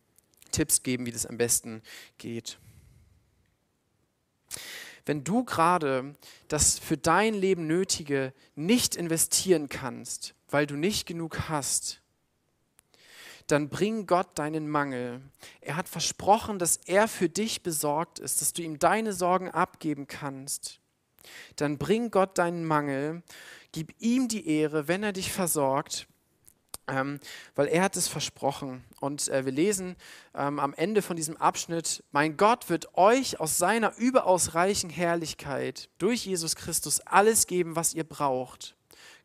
Tipps 0.51 0.83
geben, 0.83 1.07
wie 1.07 1.13
das 1.13 1.27
am 1.27 1.39
besten 1.39 1.83
geht. 2.19 2.59
Wenn 5.07 5.25
du 5.25 5.45
gerade 5.45 6.15
das 6.49 6.79
für 6.79 6.97
dein 6.97 7.35
Leben 7.35 7.67
Nötige 7.67 8.33
nicht 8.55 8.97
investieren 8.97 9.69
kannst, 9.69 10.35
weil 10.49 10.67
du 10.67 10.77
nicht 10.77 11.07
genug 11.07 11.49
hast, 11.49 12.01
dann 13.47 13.69
bring 13.69 14.07
Gott 14.07 14.39
deinen 14.39 14.69
Mangel. 14.69 15.23
Er 15.61 15.77
hat 15.77 15.89
versprochen, 15.89 16.59
dass 16.59 16.77
er 16.77 17.09
für 17.09 17.29
dich 17.29 17.63
besorgt 17.63 18.19
ist, 18.19 18.41
dass 18.41 18.53
du 18.53 18.63
ihm 18.63 18.79
deine 18.79 19.13
Sorgen 19.13 19.51
abgeben 19.51 20.07
kannst. 20.07 20.79
Dann 21.57 21.79
bring 21.79 22.11
Gott 22.11 22.39
deinen 22.39 22.65
Mangel, 22.65 23.23
gib 23.73 23.95
ihm 23.99 24.29
die 24.29 24.47
Ehre, 24.47 24.89
wenn 24.89 25.03
er 25.03 25.13
dich 25.13 25.33
versorgt, 25.33 26.07
ähm, 26.91 27.21
weil 27.55 27.69
er 27.69 27.83
hat 27.83 27.97
es 27.97 28.09
versprochen. 28.09 28.85
Und 29.01 29.29
äh, 29.29 29.45
wir 29.45 29.53
lesen 29.53 29.97
ähm, 30.35 30.59
am 30.59 30.75
Ende 30.75 31.03
von 31.03 31.17
diesem 31.17 31.37
Abschnitt, 31.37 32.05
mein 32.13 32.37
Gott 32.37 32.69
wird 32.69 32.97
euch 32.97 33.41
aus 33.41 33.59
seiner 33.59 33.97
überaus 33.97 34.55
reichen 34.55 34.91
Herrlichkeit 34.91 35.89
durch 35.99 36.27
Jesus 36.27 36.57
Christus 36.57 37.01
alles 37.01 37.47
geben, 37.47 37.77
was 37.77 37.95
ihr 37.95 38.05
braucht. 38.05 38.75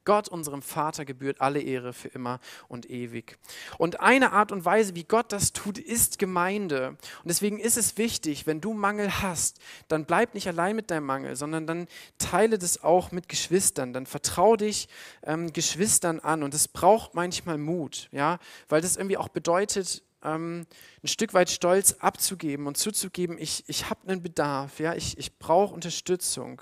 Gott, 0.06 0.30
unserem 0.30 0.62
Vater, 0.62 1.04
gebührt 1.04 1.42
alle 1.42 1.60
Ehre 1.60 1.94
für 1.94 2.08
immer 2.10 2.40
und 2.68 2.90
ewig. 2.90 3.38
Und 3.78 4.00
eine 4.00 4.32
Art 4.32 4.52
und 4.52 4.64
Weise, 4.64 4.96
wie 4.96 5.04
Gott 5.04 5.32
das 5.32 5.52
tut, 5.52 5.78
ist 5.78 6.20
Gemeinde. 6.20 6.90
Und 6.90 6.98
deswegen 7.26 7.60
ist 7.60 7.78
es 7.78 7.98
wichtig, 7.98 8.48
wenn 8.48 8.62
du 8.62 8.74
Mangel 8.74 9.22
hast, 9.22 9.60
dann 9.88 10.06
bleib 10.06 10.34
nicht 10.34 10.48
allein 10.48 10.76
mit 10.76 10.92
deinem 10.92 11.06
Mangel, 11.06 11.36
sondern 11.36 11.68
dann 11.68 11.88
teile 12.18 12.58
das 12.58 12.84
auch 12.84 13.12
mit 13.12 13.28
Geschwistern. 13.28 13.94
Dann 13.94 14.06
vertrau 14.06 14.56
dich 14.56 14.88
ähm, 15.24 15.52
Geschwistern 15.52 16.20
an. 16.20 16.44
Und 16.44 16.54
es 16.54 16.68
braucht 16.68 17.16
manchmal 17.16 17.58
Mut, 17.58 18.08
ja, 18.12 18.40
weil 18.70 18.82
das 18.82 18.96
irgendwie 18.96 19.18
auch 19.18 19.30
bedeutet, 19.30 20.04
ähm, 20.26 20.66
ein 21.04 21.08
Stück 21.08 21.34
weit 21.34 21.50
Stolz 21.50 21.94
abzugeben 22.00 22.68
und 22.68 22.78
zuzugeben, 22.78 23.38
ich, 23.38 23.64
ich 23.68 23.90
habe 23.90 24.08
einen 24.08 24.22
Bedarf, 24.22 24.80
ja, 24.80 24.96
ich, 24.96 25.18
ich 25.18 25.38
brauche 25.38 25.74
Unterstützung. 25.74 26.62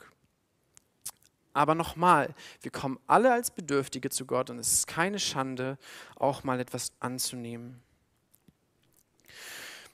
Aber 1.54 1.76
nochmal, 1.76 2.34
wir 2.62 2.72
kommen 2.72 2.99
alle 3.06 3.32
als 3.32 3.51
Bedürftige 3.51 4.10
zu 4.10 4.26
Gott 4.26 4.49
und 4.49 4.58
es 4.58 4.74
ist 4.74 4.88
keine 4.88 5.20
Schande, 5.20 5.78
auch 6.16 6.43
mal 6.43 6.60
etwas 6.60 6.91
anzunehmen. 6.99 7.83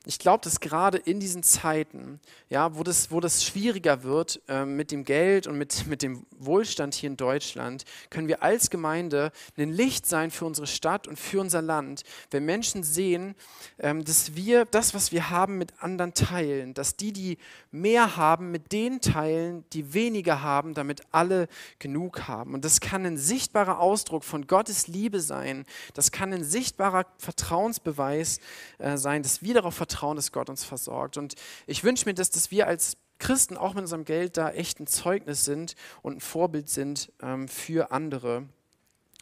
Ich 0.06 0.18
glaube, 0.18 0.42
dass 0.44 0.62
gerade 0.62 0.98
in 0.98 1.20
diesen 1.20 1.44
Zeiten, 1.44 2.22
ja, 2.48 2.78
wo 2.78 2.84
das, 2.84 3.12
wo 3.12 3.20
das 3.20 3.44
schwieriger 3.44 4.04
wird 4.04 4.42
äh, 4.48 4.64
mit 4.64 4.92
dem 4.92 5.04
Geld 5.04 5.46
und 5.46 5.58
mit, 5.58 5.88
mit 5.88 6.02
dem 6.02 6.26
Wohlstand 6.38 6.96
hier 6.96 7.10
in 7.10 7.18
Deutschland, 7.18 7.84
können 8.10 8.30
wir 8.30 8.42
als 8.42 8.70
Gemeinde 8.70 9.34
ein 9.58 9.72
Licht 9.72 10.06
sein 10.06 10.32
für 10.32 10.46
unsere 10.46 10.68
Stadt 10.68 11.06
und 11.08 11.20
für 11.20 11.42
unser 11.42 11.62
Land, 11.62 12.04
wenn 12.32 12.46
Menschen 12.46 12.84
sehen, 12.84 13.36
ähm, 13.78 14.06
dass 14.06 14.36
wir 14.36 14.64
das, 14.64 14.94
was 14.94 15.12
wir 15.12 15.30
haben, 15.32 15.58
mit 15.58 15.74
anderen 15.84 16.14
teilen, 16.14 16.74
dass 16.74 16.96
die, 16.96 17.12
die 17.12 17.38
mehr 17.70 18.16
haben, 18.16 18.52
mit 18.52 18.72
denen 18.72 19.02
teilen, 19.02 19.66
die 19.74 19.94
weniger 19.94 20.42
haben, 20.42 20.74
damit 20.74 21.02
alle 21.12 21.50
genug 21.78 22.28
haben. 22.30 22.54
Und 22.54 22.64
das 22.64 22.80
kann 22.80 23.06
ein 23.06 23.18
sichtbarer 23.18 23.80
Ausdruck 23.80 24.24
von 24.24 24.48
Gottes 24.48 24.88
Liebe 24.88 25.20
sein, 25.20 25.66
das 25.94 26.14
kann 26.14 26.32
ein 26.32 26.46
sichtbarer 26.46 27.06
Vertrauensbeweis 27.18 28.40
äh, 28.78 28.96
sein, 28.96 29.24
dass 29.24 29.42
wir 29.42 29.56
darauf 29.56 29.76
vertrauen, 29.76 29.89
dass 29.90 30.32
Gott 30.32 30.50
uns 30.50 30.64
versorgt. 30.64 31.18
Und 31.18 31.36
ich 31.68 31.84
wünsche 31.84 32.06
mir, 32.06 32.14
dass, 32.14 32.30
dass 32.30 32.52
wir 32.52 32.68
als 32.68 32.98
Christen 33.20 33.58
auch 33.58 33.74
mit 33.74 33.84
unserem 33.84 34.06
Geld 34.06 34.38
da 34.38 34.50
echt 34.52 34.80
ein 34.80 34.88
Zeugnis 34.88 35.46
sind 35.46 35.76
und 36.02 36.18
ein 36.18 36.22
Vorbild 36.22 36.70
sind 36.70 37.12
ähm, 37.22 37.48
für 37.48 37.92
andere. 37.92 38.46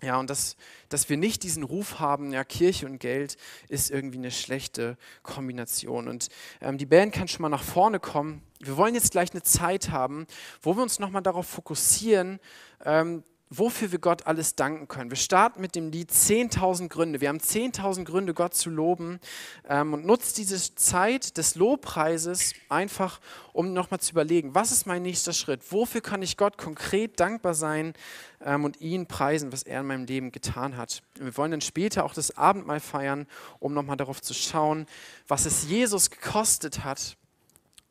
Ja, 0.03 0.19
und 0.19 0.29
dass, 0.29 0.55
dass 0.89 1.09
wir 1.09 1.17
nicht 1.17 1.41
diesen 1.41 1.63
Ruf 1.63 1.99
haben, 1.99 2.31
ja, 2.31 2.43
Kirche 2.43 2.85
und 2.85 2.99
Geld 2.99 3.35
ist 3.67 3.89
irgendwie 3.89 4.19
eine 4.19 4.29
schlechte 4.29 4.95
Kombination. 5.23 6.07
Und 6.07 6.29
ähm, 6.61 6.77
die 6.77 6.85
Band 6.85 7.13
kann 7.13 7.27
schon 7.27 7.41
mal 7.41 7.49
nach 7.49 7.63
vorne 7.63 7.99
kommen. 7.99 8.43
Wir 8.59 8.77
wollen 8.77 8.93
jetzt 8.93 9.11
gleich 9.11 9.31
eine 9.31 9.41
Zeit 9.41 9.89
haben, 9.89 10.27
wo 10.61 10.75
wir 10.75 10.83
uns 10.83 10.99
nochmal 10.99 11.23
darauf 11.23 11.47
fokussieren, 11.47 12.39
ähm, 12.85 13.23
wofür 13.49 13.91
wir 13.91 13.99
Gott 13.99 14.27
alles 14.27 14.55
danken 14.55 14.87
können. 14.87 15.09
Wir 15.09 15.17
starten 15.17 15.61
mit 15.61 15.75
dem 15.75 15.89
Lied 15.89 16.11
10.000 16.11 16.89
Gründe. 16.89 17.21
Wir 17.21 17.29
haben 17.29 17.39
10.000 17.39 18.03
Gründe, 18.03 18.33
Gott 18.33 18.53
zu 18.53 18.69
loben 18.69 19.19
ähm, 19.67 19.93
und 19.93 20.05
nutzt 20.05 20.37
diese 20.37 20.75
Zeit 20.75 21.37
des 21.37 21.55
Lobpreises 21.55 22.53
einfach, 22.69 23.19
um 23.53 23.73
nochmal 23.73 23.99
zu 23.99 24.11
überlegen, 24.11 24.53
was 24.53 24.71
ist 24.71 24.85
mein 24.85 25.03
nächster 25.03 25.33
Schritt? 25.33 25.71
Wofür 25.71 26.01
kann 26.01 26.21
ich 26.21 26.37
Gott 26.37 26.57
konkret 26.57 27.19
dankbar 27.19 27.53
sein 27.53 27.93
ähm, 28.41 28.65
und 28.65 28.81
ihn 28.81 29.07
preisen, 29.07 29.51
was 29.51 29.63
er 29.63 29.81
in 29.81 29.87
meinem 29.87 30.05
Leben 30.05 30.31
getan 30.31 30.75
hat? 30.75 31.01
Wir 31.15 31.35
wollen 31.37 31.51
dann 31.51 31.61
später 31.61 32.03
auch 32.03 32.13
das 32.13 32.37
Abendmahl 32.37 32.79
feiern, 32.79 33.27
um 33.59 33.73
nochmal 33.73 33.97
darauf 33.97 34.21
zu 34.21 34.33
schauen, 34.33 34.87
was 35.27 35.45
es 35.45 35.69
Jesus 35.69 36.09
gekostet 36.09 36.83
hat, 36.83 37.17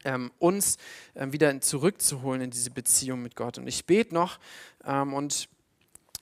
ähm, 0.06 0.30
uns 0.38 0.78
ähm, 1.14 1.32
wieder 1.32 1.60
zurückzuholen 1.60 2.40
in 2.40 2.50
diese 2.50 2.70
Beziehung 2.70 3.20
mit 3.22 3.36
Gott. 3.36 3.58
Und 3.58 3.66
ich 3.66 3.84
bete 3.84 4.14
noch 4.14 4.38
ähm, 4.84 5.12
und 5.12 5.48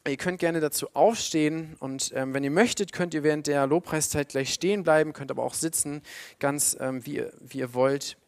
Ihr 0.06 0.18
könnt 0.18 0.38
gerne 0.38 0.60
dazu 0.60 0.88
aufstehen 0.92 1.76
und 1.80 2.12
ähm, 2.14 2.34
wenn 2.34 2.44
ihr 2.44 2.50
möchtet, 2.50 2.92
könnt 2.92 3.14
ihr 3.14 3.22
während 3.22 3.46
der 3.46 3.66
Lobpreiszeit 3.66 4.28
gleich 4.28 4.52
stehen 4.52 4.82
bleiben, 4.82 5.14
könnt 5.14 5.30
aber 5.30 5.42
auch 5.42 5.54
sitzen, 5.54 6.02
ganz 6.38 6.76
ähm, 6.78 7.06
wie, 7.06 7.24
wie 7.40 7.60
ihr 7.60 7.72
wollt. 7.72 8.18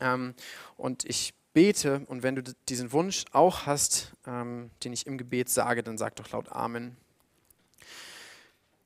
Ähm, 0.00 0.34
und 0.76 1.06
ich 1.06 1.32
bete 1.54 2.02
und 2.08 2.22
wenn 2.22 2.34
du 2.34 2.42
diesen 2.68 2.92
Wunsch 2.92 3.24
auch 3.32 3.64
hast, 3.64 4.12
den 4.26 4.92
ich 4.92 5.06
im 5.06 5.16
Gebet 5.16 5.48
sage, 5.48 5.82
dann 5.82 5.96
sag 5.96 6.14
doch 6.16 6.30
laut 6.30 6.52
Amen. 6.52 6.94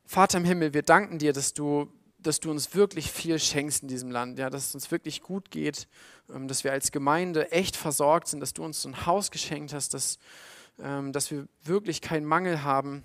Vater 0.07 0.39
im 0.39 0.45
Himmel, 0.45 0.73
wir 0.75 0.83
danken 0.83 1.19
dir, 1.19 1.33
dass 1.33 1.55
du 1.55 1.93
dass 2.23 2.41
du 2.41 2.51
uns 2.51 2.75
wirklich 2.75 3.11
viel 3.11 3.39
schenkst 3.39 3.83
in 3.83 3.89
diesem 3.89 4.11
Land, 4.11 4.39
ja, 4.39 4.51
dass 4.51 4.69
es 4.69 4.75
uns 4.75 4.91
wirklich 4.91 5.23
gut 5.23 5.51
geht, 5.51 5.89
ähm, 6.33 6.49
dass 6.49 6.65
wir 6.65 6.73
als 6.73 6.93
Gemeinde 6.93 7.53
echt 7.53 7.77
versorgt 7.77 8.29
sind, 8.29 8.41
dass 8.41 8.53
du 8.53 8.65
uns 8.65 8.83
so 8.83 8.89
ein 8.89 9.07
Haus 9.07 9.31
geschenkt 9.31 9.73
hast, 9.73 9.95
dass, 9.95 10.19
ähm, 10.81 11.13
dass 11.13 11.31
wir 11.31 11.47
wirklich 11.65 12.01
keinen 12.01 12.27
Mangel 12.27 12.63
haben 12.63 13.03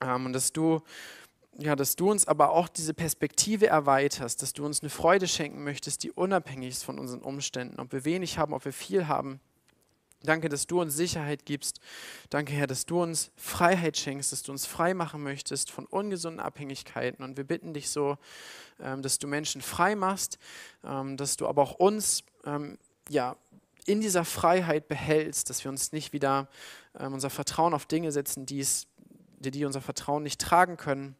ähm, 0.00 0.26
und 0.26 0.32
dass 0.32 0.52
du, 0.52 0.82
ja, 1.58 1.76
dass 1.76 1.96
du 1.96 2.10
uns 2.10 2.26
aber 2.26 2.50
auch 2.50 2.68
diese 2.68 2.94
Perspektive 2.94 3.66
erweiterst, 3.66 4.42
dass 4.42 4.52
du 4.52 4.64
uns 4.64 4.80
eine 4.80 4.90
Freude 4.90 5.28
schenken 5.28 5.64
möchtest, 5.64 6.02
die 6.02 6.10
unabhängig 6.10 6.70
ist 6.70 6.84
von 6.84 6.98
unseren 6.98 7.22
Umständen, 7.22 7.80
ob 7.80 7.92
wir 7.92 8.04
wenig 8.04 8.38
haben, 8.38 8.52
ob 8.52 8.64
wir 8.64 8.72
viel 8.72 9.08
haben. 9.08 9.40
Danke, 10.26 10.48
dass 10.48 10.66
du 10.66 10.80
uns 10.80 10.94
Sicherheit 10.94 11.46
gibst. 11.46 11.80
Danke, 12.30 12.52
Herr, 12.52 12.66
dass 12.66 12.84
du 12.84 13.02
uns 13.02 13.30
Freiheit 13.36 13.96
schenkst, 13.96 14.32
dass 14.32 14.42
du 14.42 14.52
uns 14.52 14.66
frei 14.66 14.92
machen 14.94 15.22
möchtest 15.22 15.70
von 15.70 15.86
ungesunden 15.86 16.40
Abhängigkeiten. 16.40 17.24
Und 17.24 17.36
wir 17.36 17.44
bitten 17.44 17.72
dich 17.72 17.88
so, 17.88 18.18
ähm, 18.80 19.02
dass 19.02 19.18
du 19.18 19.26
Menschen 19.26 19.62
frei 19.62 19.94
machst, 19.94 20.38
ähm, 20.84 21.16
dass 21.16 21.36
du 21.36 21.46
aber 21.46 21.62
auch 21.62 21.72
uns 21.72 22.24
ähm, 22.44 22.76
ja, 23.08 23.36
in 23.86 24.00
dieser 24.00 24.24
Freiheit 24.24 24.88
behältst, 24.88 25.48
dass 25.48 25.62
wir 25.64 25.70
uns 25.70 25.92
nicht 25.92 26.12
wieder 26.12 26.48
unser 26.94 27.30
Vertrauen 27.30 27.72
auf 27.72 27.86
Dinge 27.86 28.10
setzen, 28.10 28.46
die's, 28.46 28.88
die, 29.38 29.52
die 29.52 29.64
unser 29.64 29.80
Vertrauen 29.80 30.24
nicht 30.24 30.40
tragen 30.40 30.76
können. 30.76 31.14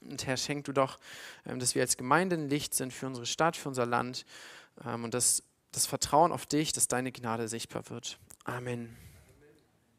Und 0.00 0.26
Herr, 0.26 0.36
schenk 0.36 0.64
du 0.64 0.72
doch, 0.72 0.98
dass 1.44 1.76
wir 1.76 1.82
als 1.82 1.96
Gemeinde 1.96 2.34
ein 2.34 2.48
Licht 2.48 2.74
sind 2.74 2.92
für 2.92 3.06
unsere 3.06 3.26
Stadt, 3.26 3.56
für 3.56 3.68
unser 3.68 3.86
Land 3.86 4.24
und 4.84 5.14
dass 5.14 5.44
das 5.76 5.86
Vertrauen 5.86 6.32
auf 6.32 6.46
dich, 6.46 6.72
dass 6.72 6.88
deine 6.88 7.12
Gnade 7.12 7.48
sichtbar 7.48 7.90
wird. 7.90 8.18
Amen. 8.44 8.96